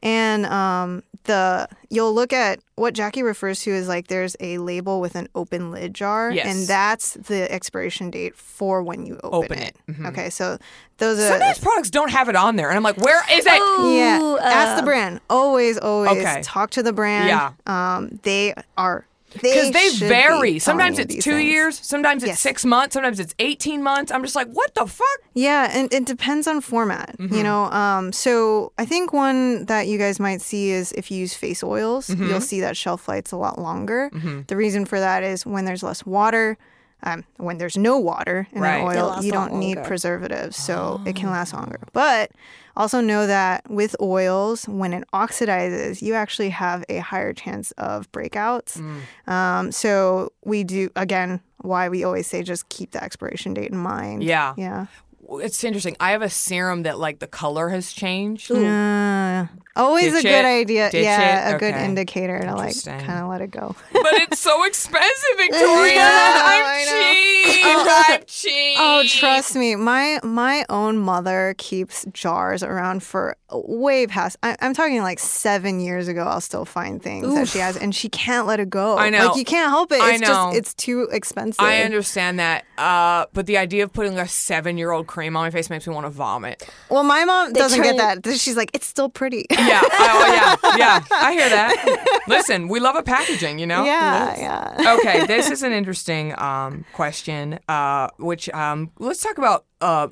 And 0.00 0.46
um, 0.46 1.02
the 1.24 1.68
you'll 1.88 2.14
look 2.14 2.32
at 2.32 2.60
what 2.76 2.94
Jackie 2.94 3.24
refers 3.24 3.58
to 3.62 3.72
as 3.72 3.88
like 3.88 4.06
there's 4.06 4.36
a 4.38 4.58
label 4.58 5.00
with 5.00 5.16
an 5.16 5.26
open 5.34 5.72
lid 5.72 5.92
jar, 5.92 6.30
Yes. 6.30 6.46
and 6.46 6.68
that's 6.68 7.14
the 7.14 7.50
expiration 7.52 8.10
date 8.12 8.36
for 8.36 8.80
when 8.82 9.04
you 9.06 9.18
open, 9.24 9.44
Open 9.44 9.58
it. 9.58 9.76
it. 9.88 10.06
Okay, 10.06 10.30
so 10.30 10.56
those 10.98 11.18
are 11.18 11.28
Sometimes 11.30 11.58
products 11.58 11.90
don't 11.90 12.10
have 12.12 12.28
it 12.28 12.36
on 12.36 12.54
there, 12.54 12.68
and 12.68 12.76
I'm 12.76 12.84
like, 12.84 12.98
where 12.98 13.22
is 13.32 13.44
it? 13.44 13.52
yeah. 13.96 14.20
Ooh, 14.22 14.38
ask 14.38 14.76
the 14.76 14.82
uh, 14.82 14.84
brand. 14.84 15.20
Always, 15.28 15.78
always 15.78 16.12
Okay. 16.24 16.42
talk 16.44 16.70
to 16.70 16.82
the 16.84 16.92
brand. 16.92 17.26
Yeah. 17.26 17.52
um, 17.96 18.20
they 18.22 18.54
are 18.78 19.04
Because 19.32 19.70
they, 19.70 19.88
should 19.90 20.00
be 20.00 20.08
vary. 20.08 20.58
Sometimes 20.58 20.98
it's 20.98 21.14
two 21.16 21.32
things. 21.36 21.44
years, 21.44 21.80
sometimes 21.86 22.22
it's 22.22 22.30
Yes. 22.30 22.40
six 22.40 22.64
months, 22.64 22.94
sometimes 22.94 23.20
it's 23.20 23.34
18 23.38 23.82
months. 23.82 24.10
I'm 24.10 24.22
just 24.22 24.34
like, 24.36 24.48
what 24.48 24.74
the 24.74 24.86
fuck? 24.86 25.06
Yeah, 25.34 25.70
and 25.72 25.92
it 25.94 26.04
depends 26.04 26.46
on 26.46 26.60
format. 26.60 27.16
Mm-hmm. 27.18 27.34
You 27.34 27.42
know, 27.42 27.64
um, 27.66 28.12
so 28.12 28.72
I 28.78 28.84
think 28.84 29.12
one 29.12 29.66
that 29.66 29.86
you 29.86 29.98
guys 29.98 30.18
might 30.18 30.40
see 30.40 30.70
is 30.70 30.92
if 30.92 31.10
you 31.10 31.18
use 31.18 31.34
face 31.34 31.62
oils, 31.62 32.08
Mm-hmm. 32.08 32.26
you'll 32.28 32.40
see 32.40 32.60
that 32.60 32.76
shelf 32.76 33.08
life's 33.08 33.32
a 33.32 33.36
lot 33.36 33.58
longer. 33.58 34.10
The 34.48 34.56
reason 34.56 34.84
for 34.84 34.98
that 34.98 35.22
is 35.22 35.46
when 35.46 35.64
there's 35.64 35.82
less 35.82 36.04
water. 36.04 36.58
Um, 37.02 37.24
when 37.38 37.56
there's 37.56 37.78
no 37.78 37.96
water 37.98 38.46
in 38.52 38.60
Right. 38.60 38.76
an 38.76 38.84
oil, 38.86 39.22
you 39.24 39.32
don't 39.32 39.54
need 39.54 39.76
longer. 39.76 39.88
preservatives, 39.88 40.56
so 40.58 41.00
it 41.06 41.16
can 41.16 41.30
last 41.30 41.54
Oh. 41.54 41.56
longer. 41.56 41.78
But 41.94 42.30
also 42.76 43.00
know 43.00 43.26
that 43.26 43.68
with 43.70 43.96
oils, 44.00 44.68
when 44.68 44.92
it 44.92 45.04
oxidizes, 45.12 46.02
you 46.02 46.14
actually 46.14 46.50
have 46.50 46.84
a 46.88 46.98
higher 46.98 47.32
chance 47.32 47.70
of 47.72 48.10
breakouts. 48.12 48.80
Mm. 48.80 49.32
Um, 49.32 49.72
so 49.72 50.32
we 50.44 50.64
do 50.64 50.90
again 50.96 51.40
why 51.58 51.88
we 51.88 52.04
always 52.04 52.26
say 52.26 52.42
just 52.42 52.68
keep 52.68 52.92
the 52.92 53.02
expiration 53.02 53.54
date 53.54 53.70
in 53.70 53.76
mind. 53.76 54.22
Yeah. 54.22 54.54
Yeah. 54.56 54.86
It's 55.32 55.62
interesting. 55.62 55.96
I 56.00 56.10
have 56.10 56.22
a 56.22 56.30
serum 56.30 56.82
that 56.82 56.98
like 56.98 57.20
the 57.20 57.26
color 57.28 57.68
has 57.68 57.92
changed. 57.92 58.50
Uh, 58.50 59.46
always 59.76 60.12
Ditch 60.12 60.24
a 60.24 60.28
good 60.28 60.44
it. 60.44 60.60
idea. 60.62 60.90
Yeah, 60.92 61.50
it. 61.50 61.54
a 61.56 61.58
good 61.58 61.74
indicator 61.74 62.40
to 62.40 62.54
like 62.54 62.82
kind 62.84 63.22
of 63.22 63.28
let 63.28 63.40
it 63.40 63.50
go. 63.50 63.74
But 63.92 64.14
it's 64.14 64.38
so 64.40 64.64
expensive, 64.64 65.36
Victoria. 65.36 66.00
I 66.02 66.62
I'm 66.80 66.86
know. 66.86 67.12
cheap. 67.12 67.64
I'm 68.10 68.22
cheap. 68.26 68.76
Oh, 68.78 69.02
trust 69.06 69.54
me, 69.56 69.76
my 69.76 70.18
my 70.22 70.64
own 70.68 70.98
mother 70.98 71.54
keeps 71.58 72.06
jars 72.12 72.62
around 72.62 73.02
for 73.02 73.36
way 73.52 74.06
past. 74.06 74.36
I, 74.42 74.56
I'm 74.60 74.72
talking 74.74 75.02
like 75.02 75.18
seven 75.18 75.80
years 75.80 76.08
ago. 76.08 76.22
I'll 76.24 76.40
still 76.40 76.64
find 76.64 77.02
things 77.02 77.32
that 77.34 77.48
she 77.48 77.58
has, 77.58 77.76
and 77.76 77.94
she 77.94 78.08
can't 78.08 78.46
let 78.46 78.58
it 78.60 78.70
go. 78.70 78.96
I 78.96 79.10
know. 79.10 79.28
like 79.28 79.36
you 79.36 79.44
can't 79.44 79.68
help 79.70 79.92
it. 79.92 80.00
I 80.00 80.12
It's 80.12 80.20
know. 80.22 80.26
just 80.28 80.56
it's 80.56 80.74
too 80.74 81.08
expensive. 81.12 81.60
I 81.60 81.82
understand 81.82 82.38
that, 82.38 82.64
uh, 82.78 83.26
but 83.34 83.46
the 83.46 83.58
idea 83.58 83.84
of 83.84 83.92
putting 83.92 84.18
a 84.18 84.26
seven-year-old 84.26 85.06
cream 85.06 85.36
on 85.36 85.44
my 85.44 85.50
face 85.50 85.68
makes 85.70 85.86
me 85.86 85.94
want 85.94 86.06
to 86.06 86.10
vomit. 86.10 86.68
Well, 86.88 87.02
my 87.04 87.24
mom 87.24 87.52
doesn't 87.52 87.82
turn- 87.82 87.96
get 87.96 88.22
that. 88.24 88.38
She's 88.38 88.56
like, 88.56 88.70
it's 88.72 88.86
still 88.86 89.08
pretty. 89.08 89.46
Yeah, 89.66 89.80
oh 89.82 90.56
yeah, 90.66 90.76
yeah. 90.76 91.04
I 91.10 91.32
hear 91.32 91.48
that. 91.48 92.22
Listen, 92.28 92.68
we 92.68 92.80
love 92.80 92.96
a 92.96 93.02
packaging, 93.02 93.58
you 93.58 93.66
know. 93.66 93.84
yeah, 93.84 94.38
yeah. 94.78 94.94
okay, 94.98 95.26
this 95.26 95.50
is 95.50 95.62
an 95.62 95.72
interesting 95.72 96.38
um, 96.40 96.84
question. 96.92 97.58
Uh, 97.68 98.08
which 98.18 98.48
um, 98.50 98.90
let's 98.98 99.22
talk 99.22 99.38
about 99.38 99.64
uh, 99.80 100.08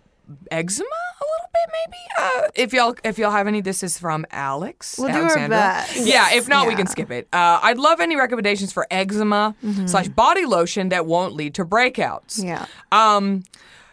eczema 0.50 0.86
a 0.88 1.24
little 1.24 1.50
bit, 1.52 1.72
maybe. 1.72 1.96
Uh, 2.18 2.48
if 2.54 2.72
y'all 2.72 2.94
if 3.04 3.18
y'all 3.18 3.30
have 3.30 3.46
any, 3.46 3.60
this 3.60 3.82
is 3.82 3.98
from 3.98 4.26
Alex. 4.30 4.96
We'll 4.98 5.12
do 5.12 5.20
our 5.22 5.48
best. 5.48 5.96
Yeah, 6.06 6.32
if 6.34 6.48
not, 6.48 6.66
we 6.66 6.74
can 6.74 6.86
skip 6.86 7.10
it. 7.10 7.28
Uh, 7.32 7.60
I'd 7.62 7.78
love 7.78 8.00
any 8.00 8.16
recommendations 8.16 8.72
for 8.72 8.86
eczema 8.90 9.54
Mm-hmm. 9.64 9.86
slash 9.86 10.08
body 10.08 10.44
lotion 10.44 10.90
that 10.90 11.06
won't 11.06 11.34
lead 11.34 11.54
to 11.54 11.64
breakouts. 11.64 12.42
Yeah. 12.42 12.66
Um, 12.92 13.42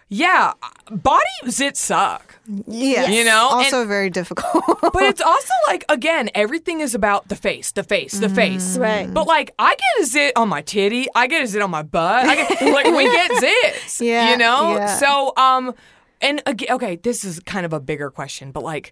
yeah, 0.08 0.54
body 0.92 1.24
zits 1.46 1.78
suck. 1.78 2.36
Yeah, 2.68 3.08
You 3.08 3.24
know, 3.24 3.50
and- 3.54 3.64
also 3.66 3.86
very 3.88 4.10
difficult. 4.10 4.64
But 4.82 5.04
it's 5.04 5.22
also 5.26 5.54
like 5.68 5.84
again, 5.90 6.30
everything 6.36 6.80
is 6.82 6.94
about 6.94 7.28
the 7.28 7.36
face, 7.36 7.72
the 7.72 7.84
face, 7.84 8.14
the 8.20 8.30
face. 8.30 8.78
Right. 8.78 9.12
But 9.12 9.26
like, 9.28 9.54
I 9.58 9.72
get 9.76 10.04
a 10.04 10.06
zit 10.06 10.34
on 10.36 10.50
my 10.50 10.62
titty, 10.62 11.08
I 11.16 11.28
get 11.28 11.44
a 11.44 11.48
zit 11.48 11.62
on 11.62 11.72
my 11.72 11.82
butt. 11.84 12.26
I 12.26 12.36
get, 12.36 12.62
like 12.74 12.86
we 12.86 13.04
get 13.06 13.32
zits. 13.44 14.00
Yeah, 14.00 14.32
You 14.32 14.38
know. 14.38 14.76
yeah. 14.76 14.98
So 14.98 15.34
um, 15.38 15.74
and 16.22 16.42
again, 16.46 16.76
okay, 16.76 16.96
this 16.98 17.24
is 17.26 17.40
kind 17.42 17.66
of 17.66 17.74
a 17.74 17.80
bigger 17.80 18.10
question, 18.12 18.52
but 18.52 18.64
like. 18.64 18.92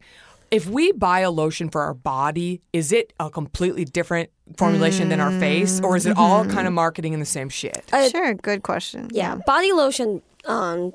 If 0.51 0.67
we 0.67 0.91
buy 0.91 1.21
a 1.21 1.31
lotion 1.31 1.69
for 1.71 1.81
our 1.81 1.95
body, 1.95 2.61
is 2.73 2.91
it 2.91 3.11
a 3.19 3.31
completely 3.31 3.85
different 3.85 4.29
formulation 4.55 5.09
than 5.09 5.19
our 5.19 5.31
face, 5.39 5.79
or 5.81 5.97
is 5.97 6.05
it 6.05 6.15
all 6.15 6.45
kind 6.45 6.67
of 6.67 6.73
marketing 6.73 7.13
in 7.13 7.19
the 7.19 7.25
same 7.25 7.49
shit? 7.49 7.83
sure, 8.11 8.35
good 8.35 8.61
question. 8.61 9.09
Yeah, 9.11 9.37
body 9.47 9.71
lotion. 9.71 10.21
Um, 10.45 10.93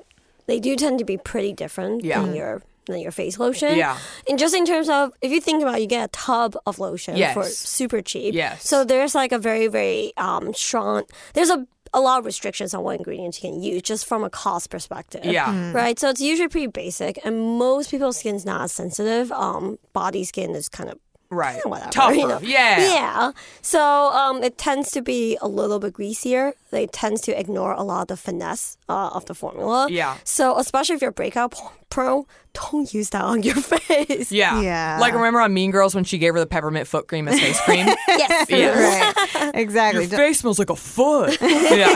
they 0.49 0.59
do 0.59 0.75
tend 0.75 0.99
to 0.99 1.05
be 1.05 1.17
pretty 1.17 1.53
different 1.53 2.03
Yeah. 2.03 2.21
than 2.21 2.35
your 2.35 2.61
than 2.87 2.99
your 2.99 3.11
face 3.11 3.37
lotion. 3.37 3.77
Yeah. 3.77 3.97
and 4.27 4.39
just 4.39 4.55
in 4.55 4.65
terms 4.65 4.89
of 4.89 5.11
if 5.21 5.31
you 5.31 5.39
think 5.39 5.61
about, 5.61 5.75
it, 5.77 5.81
you 5.81 5.87
get 5.87 6.05
a 6.05 6.11
tub 6.11 6.55
of 6.65 6.79
lotion 6.79 7.15
for 7.33 7.43
super 7.43 8.01
cheap. 8.01 8.33
Yes. 8.33 8.67
So 8.67 8.83
there's 8.83 9.13
like 9.13 9.31
a 9.31 9.37
very 9.39 9.67
very 9.67 10.11
um 10.17 10.53
strong. 10.53 11.03
There's 11.33 11.49
a 11.51 11.67
a 11.91 11.99
lot 11.99 12.19
of 12.19 12.25
restrictions 12.25 12.73
on 12.75 12.83
what 12.83 12.97
ingredients 12.97 13.41
you 13.43 13.49
can 13.49 13.63
use 13.63 13.81
just 13.81 14.05
from 14.05 14.23
a 14.23 14.29
cost 14.29 14.69
perspective. 14.69 15.25
Yeah. 15.25 15.71
Right. 15.71 15.97
So 15.99 16.09
it's 16.09 16.21
usually 16.21 16.47
pretty 16.47 16.67
basic, 16.67 17.19
and 17.25 17.57
most 17.57 17.89
people's 17.91 18.17
skin's 18.19 18.45
not 18.45 18.61
as 18.61 18.71
sensitive. 18.71 19.31
Um, 19.31 19.79
body 19.93 20.23
skin 20.23 20.51
is 20.55 20.69
kind 20.69 20.89
of 20.91 20.99
Right. 21.31 21.63
whatever. 21.65 21.91
Tougher. 21.91 22.15
you 22.15 22.27
know. 22.27 22.39
Yeah. 22.41 22.79
Yeah. 22.79 23.31
So 23.61 23.81
um, 23.81 24.41
it 24.43 24.57
tends 24.57 24.89
to 24.91 25.01
be 25.01 25.37
a 25.41 25.47
little 25.47 25.77
bit 25.79 25.93
greasier. 25.93 26.53
They 26.71 26.87
tends 26.87 27.21
to 27.21 27.39
ignore 27.39 27.73
a 27.73 27.83
lot 27.83 28.01
of 28.03 28.07
the 28.07 28.17
finesse 28.17 28.77
uh, 28.87 29.09
of 29.13 29.25
the 29.25 29.35
formula. 29.35 29.87
Yeah. 29.91 30.17
So 30.23 30.57
especially 30.57 30.95
if 30.95 31.01
you're 31.01 31.11
breakout 31.11 31.53
pro 31.89 32.25
don't 32.53 32.91
use 32.93 33.09
that 33.11 33.23
on 33.23 33.41
your 33.43 33.55
face. 33.61 34.31
Yeah. 34.31 34.59
Yeah. 34.61 34.97
Like 34.99 35.13
remember 35.13 35.39
on 35.39 35.53
Mean 35.53 35.69
Girls 35.71 35.93
when 35.93 36.03
she 36.03 36.17
gave 36.17 36.33
her 36.33 36.39
the 36.39 36.47
peppermint 36.47 36.87
foot 36.87 37.07
cream 37.07 37.27
as 37.27 37.39
face 37.39 37.59
cream? 37.61 37.87
Yes. 38.07 38.49
yeah. 38.49 39.11
Right. 39.35 39.51
Exactly. 39.55 40.05
Your 40.05 40.17
face 40.17 40.39
smells 40.39 40.57
like 40.59 40.69
a 40.71 40.75
foot. 40.75 41.37
yeah. 41.41 41.89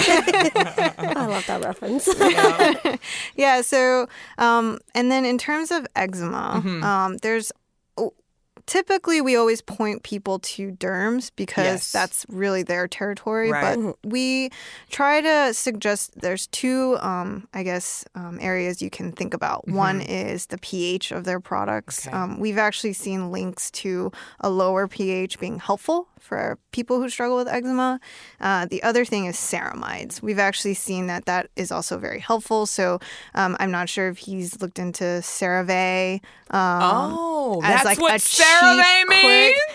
I 0.98 1.26
love 1.26 1.46
that 1.48 1.64
reference. 1.64 2.08
Yeah. 3.36 3.62
So, 3.62 4.08
um, 4.38 4.80
and 4.96 5.12
then 5.12 5.26
in 5.26 5.38
terms 5.38 5.72
of 5.72 5.88
eczema, 5.96 6.62
Mm-hmm. 6.64 6.84
um, 6.84 7.18
there's 7.18 7.52
typically 8.66 9.22
we 9.22 9.36
always 9.36 9.62
point 9.62 10.04
people 10.04 10.40
to 10.40 10.72
derms 10.72 11.32
because 11.36 11.66
Yes. 11.66 11.92
that's 11.92 12.26
really 12.30 12.64
their 12.64 12.88
territory. 12.88 13.52
Right. 13.52 13.76
But 13.78 13.96
we 14.04 14.50
try 14.90 15.22
to 15.22 15.54
suggest 15.54 16.20
there's 16.20 16.48
two, 16.48 16.98
um, 17.00 17.48
I 17.54 17.64
guess, 17.64 18.06
um, 18.16 18.38
areas 18.42 18.82
you 18.82 18.90
can 18.90 19.12
think 19.12 19.34
about. 19.34 19.68
One 19.68 20.02
is 20.02 20.48
the 20.48 20.58
pH 20.58 21.12
of 21.12 21.24
their 21.24 21.40
products. 21.40 22.02
Mm-hmm. 22.06 22.10
Okay. 22.10 22.18
Um, 22.18 22.40
we've 22.40 22.58
actually 22.58 22.94
seen 22.94 23.32
links 23.32 23.72
to 23.72 24.12
a 24.40 24.50
lower 24.50 24.88
pH 24.88 25.40
being 25.40 25.60
helpful 25.60 26.08
for 26.24 26.58
people 26.72 27.02
who 27.02 27.10
struggle 27.10 27.36
with 27.38 27.48
eczema. 27.50 28.00
Uh, 28.40 28.66
the 28.66 28.82
other 28.82 29.04
thing 29.04 29.26
is 29.26 29.36
ceramides. 29.36 30.22
We've 30.22 30.40
actually 30.40 30.74
seen 30.74 31.08
that 31.08 31.26
that 31.26 31.50
is 31.58 31.72
also 31.72 31.98
very 31.98 32.20
helpful. 32.20 32.66
So 32.66 33.00
um, 33.36 33.58
I'm 33.60 33.72
not 33.72 33.90
sure 33.90 34.08
if 34.08 34.18
he's 34.20 34.62
looked 34.62 34.80
into 34.80 35.04
CeraVe. 35.22 36.22
Um, 36.50 37.14
Oh, 37.16 37.60
that's 37.62 37.84
like 37.86 38.00
what 38.00 38.22
CeraVe 38.22 39.06
quick- 39.06 39.20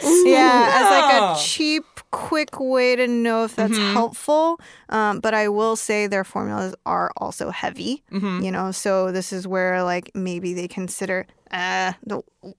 means? 0.02 0.26
yeah, 0.26 0.70
as 0.74 0.90
like 0.90 1.36
a 1.38 1.40
cheap, 1.40 1.84
quick 2.10 2.58
way 2.58 2.96
to 2.96 3.06
know 3.06 3.44
if 3.44 3.54
that's 3.56 3.72
Mm-hmm. 3.72 3.92
helpful. 3.92 4.60
Um, 4.88 5.20
but 5.20 5.34
I 5.34 5.48
will 5.48 5.76
say 5.76 6.06
their 6.06 6.24
formulas 6.24 6.74
are 6.86 7.12
also 7.16 7.50
heavy. 7.50 8.02
Mm-hmm. 8.12 8.42
You 8.44 8.50
know, 8.52 8.72
so 8.72 9.12
this 9.12 9.32
is 9.32 9.46
where 9.46 9.82
like 9.82 10.10
maybe 10.14 10.54
they 10.54 10.68
consider. 10.68 11.26
Uh, 11.50 11.94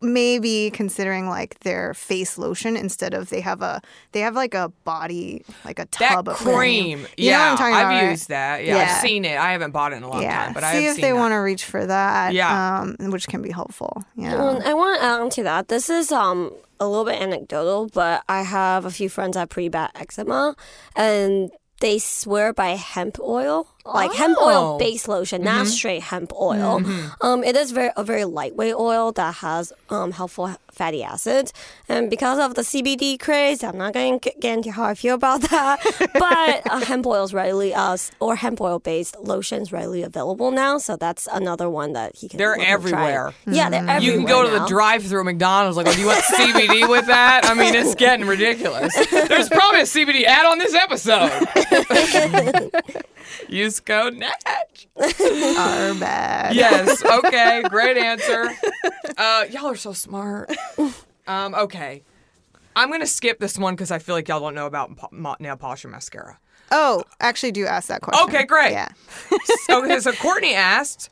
maybe 0.01 0.71
considering 0.71 1.29
like 1.29 1.59
their 1.59 1.93
face 1.93 2.39
lotion 2.39 2.75
instead 2.75 3.13
of 3.13 3.29
they 3.29 3.39
have 3.41 3.61
a 3.61 3.81
they 4.13 4.19
have 4.21 4.33
like 4.35 4.55
a 4.55 4.69
body 4.83 5.43
like 5.65 5.77
a 5.79 5.87
That 5.99 6.09
tub 6.15 6.27
of 6.27 6.37
cream. 6.37 7.01
You 7.15 7.29
yeah, 7.29 7.37
know 7.37 7.39
what 7.43 7.51
I'm 7.51 7.57
talking 7.57 7.73
I've 7.75 7.81
about, 7.85 8.01
right? 8.03 8.09
used 8.09 8.29
that. 8.29 8.65
Yeah, 8.65 8.75
Yeah. 8.77 8.81
I've 8.95 9.01
seen 9.01 9.25
it. 9.25 9.37
I 9.37 9.51
haven't 9.51 9.71
bought 9.71 9.93
it 9.93 9.97
in 9.97 10.03
a 10.03 10.09
long 10.09 10.21
yeah, 10.23 10.45
time, 10.45 10.53
but 10.53 10.63
I 10.63 10.73
see 10.73 10.85
if 10.87 10.95
seen 10.95 11.01
they 11.03 11.13
want 11.13 11.33
to 11.33 11.37
reach 11.37 11.65
for 11.65 11.85
that. 11.85 12.33
Yeah. 12.33 12.79
um, 12.81 12.95
which 13.11 13.27
can 13.27 13.41
be 13.41 13.51
helpful. 13.51 14.03
Yeah, 14.15 14.35
Well, 14.35 14.61
I 14.65 14.73
want 14.73 14.99
to 14.99 15.05
add 15.05 15.21
on 15.21 15.29
to 15.31 15.43
that. 15.43 15.67
This 15.67 15.89
is 15.89 16.11
um 16.11 16.51
a 16.79 16.87
little 16.87 17.05
bit 17.05 17.21
anecdotal, 17.21 17.87
but 17.93 18.23
I 18.29 18.43
have 18.43 18.85
a 18.85 18.91
few 18.91 19.09
friends 19.09 19.33
that 19.33 19.41
have 19.41 19.49
pretty 19.49 19.69
bad 19.69 19.91
eczema, 19.95 20.55
and 20.95 21.51
they 21.81 21.97
swear 21.99 22.51
by 22.53 22.69
hemp 22.71 23.19
oil, 23.21 23.67
like 23.85 24.13
hemp 24.13 24.37
Oh. 24.39 24.47
oil 24.73 24.77
based 24.77 25.07
lotion, 25.07 25.43
not 25.43 25.65
straight 25.67 26.03
hemp 26.03 26.31
oil. 26.33 26.81
Um, 27.21 27.43
it 27.43 27.55
is 27.55 27.71
very 27.71 27.91
a 27.95 28.03
very 28.03 28.25
lightweight 28.25 28.75
oil 28.75 29.11
that 29.13 29.35
has 29.35 29.71
um 29.89 30.11
helpful 30.11 30.53
fatty 30.79 31.03
acids, 31.03 31.51
and 31.89 32.09
because 32.09 32.39
of 32.39 32.55
the 32.55 32.61
CBD 32.61 33.19
craze, 33.19 33.63
I'm 33.63 33.77
not 33.77 33.93
going 33.93 34.21
to 34.21 34.31
get 34.39 34.57
into 34.57 34.71
how 34.71 34.85
I 34.85 34.95
feel 34.95 35.15
about 35.15 35.41
that. 35.49 35.77
but 36.13 36.71
uh, 36.71 36.79
hemp 36.85 37.05
oil 37.05 37.25
is 37.25 37.33
readily 37.33 37.73
uh, 37.73 37.97
or 38.21 38.37
hemp 38.37 38.61
oil 38.61 38.79
based 38.79 39.17
lotions 39.19 39.73
readily 39.73 40.03
available 40.03 40.51
now, 40.51 40.77
so 40.77 40.95
that's 40.95 41.27
another 41.33 41.69
one 41.69 41.91
that 41.93 42.15
he 42.15 42.29
can. 42.29 42.37
They're 42.37 42.51
look 42.51 42.59
and 42.59 42.65
try. 42.87 43.11
everywhere. 43.11 43.33
Yeah, 43.45 43.69
they're 43.69 43.81
everywhere. 43.81 43.99
You 43.99 44.13
can 44.13 44.25
go 44.25 44.43
to 44.43 44.59
the 44.59 44.65
drive-through 44.67 45.25
McDonald's. 45.25 45.75
Like, 45.75 45.87
oh, 45.87 45.93
do 45.93 45.99
you 45.99 46.07
want 46.07 46.23
CBD 46.35 46.89
with 46.89 47.07
that? 47.07 47.45
I 47.45 47.53
mean, 47.53 47.75
it's 47.75 47.95
getting 47.95 48.25
ridiculous. 48.25 48.95
There's 49.09 49.49
probably 49.49 49.81
a 49.81 49.83
CBD 49.83 50.23
ad 50.23 50.45
on 50.45 50.57
this 50.59 50.73
episode. 50.73 51.29
Use 53.49 53.79
code 53.79 54.15
NATCH. 54.15 54.87
are 54.97 55.93
bad. 55.99 56.55
Yes. 56.55 57.03
Okay. 57.03 57.63
Great 57.69 57.97
answer. 57.97 58.49
Uh, 59.17 59.45
y'all 59.51 59.67
are 59.67 59.75
so 59.75 59.93
smart. 59.93 60.49
Um, 61.27 61.53
okay. 61.55 62.03
I'm 62.75 62.89
gonna 62.91 63.05
skip 63.07 63.39
this 63.39 63.57
one 63.57 63.75
because 63.75 63.91
I 63.91 63.99
feel 63.99 64.15
like 64.15 64.27
y'all 64.27 64.39
don't 64.39 64.55
know 64.55 64.65
about 64.65 64.95
po- 64.95 65.35
nail 65.39 65.55
polish 65.57 65.83
or 65.85 65.89
mascara. 65.89 66.39
Oh, 66.71 67.03
actually, 67.19 67.51
do 67.51 67.65
ask 67.65 67.87
that 67.87 68.01
question. 68.01 68.27
Okay, 68.29 68.45
great. 68.45 68.71
Yeah. 68.71 68.89
okay, 69.69 69.99
so 70.01 70.11
Courtney 70.13 70.53
asked, 70.53 71.09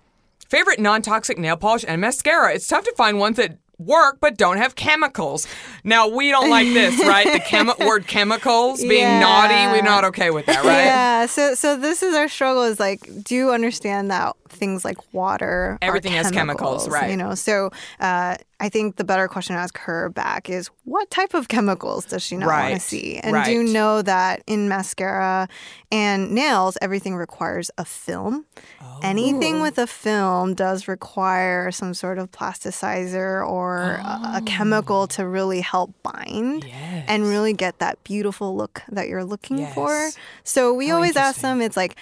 favorite 0.49 0.79
non-toxic 0.79 1.37
nail 1.37 1.57
polish 1.57 1.83
and 1.87 1.99
mascara. 1.99 2.53
It's 2.53 2.67
tough 2.67 2.85
to 2.85 2.93
find 2.95 3.17
ones 3.19 3.37
that 3.37 3.57
work 3.79 4.17
but 4.21 4.37
don't 4.37 4.57
have 4.57 4.75
chemicals. 4.75 5.45
Now 5.83 6.07
we 6.07 6.29
don't 6.31 6.49
like 6.49 6.67
this, 6.67 6.99
right? 7.05 7.31
The 7.31 7.39
chemi- 7.39 7.85
word 7.85 8.07
chemicals 8.07 8.79
being 8.81 9.01
Yeah. 9.01 9.19
naughty. 9.19 9.71
We're 9.77 9.83
not 9.83 10.03
okay 10.05 10.29
with 10.31 10.45
that, 10.47 10.63
right? 10.63 10.85
Yeah, 10.85 11.25
so 11.25 11.53
so 11.53 11.75
this 11.77 12.01
is 12.01 12.15
our 12.15 12.27
struggle 12.27 12.63
is 12.63 12.79
like 12.79 13.01
do 13.23 13.35
you 13.35 13.51
understand 13.51 14.09
that 14.11 14.35
things 14.49 14.85
like 14.85 15.13
water 15.13 15.77
Everything 15.81 16.13
has 16.13 16.31
chemicals, 16.31 16.87
right. 16.87 17.09
You 17.09 17.17
know, 17.17 17.35
so 17.35 17.71
uh, 17.99 18.37
I 18.59 18.69
think 18.69 18.95
the 18.95 19.03
better 19.03 19.27
question 19.27 19.55
to 19.55 19.61
ask 19.61 19.77
her 19.79 20.09
back 20.09 20.49
is 20.49 20.69
what 20.83 21.09
type 21.11 21.33
of 21.33 21.47
chemicals 21.47 22.05
does 22.05 22.23
she 22.23 22.37
not 22.37 22.47
want 22.47 22.75
to 22.75 22.79
see? 22.79 23.17
And 23.17 23.45
do 23.45 23.51
you 23.51 23.63
know 23.63 24.01
that 24.01 24.41
in 24.47 24.67
mascara 24.67 25.47
and 25.91 26.31
nails, 26.31 26.77
everything 26.81 27.15
requires 27.15 27.69
a 27.77 27.85
film. 27.85 28.45
Oh. 28.81 28.99
Anything 29.03 29.61
with 29.61 29.77
a 29.77 29.87
film 29.87 30.53
does 30.53 30.87
require 30.87 31.71
some 31.71 31.93
sort 31.93 32.17
of 32.17 32.31
plasticizer 32.31 33.47
or 33.47 33.99
a, 34.03 34.37
a 34.37 34.41
chemical 34.45 35.07
to 35.07 35.27
really 35.27 35.61
help 35.61 35.93
bind 36.01 36.65
and 36.65 37.23
really 37.23 37.53
get 37.53 37.79
that 37.79 38.03
beautiful 38.03 38.55
look 38.55 38.81
that 38.89 39.07
you're 39.07 39.23
looking 39.25 39.67
for. 39.67 40.09
So 40.43 40.73
we 40.73 40.87
How 40.87 40.95
always 40.95 41.15
ask 41.15 41.41
them, 41.41 41.61
it's 41.61 41.77
like, 41.77 41.95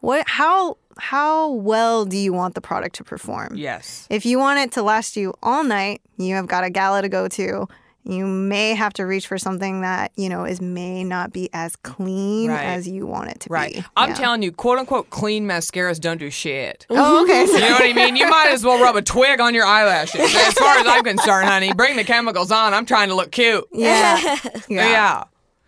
what? 0.00 0.28
How 0.28 0.76
how 0.98 1.50
well 1.50 2.04
do 2.04 2.16
you 2.16 2.32
want 2.32 2.54
the 2.54 2.60
product 2.60 2.96
to 2.96 3.04
perform? 3.04 3.54
Yes. 3.56 4.06
If 4.10 4.24
you 4.26 4.38
want 4.38 4.60
it 4.60 4.72
to 4.72 4.82
last 4.82 5.16
you 5.16 5.34
all 5.42 5.64
night, 5.64 6.00
you 6.16 6.34
have 6.34 6.46
got 6.46 6.64
a 6.64 6.70
gala 6.70 7.02
to 7.02 7.08
go 7.08 7.28
to. 7.28 7.66
You 8.06 8.26
may 8.26 8.74
have 8.74 8.92
to 8.94 9.04
reach 9.06 9.26
for 9.28 9.38
something 9.38 9.80
that 9.80 10.12
you 10.14 10.28
know 10.28 10.44
is 10.44 10.60
may 10.60 11.04
not 11.04 11.32
be 11.32 11.48
as 11.54 11.74
clean 11.76 12.50
Right. 12.50 12.62
as 12.62 12.86
you 12.86 13.06
want 13.06 13.30
it 13.30 13.40
to 13.40 13.48
Right. 13.48 13.72
be. 13.72 13.78
Right. 13.80 13.86
I'm 13.96 14.08
Yeah. 14.10 14.14
telling 14.16 14.42
you, 14.42 14.52
quote 14.52 14.78
unquote, 14.78 15.08
clean 15.08 15.46
mascaras 15.46 15.98
don't 15.98 16.18
do 16.18 16.28
shit. 16.30 16.84
Oh, 16.90 17.22
okay. 17.24 17.46
You 17.46 17.60
know 17.60 17.70
what 17.72 17.82
I 17.82 17.92
mean? 17.94 18.16
You 18.16 18.28
might 18.28 18.48
as 18.50 18.62
well 18.62 18.78
rub 18.78 18.96
a 18.96 19.00
twig 19.02 19.40
on 19.40 19.54
your 19.54 19.64
eyelashes. 19.64 20.20
As 20.20 20.52
far 20.54 20.76
as 20.76 20.86
I'm 20.86 21.02
concerned, 21.02 21.48
honey, 21.48 21.72
bring 21.72 21.96
the 21.96 22.04
chemicals 22.04 22.52
on. 22.52 22.74
I'm 22.74 22.84
trying 22.84 23.08
to 23.08 23.14
look 23.14 23.30
cute. 23.32 23.64
yeah. 23.72 24.20
yeah. 24.68 24.88
Yeah. 24.90 25.24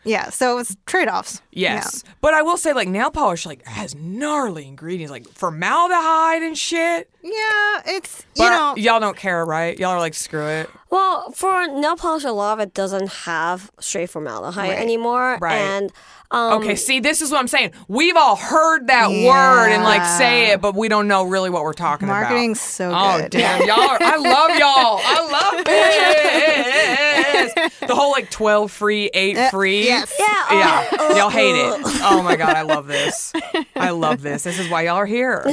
Yeah. 0.06 0.30
So 0.30 0.58
it's 0.58 0.76
trade 0.86 1.08
offs. 1.08 1.42
Yes. 1.52 2.04
But 2.20 2.32
I 2.34 2.42
will 2.42 2.56
say, 2.56 2.72
like, 2.72 2.88
nail 2.88 3.10
polish, 3.10 3.44
like, 3.44 3.64
has 3.66 3.94
gnarly 3.94 4.66
ingredients, 4.66 5.10
like 5.10 5.26
formaldehyde 5.28 6.42
and 6.42 6.56
shit. 6.56 7.10
Yeah. 7.22 7.82
It's 7.86 8.24
But 8.36 8.44
you 8.44 8.50
know. 8.50 8.74
y'all 8.76 9.00
don't 9.00 9.16
care, 9.16 9.44
right? 9.44 9.78
Y'all 9.78 9.90
are 9.90 9.98
like, 9.98 10.14
screw 10.14 10.46
it. 10.46 10.70
Well, 10.90 11.30
for 11.32 11.66
nail 11.66 11.96
polish, 11.96 12.24
a 12.24 12.30
lot 12.32 12.54
of 12.54 12.60
it 12.60 12.72
doesn't 12.74 13.08
have 13.08 13.70
straight 13.80 14.08
formaldehyde 14.10 14.70
Right. 14.70 14.78
anymore. 14.78 15.38
Right. 15.40 15.56
And 15.56 15.92
um, 16.30 16.60
Okay, 16.62 16.76
see, 16.76 17.00
this 17.00 17.22
is 17.22 17.30
what 17.30 17.38
I'm 17.38 17.48
saying. 17.48 17.72
We've 17.88 18.16
all 18.16 18.36
heard 18.36 18.88
that 18.88 19.08
word 19.10 19.70
and 19.72 19.82
like 19.84 20.04
say 20.04 20.50
it, 20.52 20.60
but 20.60 20.74
we 20.74 20.88
don't 20.88 21.08
know 21.08 21.24
really 21.24 21.50
what 21.50 21.62
we're 21.62 21.72
talking 21.72 22.08
Marketing's 22.08 22.58
about. 22.58 22.66
so 22.66 22.92
Oh 22.94 23.18
good. 23.22 23.30
damn, 23.30 23.66
y'all! 23.66 23.80
Are, 23.80 23.98
I 24.00 24.16
love 24.16 24.50
y'all. 24.58 25.00
I 25.02 25.54
love 25.54 25.64
this. 25.66 27.54
The 27.80 27.94
whole 27.94 28.10
like 28.10 28.30
twelve 28.30 28.70
free, 28.72 29.10
eight 29.14 29.36
Uh, 29.36 29.50
free. 29.50 29.84
yes. 29.84 30.14
Yeah. 30.18 30.26
oh, 30.50 31.08
Yeah, 31.10 31.16
y'all 31.18 31.30
hate 31.30 31.54
it. 31.54 31.80
Oh 32.02 32.22
my 32.22 32.36
god, 32.36 32.56
I 32.56 32.62
love 32.62 32.86
this. 32.86 33.32
I 33.76 33.90
love 33.90 34.22
this. 34.26 34.42
This 34.44 34.58
is 34.58 34.68
why 34.68 34.82
y'all 34.82 34.96
are 34.96 35.06
here. 35.06 35.44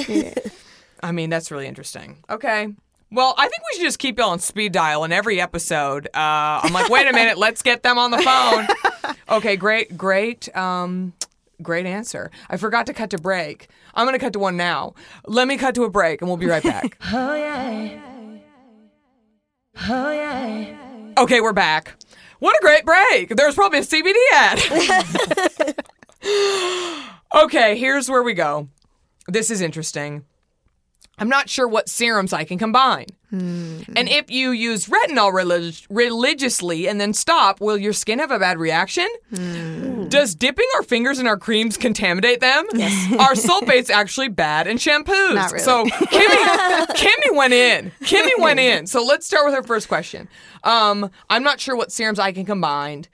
I 1.01 1.11
mean, 1.11 1.29
that's 1.29 1.51
really 1.51 1.67
interesting. 1.67 2.23
Okay. 2.29 2.67
Well, 3.13 3.35
I 3.37 3.47
think 3.47 3.61
we 3.71 3.77
should 3.77 3.85
just 3.85 3.99
keep 3.99 4.17
y'all 4.17 4.31
on 4.31 4.39
speed 4.39 4.71
dial 4.71 5.03
in 5.03 5.11
every 5.11 5.39
episode. 5.39 6.07
Uh, 6.07 6.61
I'm 6.63 6.73
like, 6.73 6.89
wait 6.89 7.07
a 7.07 7.13
minute, 7.13 7.37
let's 7.37 7.61
get 7.61 7.83
them 7.83 7.99
on 7.99 8.09
the 8.09 8.17
phone. 8.17 8.67
Okay, 9.29 9.55
great, 9.55 9.95
great, 9.95 10.53
um, 10.57 11.13
great 11.61 11.85
answer. 11.85 12.31
I 12.49 12.57
forgot 12.57 12.87
to 12.87 12.93
cut 12.93 13.11
to 13.11 13.19
break. 13.19 13.67
I'm 13.93 14.07
gonna 14.07 14.17
cut 14.17 14.33
to 14.33 14.39
one 14.39 14.57
now. 14.57 14.95
Let 15.27 15.47
me 15.47 15.57
cut 15.57 15.75
to 15.75 15.83
a 15.83 15.89
break, 15.91 16.21
and 16.21 16.27
we'll 16.27 16.37
be 16.37 16.47
right 16.47 16.63
back. 16.63 16.97
Oh 17.13 17.35
yeah. 17.35 17.99
Oh 19.87 20.11
yeah. 20.11 21.13
Okay, 21.19 21.39
we're 21.39 21.53
back. 21.53 21.95
What 22.39 22.55
a 22.55 22.61
great 22.61 22.83
break. 22.83 23.35
There's 23.35 23.53
probably 23.53 23.79
a 23.79 23.83
CBD 23.83 24.15
ad. 24.33 24.59
okay, 27.43 27.77
here's 27.77 28.09
where 28.09 28.23
we 28.23 28.33
go. 28.33 28.69
This 29.27 29.51
is 29.51 29.61
interesting. 29.61 30.25
I'm 31.19 31.29
not 31.29 31.47
sure 31.49 31.67
what 31.67 31.89
serums 31.89 32.33
I 32.33 32.43
can 32.43 32.57
combine. 32.57 33.05
And 33.31 34.09
if 34.09 34.29
you 34.29 34.51
use 34.51 34.85
retinol 34.85 35.33
relig- 35.33 35.85
religiously 35.89 36.87
and 36.87 37.01
then 37.01 37.13
stop, 37.13 37.59
will 37.59 37.77
your 37.77 37.93
skin 37.93 38.19
have 38.19 38.29
a 38.29 38.37
bad 38.37 38.59
reaction? 38.59 39.07
Does 40.09 40.35
dipping 40.35 40.67
our 40.75 40.83
fingers 40.83 41.17
in 41.17 41.25
our 41.25 41.37
creams 41.37 41.75
contaminate 41.77 42.41
them? 42.41 42.65
Are 42.73 43.33
sulfates 43.33 43.89
actually 43.89 44.27
bad 44.29 44.67
in 44.67 44.77
shampoos? 44.77 45.51
Really. 45.51 45.59
So 45.59 45.83
Kimmy, 45.85 46.85
Kimmy 46.95 47.35
went 47.35 47.53
in. 47.53 47.91
Kimmy 48.01 48.37
went 48.39 48.59
in. 48.59 48.85
So 48.85 49.03
let's 49.03 49.25
start 49.25 49.45
with 49.45 49.55
her 49.55 49.63
first 49.63 49.87
question. 49.87 50.29
Um, 50.63 51.09
I'm 51.29 51.41
not 51.43 51.59
sure 51.59 51.75
what 51.75 51.91
serums 51.91 52.19
I 52.19 52.31
can 52.33 52.45
combine. 52.45 53.05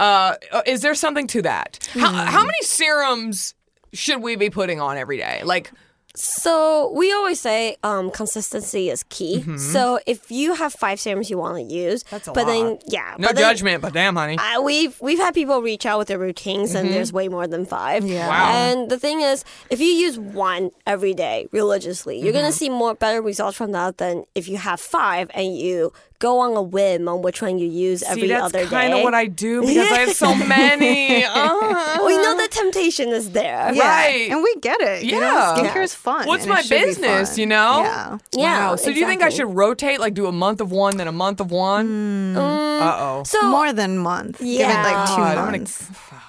Uh, 0.00 0.36
is 0.66 0.80
there 0.80 0.94
something 0.94 1.26
to 1.28 1.42
that? 1.42 1.86
How, 1.92 2.12
how 2.12 2.44
many 2.44 2.62
serums 2.62 3.54
should 3.92 4.22
we 4.22 4.36
be 4.36 4.48
putting 4.50 4.80
on 4.80 4.96
every 4.96 5.16
day? 5.18 5.42
Like, 5.44 5.70
So 6.18 6.90
we 6.94 7.12
always 7.12 7.40
say 7.40 7.76
um, 7.82 8.10
consistency 8.10 8.88
is 8.90 9.02
key. 9.04 9.42
So 9.58 10.00
if 10.06 10.30
you 10.30 10.54
have 10.54 10.72
five 10.72 10.98
serums 10.98 11.28
you 11.30 11.38
want 11.38 11.56
to 11.58 11.62
use, 11.74 12.02
Mm-hmm. 12.04 12.14
That's 12.16 12.28
a 12.28 12.32
but 12.32 12.44
then 12.46 12.78
yeah, 12.88 13.14
no 13.18 13.28
but 13.28 13.36
then, 13.36 13.44
judgment, 13.44 13.82
but 13.82 13.92
damn, 13.92 14.16
honey. 14.16 14.38
Uh, 14.38 14.62
we've 14.62 14.98
we've 15.00 15.18
had 15.18 15.34
people 15.34 15.60
reach 15.62 15.84
out 15.86 15.98
with 15.98 16.08
their 16.08 16.18
routines, 16.18 16.74
and 16.74 16.88
there's 16.90 17.12
way 17.12 17.28
more 17.28 17.46
than 17.46 17.64
five. 17.66 18.04
Yeah. 18.04 18.20
Mm-hmm. 18.22 18.28
Wow. 18.28 18.50
And 18.52 18.90
the 18.90 18.98
thing 18.98 19.20
is, 19.20 19.44
if 19.70 19.78
you 19.80 19.86
use 19.86 20.18
one 20.18 20.70
every 20.86 21.14
day 21.14 21.48
religiously, 21.52 22.18
you're 22.18 22.32
Mm-hmm. 22.32 22.42
gonna 22.42 22.52
see 22.52 22.68
more 22.70 22.94
better 22.94 23.20
results 23.22 23.56
from 23.56 23.72
that 23.72 23.98
than 23.98 24.24
if 24.34 24.48
you 24.48 24.56
have 24.56 24.80
five 24.80 25.30
and 25.34 25.56
you 25.56 25.92
go 26.18 26.38
on 26.40 26.56
a 26.56 26.62
whim 26.62 27.08
on 27.08 27.22
which 27.22 27.42
one 27.42 27.58
you 27.58 27.68
use 27.68 28.02
every 28.02 28.22
See, 28.22 28.28
that's 28.28 28.44
other 28.44 28.64
day. 28.64 28.70
kind 28.70 28.94
of 28.94 29.02
what 29.02 29.14
I 29.14 29.26
do 29.26 29.60
because 29.60 29.90
I 29.90 29.98
have 29.98 30.12
so 30.16 30.34
many. 30.58 31.24
Uh, 31.36 31.98
we 32.06 32.16
know 32.16 32.36
the 32.36 32.48
temptation 32.48 33.08
is 33.10 33.30
there. 33.32 33.72
Yeah. 33.74 33.82
Right. 33.88 34.30
And 34.30 34.42
we 34.42 34.54
get 34.60 34.80
it. 34.80 35.04
You 35.04 35.12
know, 35.20 35.20
Yeah. 35.20 35.54
skincare 35.56 35.82
is 35.82 35.94
fun. 35.94 36.26
What's 36.26 36.46
my 36.46 36.62
business, 36.62 37.36
you 37.38 37.46
know? 37.46 37.82
Yeah. 37.82 38.18
Yeah. 38.32 38.68
wow. 38.70 38.76
So 38.76 38.92
do 38.92 38.98
you 38.98 39.06
think 39.06 39.22
I 39.22 39.28
should 39.28 39.54
rotate, 39.54 40.00
like 40.00 40.14
do 40.14 40.26
a 40.26 40.32
month 40.32 40.60
of 40.60 40.70
one, 40.70 40.96
then 40.96 41.08
a 41.08 41.12
month 41.12 41.40
of 41.40 41.50
one? 41.50 41.86
Hmm. 42.34 42.36
Uh 42.36 42.96
oh. 42.98 43.22
So 43.24 43.42
More 43.50 43.72
than 43.72 43.98
month. 43.98 44.38
Give 44.38 44.60
it 44.60 44.74
like 44.74 45.06
two 45.08 45.12
Yeah. 45.12 45.34
God, 45.34 45.38
I'm 45.38 45.44
gonna- 45.46 45.58
months. 45.58 45.88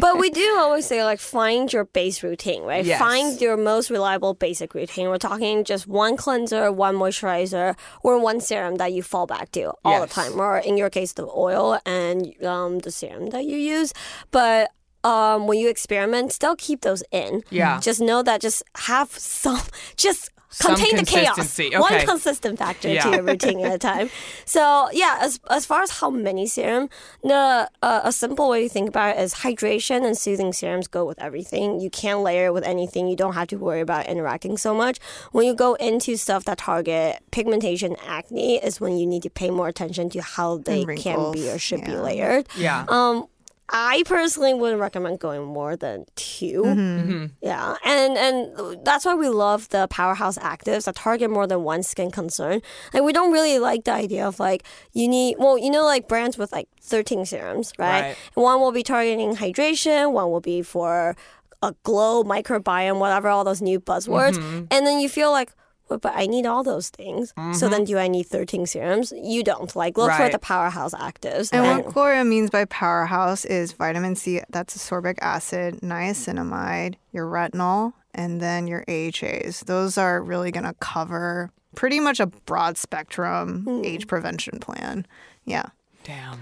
but 0.00 0.18
we 0.18 0.30
do 0.30 0.56
always 0.58 0.86
say 0.86 1.04
like 1.04 1.20
find 1.20 1.72
your 1.72 1.84
base 1.84 2.22
routine, 2.22 2.62
right? 2.62 2.84
Yes. 2.84 2.98
Find 2.98 3.40
your 3.40 3.56
most 3.56 3.90
reliable 3.90 4.34
basic 4.34 4.74
routine. 4.74 5.08
We're 5.08 5.18
talking 5.18 5.64
just 5.64 5.86
one 5.86 6.16
cleanser, 6.16 6.70
one 6.72 6.96
moisturizer, 6.96 7.76
or 8.02 8.18
one 8.18 8.40
serum 8.40 8.76
that 8.76 8.92
you 8.92 9.02
fall 9.02 9.26
back 9.26 9.52
to 9.52 9.72
all 9.84 10.00
the 10.00 10.06
time, 10.06 10.38
or 10.40 10.58
in 10.58 10.76
your 10.76 10.90
case, 10.90 11.12
the 11.12 11.26
oil 11.26 11.78
and 11.86 12.34
um, 12.44 12.80
the 12.80 12.90
serum 12.90 13.30
that 13.30 13.44
you 13.44 13.56
use. 13.56 13.92
But 14.30 14.70
um, 15.04 15.46
when 15.46 15.58
you 15.58 15.68
experiment, 15.68 16.32
still 16.32 16.56
keep 16.56 16.80
those 16.80 17.02
in. 17.12 17.42
Yeah. 17.50 17.78
Just 17.80 18.00
know 18.00 18.22
that 18.22 18.40
just 18.40 18.62
have 18.76 19.10
some, 19.10 19.60
just 19.96 20.30
Some 20.48 20.76
contain 20.76 20.96
the 20.96 21.04
chaos. 21.04 21.34
consistency. 21.34 21.76
One 21.76 22.06
consistent 22.06 22.58
factor 22.58 22.88
Yeah. 22.88 23.02
to 23.04 23.10
your 23.10 23.22
routine 23.22 23.60
at 23.66 23.72
a 23.74 23.78
time. 23.92 24.08
So 24.44 24.88
yeah, 24.92 25.18
as 25.20 25.40
as 25.50 25.66
far 25.66 25.82
as 25.82 25.90
how 25.98 26.10
many 26.10 26.46
serum, 26.46 26.88
the 27.24 27.68
uh, 27.82 28.00
a 28.04 28.12
simple 28.12 28.48
way 28.48 28.62
to 28.62 28.68
think 28.72 28.88
about 28.88 29.16
it 29.16 29.20
is 29.20 29.34
hydration 29.44 30.06
and 30.06 30.16
soothing 30.16 30.52
serums 30.52 30.86
go 30.86 31.04
with 31.04 31.20
everything. 31.20 31.80
You 31.80 31.90
can't 31.90 32.20
layer 32.20 32.46
it 32.46 32.54
with 32.54 32.64
anything. 32.64 33.08
You 33.08 33.16
don't 33.16 33.34
have 33.34 33.48
to 33.48 33.56
worry 33.58 33.80
about 33.80 34.06
interacting 34.06 34.56
so 34.56 34.72
much. 34.74 34.98
When 35.32 35.44
you 35.44 35.54
go 35.54 35.74
into 35.74 36.16
stuff 36.16 36.44
that 36.44 36.58
target 36.58 37.18
pigmentation, 37.32 37.96
acne, 38.06 38.56
is 38.62 38.80
when 38.80 38.96
you 38.96 39.06
need 39.06 39.22
to 39.24 39.30
pay 39.30 39.50
more 39.50 39.66
attention 39.68 40.08
to 40.10 40.22
how 40.22 40.58
they 40.58 40.84
can 40.96 41.32
be 41.32 41.50
or 41.50 41.58
should 41.58 41.84
be 41.84 41.96
layered. 41.96 42.46
Yeah. 42.56 42.86
Um, 42.88 43.26
I 43.70 44.02
personally 44.06 44.52
wouldn't 44.52 44.80
recommend 44.80 45.20
going 45.20 45.42
more 45.44 45.74
than 45.74 46.04
2 46.16 46.62
Mm-hmm. 46.62 47.26
Yeah, 47.40 47.76
and 47.84 48.16
and 48.18 48.84
that's 48.84 49.04
why 49.06 49.14
we 49.14 49.28
love 49.28 49.68
the 49.70 49.86
powerhouse 49.88 50.36
actives 50.38 50.84
that 50.84 50.96
target 50.96 51.30
more 51.30 51.46
than 51.46 51.62
one 51.64 51.82
skin 51.82 52.10
concern. 52.10 52.60
Like 52.92 53.02
we 53.02 53.12
don't 53.12 53.32
really 53.32 53.58
like 53.58 53.84
the 53.84 53.92
idea 53.92 54.26
of 54.28 54.38
like 54.38 54.64
you 54.92 55.08
need 55.08 55.36
well, 55.38 55.56
you 55.58 55.70
know, 55.70 55.84
like 55.84 56.08
brands 56.08 56.36
with 56.36 56.52
like 56.52 56.68
thirteen 56.80 57.24
serums, 57.24 57.72
right? 57.78 58.00
Right. 58.02 58.16
One 58.34 58.60
will 58.60 58.72
be 58.72 58.82
targeting 58.82 59.34
hydration, 59.36 60.12
one 60.12 60.30
will 60.30 60.40
be 60.42 60.60
for 60.62 61.16
a 61.62 61.74
glow, 61.84 62.22
microbiome, 62.22 62.98
whatever, 62.98 63.28
all 63.28 63.44
those 63.44 63.62
new 63.62 63.80
buzzwords, 63.80 64.36
Mm-hmm. 64.36 64.64
and 64.70 64.86
then 64.86 65.00
you 65.00 65.08
feel 65.08 65.30
like. 65.32 65.50
Well, 65.88 65.98
but 65.98 66.14
I 66.16 66.26
need 66.26 66.46
all 66.46 66.62
those 66.62 66.88
things. 66.88 67.34
So 67.52 67.68
then, 67.68 67.80
mm-hmm. 67.80 67.84
do 67.84 67.98
I 67.98 68.08
need 68.08 68.24
13 68.24 68.64
serums? 68.66 69.12
You 69.14 69.44
don't. 69.44 69.74
Like, 69.76 69.98
look 69.98 70.12
for 70.12 70.30
the 70.30 70.38
powerhouse 70.38 70.94
actives. 70.94 71.50
And 71.52 71.84
what 71.84 71.92
Gloria 71.92 72.24
means 72.24 72.48
by 72.48 72.64
powerhouse 72.64 73.44
is 73.44 73.72
vitamin 73.72 74.16
C, 74.16 74.40
that's 74.48 74.76
ascorbic 74.76 75.18
acid, 75.20 75.80
niacinamide, 75.82 76.94
your 77.12 77.26
retinol, 77.26 77.92
and 78.14 78.40
then 78.40 78.66
your 78.66 78.82
AHAs. 78.88 79.60
Those 79.66 79.98
are 79.98 80.22
really 80.22 80.50
going 80.50 80.64
to 80.64 80.74
cover 80.80 81.50
pretty 81.74 82.00
much 82.00 82.18
a 82.20 82.26
broad 82.26 82.78
spectrum 82.78 83.64
hmm. 83.64 83.82
age 83.84 84.06
prevention 84.06 84.60
plan. 84.60 85.06
Yeah. 85.44 85.66
Damn. 86.04 86.40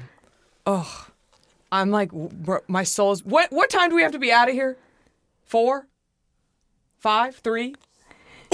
Oh, 0.66 1.08
I'm 1.72 1.90
like, 1.90 2.12
bro, 2.12 2.60
my 2.68 2.84
soul's. 2.84 3.24
What 3.24 3.50
what 3.50 3.70
time 3.70 3.90
do 3.90 3.96
we 3.96 4.02
have 4.02 4.12
to 4.12 4.18
be 4.18 4.30
out 4.30 4.48
of 4.48 4.54
here? 4.54 4.76
Four? 5.44 5.88
Five? 6.98 7.36
Three? 7.36 7.74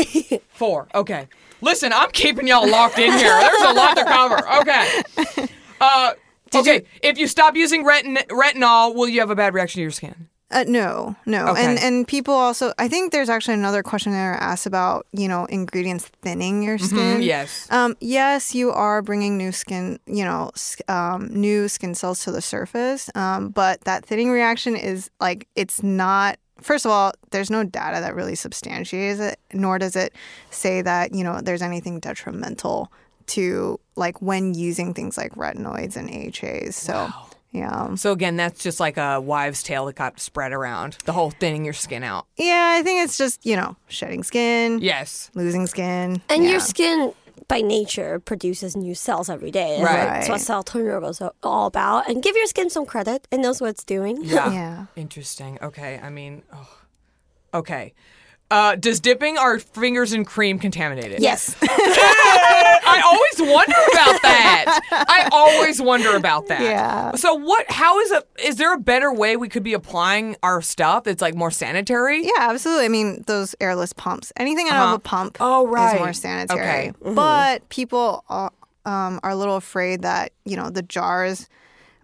Four. 0.50 0.88
Okay. 0.94 1.28
Listen, 1.60 1.92
I'm 1.92 2.10
keeping 2.12 2.46
y'all 2.46 2.68
locked 2.68 2.98
in 2.98 3.12
here. 3.12 3.40
There's 3.40 3.62
a 3.62 3.72
lot 3.72 3.96
to 3.96 4.04
cover. 4.04 4.48
Okay. 4.60 5.02
Uh, 5.80 6.12
okay. 6.54 6.84
if 7.02 7.18
you 7.18 7.26
stop 7.26 7.56
using 7.56 7.84
retin- 7.84 8.26
retinol, 8.28 8.94
will 8.94 9.08
you 9.08 9.20
have 9.20 9.30
a 9.30 9.36
bad 9.36 9.54
reaction 9.54 9.78
to 9.78 9.82
your 9.82 9.90
skin? 9.90 10.28
Uh, 10.50 10.64
no, 10.66 11.14
no, 11.26 11.48
Okay. 11.48 11.62
and 11.62 11.78
and 11.78 12.08
people 12.08 12.32
also. 12.32 12.72
I 12.78 12.88
think 12.88 13.12
there's 13.12 13.28
actually 13.28 13.52
another 13.54 13.82
question 13.82 14.12
there 14.12 14.32
asked 14.32 14.64
about 14.64 15.06
you 15.12 15.28
know 15.28 15.44
ingredients 15.44 16.10
thinning 16.22 16.62
your 16.62 16.78
skin. 16.78 17.20
yes. 17.20 17.70
Um, 17.70 17.96
yes, 18.00 18.54
you 18.54 18.70
are 18.70 19.02
bringing 19.02 19.36
new 19.36 19.52
skin, 19.52 19.98
you 20.06 20.24
know, 20.24 20.50
um, 20.88 21.28
new 21.30 21.68
skin 21.68 21.94
cells 21.94 22.24
to 22.24 22.32
the 22.32 22.40
surface. 22.40 23.10
Um, 23.14 23.50
but 23.50 23.82
that 23.82 24.06
thinning 24.06 24.30
reaction 24.30 24.74
is 24.74 25.10
like 25.20 25.48
it's 25.54 25.82
not. 25.82 26.38
First 26.60 26.84
of 26.84 26.90
all, 26.90 27.12
there's 27.30 27.50
no 27.50 27.64
data 27.64 28.00
that 28.00 28.14
really 28.14 28.34
substantiates 28.34 29.20
it, 29.20 29.38
nor 29.52 29.78
does 29.78 29.94
it 29.96 30.12
say 30.50 30.82
that 30.82 31.14
you 31.14 31.22
know 31.24 31.40
there's 31.40 31.62
anything 31.62 32.00
detrimental 32.00 32.90
to 33.28 33.78
like 33.96 34.20
when 34.22 34.54
using 34.54 34.94
things 34.94 35.16
like 35.18 35.32
retinoids 35.34 35.96
and 35.96 36.08
AHAs. 36.10 36.74
So 36.74 37.08
yeah, 37.52 37.94
So 37.94 38.12
again, 38.12 38.36
that's 38.36 38.62
just 38.62 38.78
like 38.80 38.96
a 38.98 39.20
wives' 39.20 39.62
tale 39.62 39.86
that 39.86 39.96
got 39.96 40.20
spread 40.20 40.52
around. 40.52 40.98
The 41.06 41.12
whole 41.12 41.30
thinning 41.30 41.64
your 41.64 41.72
skin 41.74 42.02
out. 42.04 42.26
yeah, 42.36 42.76
I 42.78 42.82
think 42.82 43.04
it's 43.04 43.16
just 43.16 43.44
you 43.46 43.56
know 43.56 43.76
shedding 43.88 44.22
skin, 44.22 44.80
Yes. 44.80 45.30
losing 45.34 45.66
skin, 45.66 46.20
And 46.28 46.44
yeah. 46.44 46.50
your 46.50 46.60
skin, 46.60 47.12
by 47.46 47.60
nature, 47.60 48.18
produces 48.18 48.76
new 48.76 48.94
cells 48.94 49.28
every 49.28 49.50
day. 49.50 49.82
Right. 49.82 49.96
That's 49.96 50.28
what 50.28 50.40
cell 50.40 50.62
turnover 50.62 51.10
is 51.10 51.22
all 51.42 51.66
about. 51.66 52.08
And 52.08 52.22
give 52.22 52.36
your 52.36 52.46
skin 52.46 52.70
some 52.70 52.86
credit. 52.86 53.28
It 53.30 53.38
knows 53.38 53.60
what 53.60 53.70
it's 53.70 53.84
doing. 53.84 54.18
Yeah. 54.22 54.52
Yeah. 54.58 54.86
Interesting. 54.96 55.58
Okay. 55.62 56.00
I 56.02 56.10
mean, 56.10 56.42
oh. 56.52 56.68
okay. 57.54 57.92
Uh, 58.50 58.76
does 58.76 58.98
dipping 59.00 59.36
our 59.36 59.58
fingers 59.58 60.12
in 60.14 60.24
cream 60.24 60.58
contaminate 60.58 61.12
it? 61.12 61.20
Yes. 61.20 61.54
I 61.62 63.02
always 63.04 63.52
wonder 63.54 63.76
about 63.92 64.22
that. 64.22 64.80
I 64.90 65.28
always 65.32 65.82
wonder 65.82 66.16
about 66.16 66.46
that. 66.48 66.62
Yeah. 66.62 67.12
So 67.16 67.34
what? 67.34 67.70
How 67.70 68.00
is 68.00 68.10
it? 68.10 68.28
Is 68.42 68.56
there 68.56 68.72
a 68.72 68.78
better 68.78 69.12
way 69.12 69.36
we 69.36 69.48
could 69.48 69.62
be 69.62 69.74
applying 69.74 70.36
our 70.42 70.62
stuff 70.62 71.04
that's 71.04 71.20
like 71.20 71.34
more 71.34 71.50
sanitary? 71.50 72.24
Yeah, 72.24 72.48
absolutely. 72.50 72.86
I 72.86 72.88
mean, 72.88 73.24
those 73.26 73.54
airless 73.60 73.92
pumps. 73.92 74.32
Anything 74.36 74.68
out 74.68 74.88
of 74.88 74.94
a 74.94 74.98
pump 74.98 75.36
Oh, 75.40 75.66
right. 75.66 75.94
is 75.96 76.00
more 76.00 76.12
sanitary. 76.12 76.60
Okay. 76.90 76.92
But 77.14 77.68
people 77.68 78.24
uh, 78.28 78.48
um, 78.86 79.20
are 79.22 79.30
a 79.30 79.36
little 79.36 79.56
afraid 79.56 80.02
that, 80.02 80.32
you 80.44 80.56
know, 80.56 80.70
the 80.70 80.82
jars 80.82 81.48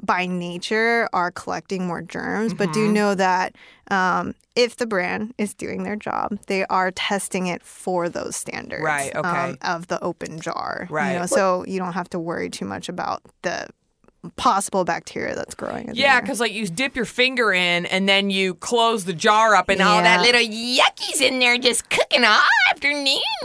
by 0.02 0.26
nature 0.26 1.08
are 1.14 1.30
collecting 1.30 1.86
more 1.86 2.02
germs. 2.02 2.52
But 2.52 2.64
Mm-hmm. 2.68 2.72
do 2.86 2.92
know 2.92 3.14
that 3.14 3.56
um, 3.90 4.34
if 4.54 4.76
the 4.76 4.86
brand 4.86 5.34
is 5.38 5.54
doing 5.54 5.82
their 5.82 5.96
job, 5.96 6.38
they 6.46 6.64
are 6.66 6.90
testing 6.90 7.46
it 7.46 7.62
for 7.62 8.08
those 8.08 8.36
standards 8.36 8.82
Right, 8.82 9.14
okay. 9.14 9.28
um, 9.28 9.58
of 9.62 9.88
the 9.88 10.02
open 10.02 10.40
jar. 10.40 10.86
Right. 10.90 11.12
You 11.12 11.18
know, 11.20 11.26
so 11.26 11.64
you 11.66 11.78
don't 11.78 11.92
have 11.92 12.08
to 12.10 12.18
worry 12.18 12.50
too 12.50 12.64
much 12.64 12.88
about 12.88 13.22
the 13.42 13.68
possible 14.36 14.84
bacteria 14.84 15.34
that's 15.34 15.54
growing 15.54 15.88
in 15.88 15.94
Yeah, 15.94 16.20
because 16.20 16.40
like 16.40 16.52
you 16.52 16.66
dip 16.66 16.96
your 16.96 17.04
finger 17.04 17.52
in 17.52 17.86
and 17.86 18.08
then 18.08 18.30
you 18.30 18.54
close 18.54 19.04
the 19.04 19.12
jar 19.12 19.54
up 19.54 19.68
and 19.68 19.80
all 19.80 20.02
that 20.02 20.20
little 20.22 20.40
yuckies 20.40 21.20
in 21.20 21.38
there 21.38 21.58
just 21.58 21.88
cooking 21.90 22.24
all 22.24 22.40
afternoon. 22.70 23.18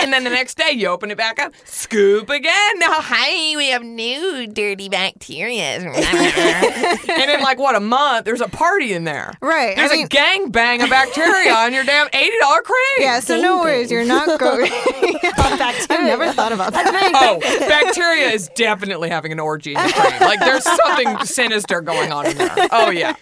and 0.00 0.12
then 0.12 0.24
the 0.24 0.30
next 0.30 0.56
day 0.56 0.70
you 0.72 0.88
open 0.88 1.10
it 1.10 1.16
back 1.16 1.38
up, 1.38 1.52
scoop 1.64 2.28
again. 2.30 2.78
Now, 2.78 2.86
oh, 2.98 3.02
hey, 3.02 3.56
we 3.56 3.68
have 3.68 3.82
new 3.82 4.46
dirty 4.46 4.88
bacteria. 4.88 5.62
and 5.78 7.30
in 7.30 7.40
like 7.40 7.58
what 7.58 7.74
a 7.74 7.80
month, 7.80 8.24
there's 8.24 8.40
a 8.40 8.48
party 8.48 8.92
in 8.92 9.04
there. 9.04 9.32
Right, 9.40 9.72
I 9.72 9.74
There's 9.76 9.92
a 9.92 9.96
mean- 9.96 10.06
gang 10.08 10.50
bang 10.50 10.82
of 10.82 10.90
bacteria 10.90 11.52
on 11.54 11.72
your 11.72 11.84
damn 11.84 12.08
eighty 12.12 12.36
dollar 12.40 12.62
cream. 12.62 12.76
Yeah, 12.98 13.20
so 13.20 13.40
no 13.40 13.58
worries. 13.58 13.90
You're 13.90 14.04
not 14.04 14.38
going. 14.38 14.70
I've 14.72 15.88
never 16.04 16.32
thought 16.32 16.52
about 16.52 16.72
that. 16.72 17.12
Oh, 17.14 17.38
bacteria 17.68 18.28
is 18.30 18.48
definitely 18.54 19.08
having 19.10 19.27
an 19.32 19.40
orgy 19.40 19.74
in 19.74 19.82
the 19.82 19.92
cream. 19.92 20.20
Like 20.20 20.40
there's 20.40 20.64
something 20.64 21.18
sinister 21.24 21.80
going 21.80 22.12
on 22.12 22.26
in 22.26 22.36
there. 22.38 22.54
Oh 22.70 22.90
yeah. 22.90 23.14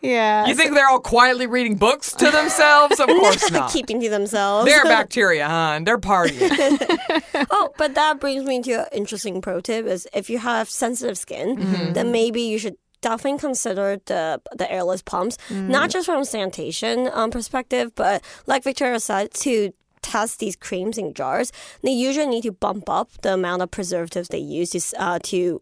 Yeah. 0.00 0.46
You 0.46 0.54
think 0.54 0.74
they're 0.74 0.88
all 0.88 1.00
quietly 1.00 1.46
reading 1.46 1.76
books 1.76 2.12
to 2.14 2.30
themselves? 2.30 2.98
Of 3.00 3.06
course 3.20 3.50
not. 3.50 3.70
Keeping 3.72 4.00
to 4.00 4.08
themselves. 4.08 4.66
They're 4.66 4.84
bacteria, 4.98 5.46
huh? 5.48 5.80
They're 5.84 5.98
partying. 5.98 7.46
oh, 7.50 7.72
but 7.76 7.94
that 7.94 8.20
brings 8.20 8.44
me 8.44 8.62
to 8.62 8.72
an 8.80 8.86
interesting 8.92 9.40
pro 9.40 9.60
tip 9.60 9.86
is 9.86 10.08
if 10.14 10.30
you 10.30 10.38
have 10.38 10.68
sensitive 10.70 11.18
skin, 11.18 11.56
Mm-hmm. 11.56 11.92
then 11.94 12.12
maybe 12.12 12.42
you 12.42 12.58
should 12.58 12.76
definitely 13.02 13.38
consider 13.38 13.98
the 14.06 14.40
the 14.56 14.70
airless 14.70 15.02
pumps, 15.02 15.36
Mm-hmm. 15.48 15.70
not 15.70 15.90
just 15.90 16.06
from 16.06 16.24
sanitation 16.24 17.08
um, 17.12 17.30
perspective, 17.30 17.92
but 17.94 18.22
like 18.46 18.62
Victoria 18.64 19.00
said, 19.00 19.32
to 19.34 19.72
test 20.02 20.38
these 20.40 20.56
creams 20.56 20.96
in 20.98 21.14
jars, 21.14 21.52
they 21.82 21.90
usually 21.90 22.26
need 22.26 22.42
to 22.42 22.52
bump 22.52 22.88
up 22.88 23.10
the 23.22 23.34
amount 23.34 23.62
of 23.62 23.70
preservatives 23.70 24.28
they 24.28 24.38
use 24.38 24.70
to 24.70 24.80
uh, 24.98 25.18
to 25.24 25.60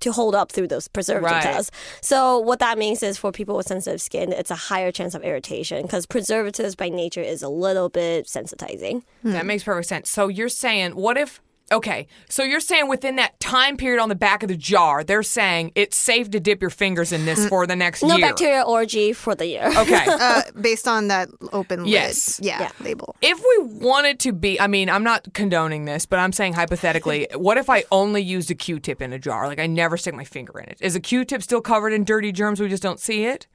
to 0.00 0.12
hold 0.12 0.34
up 0.34 0.52
through 0.52 0.68
those 0.68 0.86
preservative 0.88 1.30
Right. 1.32 1.42
tests. 1.42 1.70
So 2.02 2.38
what 2.38 2.58
that 2.58 2.76
means 2.76 3.02
is 3.02 3.16
for 3.16 3.32
people 3.32 3.56
with 3.56 3.66
sensitive 3.66 4.02
skin, 4.02 4.30
it's 4.32 4.50
a 4.50 4.54
higher 4.54 4.92
chance 4.92 5.14
of 5.14 5.22
irritation 5.24 5.82
because 5.82 6.04
preservatives 6.04 6.76
by 6.76 6.90
nature 6.90 7.22
is 7.22 7.42
a 7.42 7.48
little 7.48 7.88
bit 7.88 8.26
sensitizing. 8.26 9.02
That 9.24 9.46
makes 9.46 9.64
perfect 9.64 9.88
sense. 9.88 10.10
So 10.10 10.28
you're 10.28 10.50
saying, 10.50 10.92
what 10.92 11.16
if? 11.16 11.40
Okay, 11.70 12.06
so 12.28 12.42
you're 12.42 12.60
saying 12.60 12.88
within 12.88 13.16
that 13.16 13.38
time 13.40 13.76
period 13.76 14.00
on 14.00 14.08
the 14.10 14.14
back 14.14 14.42
of 14.42 14.48
the 14.48 14.56
jar, 14.56 15.02
they're 15.04 15.22
saying 15.22 15.72
it's 15.74 15.96
safe 15.96 16.30
to 16.32 16.40
dip 16.40 16.60
your 16.60 16.70
fingers 16.70 17.12
in 17.12 17.24
this 17.24 17.48
for 17.48 17.66
the 17.66 17.76
next 17.76 18.02
year. 18.02 18.08
No 18.10 18.16
year. 18.18 18.26
bacteria 18.28 18.62
orgy 18.62 19.12
for 19.14 19.34
the 19.34 19.46
year. 19.46 19.70
Okay. 19.76 20.04
uh, 20.08 20.42
based 20.60 20.86
on 20.86 21.08
that 21.08 21.28
open 21.52 21.86
Yes. 21.86 22.38
lid, 22.40 22.46
yeah, 22.46 22.60
Yeah. 22.62 22.70
label. 22.80 23.16
If 23.22 23.38
we 23.38 23.78
wanted 23.78 24.18
to 24.20 24.32
be, 24.32 24.60
I 24.60 24.66
mean, 24.66 24.90
I'm 24.90 25.04
not 25.04 25.32
condoning 25.32 25.86
this, 25.86 26.04
but 26.04 26.18
I'm 26.18 26.32
saying 26.32 26.54
hypothetically, 26.54 27.26
what 27.34 27.56
if 27.56 27.70
I 27.70 27.84
only 27.90 28.22
used 28.22 28.50
a 28.50 28.54
Q-tip 28.54 29.00
in 29.00 29.12
a 29.12 29.18
jar? 29.18 29.46
Like 29.46 29.58
I 29.60 29.66
never 29.66 29.96
stick 29.96 30.14
my 30.14 30.24
finger 30.24 30.58
in 30.58 30.68
it. 30.68 30.76
Is 30.80 30.94
a 30.94 31.00
Q-tip 31.00 31.42
still 31.42 31.60
covered 31.62 31.92
in 31.94 32.04
dirty 32.04 32.32
germs? 32.32 32.60
We 32.60 32.68
just 32.68 32.82
don't 32.82 33.00
see 33.00 33.24
it. 33.24 33.46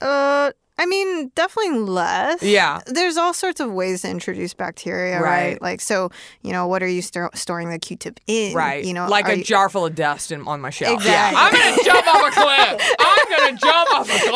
Uh, 0.00 0.52
I 0.78 0.84
mean, 0.84 1.32
definitely 1.34 1.78
less. 1.80 2.42
Yeah. 2.42 2.80
There's 2.86 3.16
all 3.16 3.32
sorts 3.32 3.60
of 3.60 3.72
ways 3.72 4.02
to 4.02 4.10
introduce 4.10 4.52
bacteria, 4.52 5.20
Right. 5.22 5.52
right? 5.52 5.62
Like, 5.62 5.80
so, 5.80 6.10
you 6.42 6.52
know, 6.52 6.66
what 6.66 6.82
are 6.82 6.86
you 6.88 7.00
sto- 7.00 7.30
storing 7.34 7.70
the 7.70 7.78
Q-tip 7.78 8.20
in? 8.26 8.54
Right. 8.54 8.84
You 8.84 8.92
know, 8.92 9.08
like 9.08 9.26
a 9.28 9.38
you- 9.38 9.44
jar 9.44 9.70
full 9.70 9.86
of 9.86 9.94
dust 9.94 10.32
in, 10.32 10.46
on 10.46 10.60
my 10.60 10.68
shelf. 10.70 10.92
Exactly. 10.98 11.10
Yeah. 11.12 11.32
I'm 11.34 11.52
going 11.52 11.78
to 11.78 11.84
jump 11.84 12.06
off 12.06 12.28
a 12.28 12.40
cliff. 12.40 12.96
I'm 13.00 13.38
going 13.38 13.54
to 13.56 13.60
jump 13.66 13.90
off 13.94 14.10
a 14.10 14.28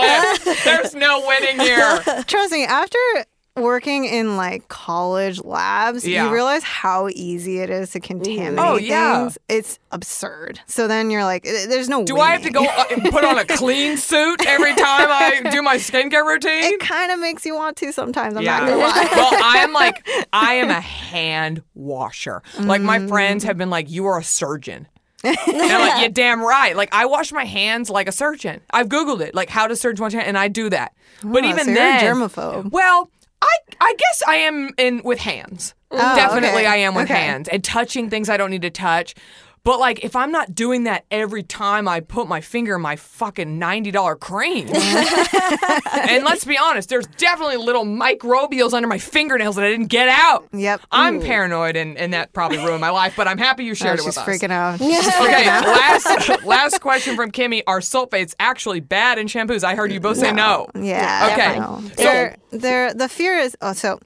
cliff. 0.44 0.64
There's 0.64 0.94
no 0.94 1.26
winning 1.26 1.60
here. 1.60 1.98
Trust 2.26 2.52
me, 2.52 2.64
after 2.64 2.98
working 3.56 4.04
in 4.04 4.36
like 4.36 4.68
college 4.68 5.42
labs, 5.44 6.06
Yeah. 6.06 6.26
you 6.26 6.32
realize 6.32 6.62
how 6.62 7.08
easy 7.08 7.58
it 7.60 7.68
is 7.68 7.90
to 7.90 8.00
contaminate 8.00 8.58
Oh, 8.58 8.76
yeah. 8.76 9.22
things. 9.22 9.38
It's 9.48 9.78
absurd. 9.90 10.60
So 10.66 10.86
then 10.88 11.10
you're 11.10 11.24
like, 11.24 11.46
"Eh, 11.46 11.66
there's 11.66 11.88
no 11.88 12.04
Do 12.04 12.18
I 12.18 12.30
have 12.30 12.42
to 12.42 12.50
go 12.50 12.64
uh, 12.64 12.84
and 12.90 13.02
put 13.10 13.24
on 13.24 13.38
a 13.38 13.44
clean 13.44 13.96
suit 14.08 14.46
every 14.46 14.74
time 14.74 15.08
I 15.10 15.40
do 15.50 15.62
my 15.62 15.76
skincare 15.76 16.24
routine? 16.24 16.64
It 16.64 16.80
kind 16.80 17.10
of 17.10 17.18
makes 17.18 17.44
you 17.44 17.54
want 17.54 17.76
to 17.78 17.92
sometimes. 17.92 18.36
I'm 18.36 18.42
Yeah. 18.42 18.60
not 18.60 18.68
gonna 18.68 18.80
lie. 18.82 19.08
well, 19.12 19.44
I 19.44 19.58
am 19.58 19.72
like, 19.72 20.06
I 20.32 20.54
am 20.54 20.70
a 20.70 20.80
hand 20.80 21.62
washer. 21.74 22.42
Like, 22.58 22.80
my 22.82 22.98
Mm. 22.98 23.08
friends 23.08 23.44
have 23.44 23.58
been 23.58 23.70
like, 23.70 23.90
you 23.90 24.06
are 24.06 24.18
a 24.18 24.24
surgeon. 24.24 24.86
and 25.24 25.36
I'm 25.46 25.80
like, 25.80 26.00
yeah, 26.02 26.08
damn 26.08 26.40
right. 26.40 26.74
Like, 26.74 26.94
I 26.94 27.04
wash 27.04 27.30
my 27.30 27.44
hands 27.44 27.90
like 27.90 28.08
a 28.08 28.12
surgeon. 28.12 28.60
I've 28.70 28.88
Googled 28.88 29.20
it, 29.20 29.34
like, 29.34 29.50
how 29.50 29.66
does 29.66 29.78
surgeons 29.80 30.00
wash 30.00 30.12
hands? 30.12 30.24
And 30.26 30.38
I 30.38 30.48
do 30.48 30.70
that. 30.70 30.94
But 31.22 31.44
Oh, 31.44 31.48
even 31.48 31.64
so 31.66 31.70
you're 31.72 31.78
a 31.80 31.84
then. 31.84 32.00
germaphobe. 32.16 32.70
Well, 32.72 33.10
I, 33.42 33.48
I 33.80 33.94
guess 33.98 34.22
I 34.28 34.36
am 34.36 34.70
in 34.76 35.02
with 35.04 35.18
hands. 35.20 35.74
Oh, 35.90 35.96
Definitely, 36.14 36.60
okay. 36.60 36.66
I 36.66 36.76
am 36.76 36.94
with 36.94 37.04
Okay. 37.10 37.14
hands 37.20 37.48
and 37.48 37.64
touching 37.64 38.10
things 38.10 38.28
I 38.28 38.36
don't 38.36 38.50
need 38.50 38.62
to 38.62 38.70
touch. 38.70 39.14
But 39.62 39.78
like, 39.78 40.02
if 40.04 40.16
I'm 40.16 40.32
not 40.32 40.54
doing 40.54 40.84
that 40.84 41.04
every 41.10 41.42
time 41.42 41.86
I 41.86 42.00
put 42.00 42.26
my 42.28 42.40
finger 42.40 42.76
in 42.76 42.80
my 42.80 42.96
fucking 42.96 43.58
ninety 43.58 43.90
dollar 43.90 44.16
cream, 44.16 44.68
and 44.74 46.24
let's 46.24 46.44
be 46.44 46.56
honest, 46.56 46.88
there's 46.88 47.06
definitely 47.18 47.58
little 47.58 47.84
microbials 47.84 48.72
under 48.72 48.88
my 48.88 48.98
fingernails 48.98 49.56
that 49.56 49.64
I 49.64 49.70
didn't 49.70 49.88
get 49.88 50.08
out. 50.08 50.48
Yep. 50.52 50.80
I'm 50.90 51.20
paranoid, 51.20 51.76
and, 51.76 51.98
and 51.98 52.14
that 52.14 52.32
probably 52.32 52.58
ruined 52.58 52.80
my 52.80 52.90
life. 52.90 53.14
But 53.16 53.28
I'm 53.28 53.38
happy 53.38 53.64
you 53.64 53.72
Oh, 53.72 53.74
shared 53.74 53.98
it 53.98 54.04
with 54.04 54.14
she's 54.14 54.18
us. 54.18 54.26
freaking 54.28 54.50
out. 54.50 54.80
Okay, 55.20 55.46
last 55.46 56.44
last 56.44 56.80
question 56.80 57.14
from 57.16 57.30
Kimmy: 57.30 57.62
Are 57.66 57.80
sulfates 57.80 58.34
actually 58.40 58.80
bad 58.80 59.18
in 59.18 59.26
shampoos? 59.26 59.62
I 59.64 59.74
heard 59.74 59.92
you 59.92 60.00
both 60.00 60.16
say 60.18 60.32
no. 60.32 60.68
Yeah. 60.74 61.30
Okay. 61.32 61.58
no. 61.58 61.80
So- 61.90 61.94
They're, 62.02 62.36
they're, 62.50 62.94
the 62.94 63.08
fear 63.08 63.38
is 63.38 63.56
oh, 63.60 63.72
so 63.74 64.00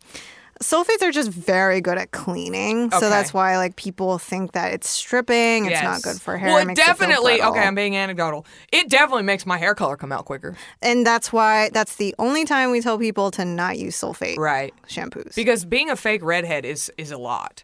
sulfates 0.64 1.02
are 1.02 1.10
just 1.12 1.30
very 1.30 1.80
good 1.80 1.98
at 1.98 2.10
cleaning. 2.12 2.84
Okay. 2.86 2.98
So 2.98 3.10
that's 3.10 3.34
why 3.34 3.56
like 3.56 3.76
people 3.76 4.18
think 4.18 4.52
that 4.52 4.72
it's 4.72 4.88
stripping. 4.88 5.66
It's 5.66 5.72
Yes. 5.72 5.82
not 5.84 6.02
good 6.02 6.20
for 6.22 6.36
hair. 6.38 6.48
Well, 6.50 6.58
it 6.58 6.62
it 6.62 6.66
makes 6.68 6.80
it 6.80 6.84
feel 6.84 6.94
definitely. 6.94 7.42
okay, 7.42 7.60
I'm 7.60 7.74
being 7.74 7.96
anecdotal. 7.96 8.46
It 8.72 8.88
definitely 8.88 9.24
makes 9.24 9.44
my 9.46 9.58
hair 9.58 9.74
color 9.74 9.96
come 9.96 10.12
out 10.12 10.24
quicker. 10.24 10.56
and 10.80 11.04
that's 11.06 11.32
why 11.32 11.70
that's 11.72 11.96
the 11.96 12.14
only 12.18 12.44
time 12.44 12.70
we 12.70 12.80
tell 12.80 12.98
people 12.98 13.30
to 13.32 13.44
not 13.44 13.78
use 13.78 13.96
sulfate 14.00 14.36
Right. 14.38 14.72
shampoos. 14.88 15.34
Because 15.34 15.64
being 15.64 15.90
a 15.90 15.96
fake 15.96 16.22
redhead 16.22 16.64
is 16.64 16.90
is 16.96 17.10
a 17.10 17.18
lot. 17.18 17.63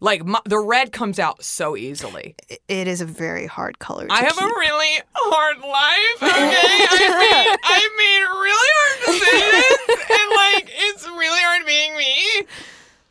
Like 0.00 0.24
my, 0.24 0.40
the 0.46 0.58
red 0.58 0.92
comes 0.92 1.18
out 1.18 1.44
so 1.44 1.76
easily. 1.76 2.34
it 2.68 2.88
is 2.88 3.00
a 3.00 3.04
very 3.06 3.46
hard 3.46 3.78
color. 3.78 4.06
To 4.06 4.12
I 4.12 4.20
have 4.22 4.32
keep. 4.32 4.40
a 4.42 4.46
really 4.46 5.00
hard 5.14 5.58
life. 5.58 6.22
Okay, 6.22 6.86
I 6.90 7.18
made 7.18 7.58
I 7.62 7.88
made 7.98 8.24
really 8.40 8.70
hard 8.78 8.98
decisions, 9.06 10.10
and 10.10 10.30
like 10.36 10.72
it's 10.74 11.04
really 11.06 11.40
hard 11.42 11.66
being 11.66 11.96
me. 11.96 12.46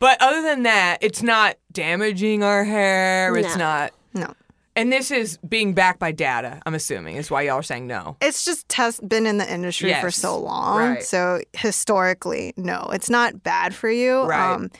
But 0.00 0.20
other 0.20 0.42
than 0.42 0.62
that, 0.64 0.98
it's 1.02 1.22
not 1.22 1.56
damaging 1.72 2.42
our 2.42 2.64
hair. 2.64 3.36
It's 3.36 3.54
No. 3.56 3.64
not. 3.64 3.92
no. 4.14 4.34
And 4.76 4.90
this 4.92 5.10
is 5.10 5.36
being 5.46 5.74
backed 5.74 5.98
by 5.98 6.10
data. 6.12 6.60
I'm 6.64 6.74
assuming 6.74 7.16
is 7.16 7.30
why 7.30 7.42
y'all 7.42 7.56
are 7.56 7.62
saying 7.62 7.86
no. 7.86 8.16
It's 8.22 8.44
just 8.44 8.68
test 8.68 9.06
been 9.06 9.26
in 9.26 9.36
the 9.36 9.52
industry 9.52 9.92
for 10.00 10.10
so 10.10 10.38
long. 10.38 10.78
Right. 10.78 11.02
So 11.02 11.42
historically, 11.52 12.54
no, 12.56 12.88
it's 12.92 13.10
not 13.10 13.42
bad 13.42 13.74
for 13.74 13.90
you. 13.90 14.20
Um, 14.22 14.28
Right. 14.28 14.70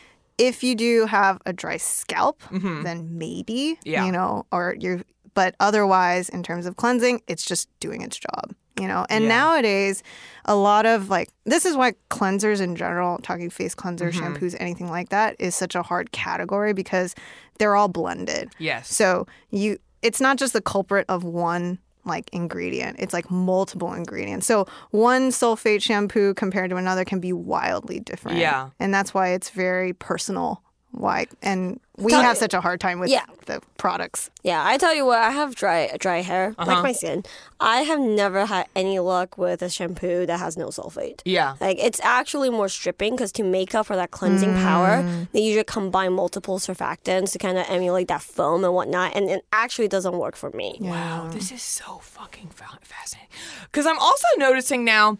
If 0.40 0.64
you 0.64 0.74
do 0.74 1.04
have 1.06 1.38
a 1.44 1.52
dry 1.52 1.76
scalp, 1.76 2.42
then 2.50 3.18
maybe, 3.18 3.76
Mm-hmm. 3.80 3.88
Yeah. 3.88 4.06
you 4.06 4.12
know, 4.12 4.46
or 4.50 4.74
you're, 4.80 5.02
but 5.34 5.54
otherwise, 5.60 6.28
in 6.30 6.42
terms 6.42 6.64
of 6.66 6.76
cleansing, 6.76 7.20
it's 7.28 7.44
just 7.44 7.68
doing 7.78 8.00
its 8.02 8.16
job, 8.18 8.54
you 8.80 8.88
know. 8.88 9.04
And 9.10 9.24
Yeah. 9.24 9.28
nowadays, 9.28 10.02
a 10.46 10.54
lot 10.56 10.86
of 10.86 11.08
like, 11.10 11.28
this 11.44 11.64
is 11.66 11.76
why 11.76 11.92
cleansers 12.10 12.60
in 12.60 12.74
general, 12.74 13.18
talking 13.18 13.50
face 13.50 13.74
cleansers, 13.74 14.14
Mm-hmm. 14.14 14.34
shampoos, 14.34 14.56
anything 14.58 14.88
like 14.90 15.10
that, 15.10 15.36
is 15.38 15.54
such 15.54 15.74
a 15.74 15.82
hard 15.82 16.10
category 16.12 16.72
because 16.72 17.14
they're 17.58 17.76
all 17.76 17.88
blended. 17.88 18.50
Yes. 18.58 18.88
So 18.94 19.26
you, 19.50 19.78
it's 20.02 20.20
not 20.20 20.38
just 20.38 20.52
the 20.54 20.62
culprit 20.62 21.04
of 21.08 21.22
one 21.22 21.78
like 22.04 22.30
ingredient. 22.32 22.96
It's 22.98 23.12
like 23.12 23.30
multiple 23.30 23.92
ingredients. 23.92 24.46
So 24.46 24.66
one 24.90 25.30
sulfate 25.30 25.82
shampoo 25.82 26.34
compared 26.34 26.70
to 26.70 26.76
another 26.76 27.04
can 27.04 27.20
be 27.20 27.32
wildly 27.32 28.00
different. 28.00 28.38
Yeah. 28.38 28.70
And 28.78 28.92
that's 28.92 29.12
why 29.12 29.28
it's 29.28 29.50
very 29.50 29.92
personal. 29.92 30.62
Why 30.92 31.26
and 31.42 31.78
we 31.96 32.10
Tell- 32.12 32.22
have 32.22 32.36
such 32.38 32.52
a 32.54 32.60
hard 32.60 32.80
time 32.80 32.98
with 32.98 33.10
Yeah. 33.10 33.24
the 33.46 33.60
products. 33.76 34.30
Yeah, 34.42 34.62
I 34.66 34.76
tell 34.78 34.94
you 34.94 35.04
what, 35.06 35.18
I 35.18 35.30
have 35.30 35.54
dry 35.54 35.94
dry 35.98 36.20
hair, 36.22 36.54
Uh-huh. 36.58 36.70
like 36.70 36.82
my 36.82 36.92
skin. 36.92 37.22
I 37.60 37.82
have 37.82 38.00
never 38.00 38.46
had 38.46 38.66
any 38.74 38.98
luck 38.98 39.36
with 39.38 39.62
a 39.62 39.68
shampoo 39.70 40.26
that 40.26 40.38
has 40.40 40.56
no 40.56 40.68
sulfate. 40.68 41.20
Yeah. 41.24 41.54
Like 41.60 41.78
it's 41.78 42.00
actually 42.02 42.50
more 42.50 42.68
stripping 42.68 43.14
because 43.14 43.30
to 43.32 43.44
make 43.44 43.74
up 43.74 43.86
for 43.86 43.96
that 43.96 44.10
cleansing 44.10 44.54
power, 44.56 45.04
they 45.32 45.40
usually 45.40 45.64
combine 45.64 46.12
multiple 46.14 46.58
surfactants 46.58 47.32
to 47.32 47.38
kind 47.38 47.56
of 47.58 47.66
emulate 47.68 48.08
that 48.08 48.22
foam 48.22 48.64
and 48.64 48.74
whatnot, 48.74 49.14
and 49.14 49.30
it 49.30 49.44
actually 49.52 49.88
doesn't 49.88 50.16
work 50.18 50.36
for 50.36 50.50
me. 50.50 50.78
Wow, 50.80 51.28
this 51.30 51.52
is 51.52 51.62
so 51.62 51.98
fucking 52.02 52.48
fascinating. 52.82 53.28
Because 53.64 53.86
I'm 53.86 53.98
also 53.98 54.26
noticing 54.38 54.84
now 54.84 55.12
that 55.12 55.18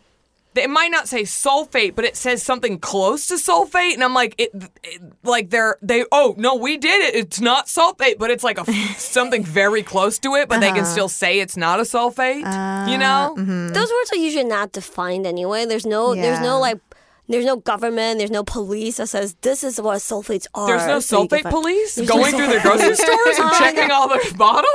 it 0.55 0.69
might 0.69 0.91
not 0.91 1.09
say 1.09 1.23
sulfate, 1.23 1.95
but 1.95 2.05
it 2.05 2.17
says 2.17 2.43
something 2.43 2.79
close 2.79 3.29
to 3.29 3.35
sulfate, 3.35 3.95
and 3.95 4.03
I'm 4.03 4.15
like, 4.15 4.35
it, 4.37 4.51
it 4.83 5.01
like 5.23 5.51
they're 5.51 5.79
they. 5.81 6.05
Oh 6.11 6.35
no, 6.39 6.57
we 6.57 6.77
did 6.77 7.01
it. 7.03 7.15
It's 7.15 7.41
not 7.41 7.67
sulfate, 7.67 8.19
but 8.19 8.31
it's 8.31 8.43
like 8.43 8.59
a 8.59 8.73
something 8.97 9.45
very 9.45 9.83
close 9.83 10.19
to 10.21 10.35
it, 10.35 10.49
but 10.49 10.61
they 10.61 10.69
can 10.69 10.81
uh-huh. 10.81 10.93
still 10.93 11.09
say 11.09 11.39
it's 11.39 11.57
not 11.57 11.79
a 11.79 11.85
sulfate. 11.85 12.39
you 12.39 12.45
ah, 12.47 12.85
know? 12.87 13.35
Mm-hmm. 13.41 13.69
Those 13.69 13.91
words 13.91 14.13
are 14.13 14.17
usually 14.17 14.45
not 14.45 14.73
defined 14.73 15.27
anyway. 15.27 15.67
There's 15.67 15.87
no, 15.87 16.15
there's 16.15 16.41
no 16.41 16.59
like. 16.59 16.81
There's 17.29 17.45
no 17.45 17.59
government, 17.59 18.19
there's 18.19 18.33
no 18.33 18.43
police 18.43 18.97
that 18.97 19.07
says 19.07 19.37
this 19.43 19.63
is 19.63 19.81
what 19.81 19.99
sulfates 19.99 20.49
are. 20.53 20.67
There's 20.67 20.89
no 20.89 20.99
so 20.99 21.29
sulfate 21.29 21.43
find- 21.43 21.55
police 21.55 21.95
There's 21.95 22.09
no 22.09 22.17
going 22.17 22.33
through 22.35 22.49
the 22.49 22.59
grocery 22.61 22.97
stores 22.97 23.39
and 23.39 23.53
checking 23.59 23.89
all 23.93 24.09
their 24.09 24.33
bottles. 24.37 24.67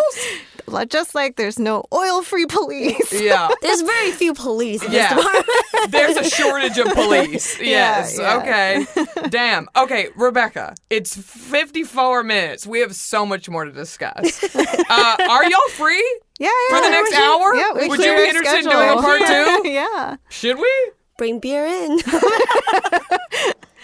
Like- 0.68 0.90
Just 0.90 1.14
like 1.16 1.36
there's 1.36 1.60
no 1.60 1.84
oil 1.94 2.22
free 2.24 2.46
police. 2.46 3.12
Yeah. 3.26 3.50
There's 3.62 3.82
very 3.82 4.12
few 4.12 4.34
police 4.34 4.84
in 4.84 4.92
Yeah. 4.92 5.14
this 5.16 5.24
department. 5.24 5.92
There's 5.92 6.18
a 6.18 6.30
shortage 6.30 6.78
of 6.78 6.94
police. 6.94 7.60
Yes. 7.62 8.18
yeah. 8.20 8.38
Okay. 8.38 8.86
Damn. 9.30 9.68
Okay, 9.76 10.10
Rebecca, 10.16 10.76
it's 10.90 11.16
54 11.18 12.24
minutes. 12.24 12.66
We 12.68 12.80
have 12.82 12.96
so 12.96 13.26
much 13.26 13.50
more 13.50 13.66
to 13.66 13.72
discuss. 13.72 14.44
Uh, 14.56 15.16
are 15.30 15.44
y'all 15.50 15.70
free? 15.70 16.20
Yeah, 16.40 16.50
yeah. 16.70 16.78
For 16.78 16.84
the 16.84 16.90
next 16.90 17.10
should- 17.14 17.20
hour? 17.24 17.56
Yeah, 17.56 17.72
we 17.74 17.88
Would 17.88 18.00
you 18.00 18.06
be 18.06 18.10
our 18.12 18.24
interested 18.26 18.60
in 18.66 18.70
doing 18.70 18.90
a 18.90 19.02
part 19.02 19.22
two? 19.26 19.70
yeah. 19.70 20.18
Should 20.30 20.58
we? 20.58 20.92
Bring 21.18 21.40
beer 21.40 21.66
in. 21.66 21.98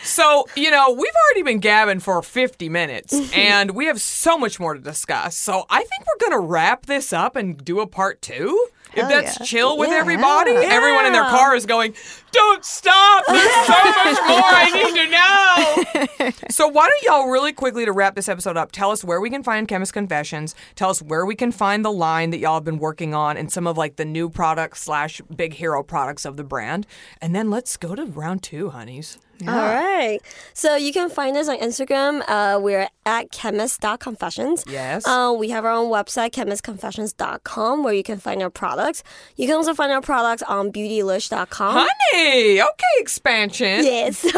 So, 0.04 0.46
you 0.56 0.72
know, 0.72 0.92
we've 0.92 1.14
already 1.28 1.44
been 1.44 1.60
gabbing 1.60 2.00
for 2.02 2.22
50 2.22 2.70
minutes 2.70 3.14
and 3.36 3.72
we 3.72 3.86
have 3.86 4.02
so 4.02 4.38
much 4.38 4.60
more 4.60 4.74
to 4.74 4.80
discuss. 4.80 5.36
So, 5.38 5.66
I 5.70 5.80
think 5.80 6.06
we're 6.08 6.30
going 6.30 6.42
to 6.42 6.48
wrap 6.48 6.86
this 6.88 7.14
up 7.14 7.36
and 7.36 7.64
do 7.64 7.80
a 7.80 7.88
part 7.88 8.22
two. 8.22 8.68
If 8.94 9.08
that's 9.08 9.40
yeah. 9.40 9.46
chill 9.46 9.78
with 9.78 9.90
Yeah. 9.90 10.00
everybody, 10.00 10.52
Yeah. 10.52 10.64
everyone 10.64 11.06
in 11.06 11.14
their 11.14 11.24
car 11.24 11.56
is 11.56 11.66
going, 11.66 11.94
Don't 12.34 12.66
stop! 12.66 13.24
There's 13.26 13.54
so 13.66 13.72
much 13.72 14.18
more 14.28 14.44
I 14.44 14.70
need 14.74 16.26
to 16.26 16.28
know. 16.28 16.32
so, 16.50 16.68
why 16.68 16.90
don't 16.90 17.04
y'all 17.04 17.30
really 17.30 17.54
quickly 17.54 17.86
to 17.86 17.94
wrap 17.94 18.16
this 18.16 18.28
episode 18.28 18.58
up 18.58 18.74
tell 18.74 18.92
us 18.92 19.02
where 19.02 19.22
we 19.22 19.30
can 19.30 19.44
find 19.44 19.66
Chemist 19.66 19.94
Confessions, 19.94 20.56
tell 20.76 20.90
us 20.90 21.02
where 21.02 21.26
we 21.26 21.36
can 21.36 21.54
find 21.54 21.86
the 21.86 21.92
line 21.92 22.32
that 22.32 22.40
y'all 22.40 22.56
have 22.56 22.66
been 22.66 22.80
working 22.80 23.14
on 23.14 23.38
and 23.38 23.50
some 23.50 23.66
of 23.66 23.78
like 23.78 23.96
the 23.96 24.04
new 24.04 24.30
products 24.30 24.82
slash 24.82 25.22
big 25.34 25.54
hero 25.54 25.84
products 25.84 26.26
of 26.26 26.36
the 26.36 26.44
brand. 26.44 26.86
And 27.22 27.34
then 27.34 27.50
let's 27.50 27.78
go 27.78 27.96
to 27.96 28.04
round 28.06 28.44
two, 28.44 28.72
honeys. 28.72 29.20
All 29.48 29.56
right. 29.56 30.20
So 30.54 30.76
you 30.76 30.92
can 30.94 31.10
find 31.10 31.36
us 31.38 31.48
on 31.50 31.58
Instagram. 31.60 32.22
Uh, 32.28 32.60
we're 32.62 32.88
at 33.06 33.32
chemist.confessions. 33.32 34.64
Yes. 34.68 35.08
Uh, 35.08 35.34
we 35.38 35.50
have 35.50 35.66
our 35.66 35.72
own 35.72 35.90
website, 35.92 36.32
chemistconfessions.com, 36.32 37.84
where 37.84 37.94
you 37.94 38.04
can 38.04 38.18
find 38.20 38.42
our 38.44 38.50
products. 38.50 39.04
You 39.36 39.48
can 39.48 39.56
also 39.56 39.74
find 39.74 39.92
our 39.92 40.02
products 40.02 40.44
on 40.44 40.72
beautylish.com. 40.72 41.88
Honey, 41.88 42.62
okay, 42.62 42.96
expansion. 42.98 43.84
Yes. 43.84 44.24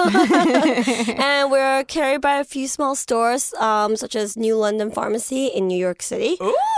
and 1.20 1.52
we're 1.52 1.84
carried 1.86 2.22
by 2.22 2.40
a 2.40 2.44
few 2.44 2.68
small 2.68 2.96
stores, 2.96 3.54
um, 3.56 3.96
such 3.96 4.16
as 4.16 4.38
New 4.38 4.56
London 4.56 4.92
Pharmacy 4.92 5.48
in 5.48 5.68
New 5.68 5.78
York 5.78 6.02
City. 6.02 6.38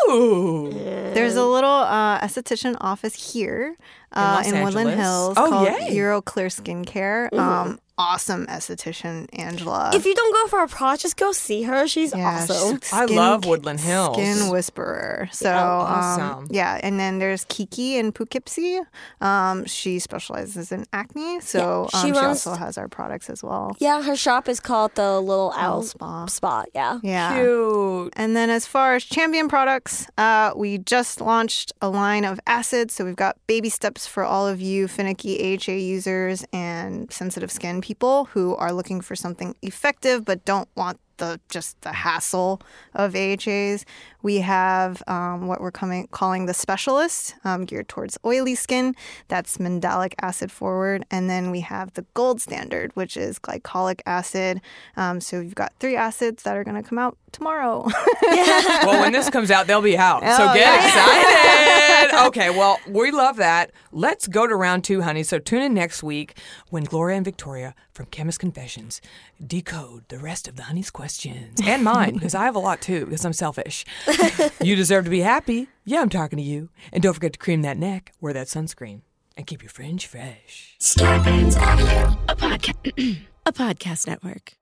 Ooh. 0.10 0.72
There's 1.14 1.36
a 1.36 1.46
little 1.46 1.70
uh, 1.70 2.20
esthetician 2.22 2.76
office 2.82 3.34
here 3.34 3.76
uh, 4.12 4.36
Los 4.44 4.52
in, 4.52 4.64
Woodland 4.64 4.92
Hills 4.92 5.34
Oh, 5.38 5.50
called 5.50 5.68
yay. 5.68 5.96
Euroclear 5.96 6.50
Skincare. 6.50 7.32
Um, 7.38 7.80
awesome 7.98 8.46
esthetician, 8.48 9.28
Angela. 9.34 9.92
If 9.94 10.06
you 10.06 10.14
don't 10.16 10.34
go 10.34 10.48
for 10.48 10.64
a 10.64 10.68
product, 10.68 11.02
just 11.04 11.18
go 11.18 11.32
see 11.32 11.64
her. 11.64 11.88
She's 11.88 12.14
Yeah, 12.16 12.42
awesome. 12.42 12.80
she's 12.82 12.94
I 12.94 13.06
love 13.06 13.46
Woodland 13.46 13.80
Hills. 13.80 14.16
Skin 14.18 14.50
Whisperer. 14.50 15.30
So, 15.32 15.52
awesome. 15.52 16.24
um, 16.40 16.48
yeah. 16.50 16.80
And 16.84 17.00
then 17.00 17.20
there's 17.20 17.46
Kiki 17.46 17.98
in 17.98 18.12
Poughkeepsie. 18.12 18.80
Um, 19.22 19.66
she 19.66 20.00
specializes 20.00 20.72
in 20.72 20.86
acne. 20.94 21.40
So 21.42 21.88
Yeah, 21.94 22.00
um, 22.00 22.08
she 22.08 22.14
she, 22.14 22.20
also 22.20 22.54
has 22.56 22.78
our 22.78 22.88
products 22.88 23.30
as 23.30 23.44
well. 23.44 23.76
Yeah, 23.80 24.02
her 24.04 24.16
shop 24.16 24.48
is 24.50 24.60
called 24.60 24.96
the 24.96 25.20
Little 25.20 25.54
Owl 25.56 25.84
Spa. 25.84 26.26
Spa. 26.28 26.66
Yeah. 26.74 27.00
Yeah. 27.04 27.36
Cute. 27.36 28.14
And 28.16 28.36
then 28.36 28.50
as 28.50 28.66
far 28.66 28.96
as 28.96 29.04
champion 29.04 29.48
products, 29.48 30.08
uh, 30.18 30.52
we 30.56 30.78
just 30.80 31.22
launched 31.22 31.74
a 31.82 31.90
line 31.90 32.26
of 32.26 32.40
acids. 32.48 32.94
So 32.94 33.06
we've 33.06 33.16
got 33.16 33.38
baby 33.48 33.70
steps 33.70 34.06
for 34.08 34.24
all 34.24 34.48
of 34.48 34.60
you 34.62 34.88
finicky 34.88 35.56
AHA 35.58 35.72
users 35.74 36.46
and 36.52 37.12
sensitive 37.12 37.52
skin 37.52 37.82
people 37.86 38.26
who 38.26 38.56
are 38.56 38.74
looking 38.74 39.00
for 39.00 39.16
something 39.16 39.56
effective 39.62 40.26
but 40.26 40.44
don't 40.44 40.70
want 40.76 41.00
the 41.18 41.40
just 41.50 41.80
the 41.82 41.94
hassle 41.94 42.60
of 42.96 43.16
AHAs. 43.16 43.86
We 44.26 44.38
have 44.38 45.04
um, 45.06 45.46
what 45.46 45.62
we're 45.62 45.70
coming 45.70 46.08
calling 46.10 46.48
the 46.48 46.54
specialist, 46.56 47.36
um, 47.44 47.64
geared 47.64 47.88
towards 47.88 48.18
oily 48.26 48.56
skin. 48.56 48.96
That's 49.28 49.60
mandelic 49.60 50.16
acid 50.20 50.52
forward, 50.52 51.06
and 51.12 51.30
then 51.30 51.52
we 51.52 51.60
have 51.60 51.94
the 51.94 52.08
gold 52.16 52.42
standard, 52.42 52.90
which 52.96 53.18
is 53.18 53.38
glycolic 53.38 54.02
acid. 54.08 54.62
Um, 54.98 55.22
so 55.22 55.40
you've 55.42 55.54
got 55.54 55.74
three 55.80 55.96
acids 55.96 56.42
that 56.42 56.58
are 56.58 56.64
going 56.64 56.82
to 56.82 56.90
come 56.90 56.98
out 56.98 57.20
tomorrow. 57.34 57.86
well, 58.24 59.00
when 59.00 59.12
this 59.12 59.30
comes 59.30 59.52
out, 59.52 59.68
they'll 59.68 59.82
be 59.84 59.96
out. 59.96 60.22
so 60.24 60.50
Oh, 60.50 60.54
get 60.56 60.66
yeah. 60.66 62.06
excited. 62.08 62.26
okay, 62.30 62.50
well, 62.50 62.80
we 62.88 63.12
love 63.12 63.36
that. 63.36 63.72
Let's 63.92 64.28
go 64.28 64.48
to 64.48 64.56
round 64.56 64.84
two, 64.86 65.04
honey. 65.04 65.22
So 65.22 65.38
tune 65.38 65.62
in 65.62 65.74
next 65.76 66.02
week 66.02 66.36
when 66.72 66.84
Gloria 66.86 67.18
and 67.18 67.26
Victoria 67.26 67.76
from 67.94 68.08
Chemist 68.08 68.40
Confessions 68.40 69.02
decode 69.46 70.08
the 70.10 70.18
rest 70.18 70.48
of 70.48 70.56
the 70.56 70.64
honey's 70.64 70.90
questions 70.92 71.60
and 71.64 71.84
mine, 71.84 72.14
because 72.14 72.34
I 72.36 72.46
have 72.46 72.56
a 72.56 72.60
lot 72.60 72.82
too, 72.82 73.06
because 73.06 73.24
I'm 73.26 73.34
selfish. 73.34 73.86
you 74.62 74.76
deserve 74.76 75.06
to 75.06 75.10
be 75.12 75.22
happy. 75.22 75.68
Yeah, 75.86 76.02
I'm 76.02 76.10
talking 76.10 76.38
to 76.38 76.44
you. 76.44 76.70
And 76.92 77.02
don't 77.04 77.14
forget 77.14 77.34
to 77.34 77.40
cream 77.40 77.62
that 77.62 77.78
neck, 77.78 78.14
wear 78.20 78.34
that 78.34 78.48
sunscreen, 78.48 79.02
and 79.38 79.46
keep 79.46 79.62
your 79.62 79.70
fringe 79.70 80.06
fresh. 80.08 80.76
Scarpins 80.80 81.56
Avenue, 81.58 82.18
a 82.28 82.36
podcast, 82.36 83.18
a 83.46 83.54
podcast 83.54 84.08
network. 84.08 84.54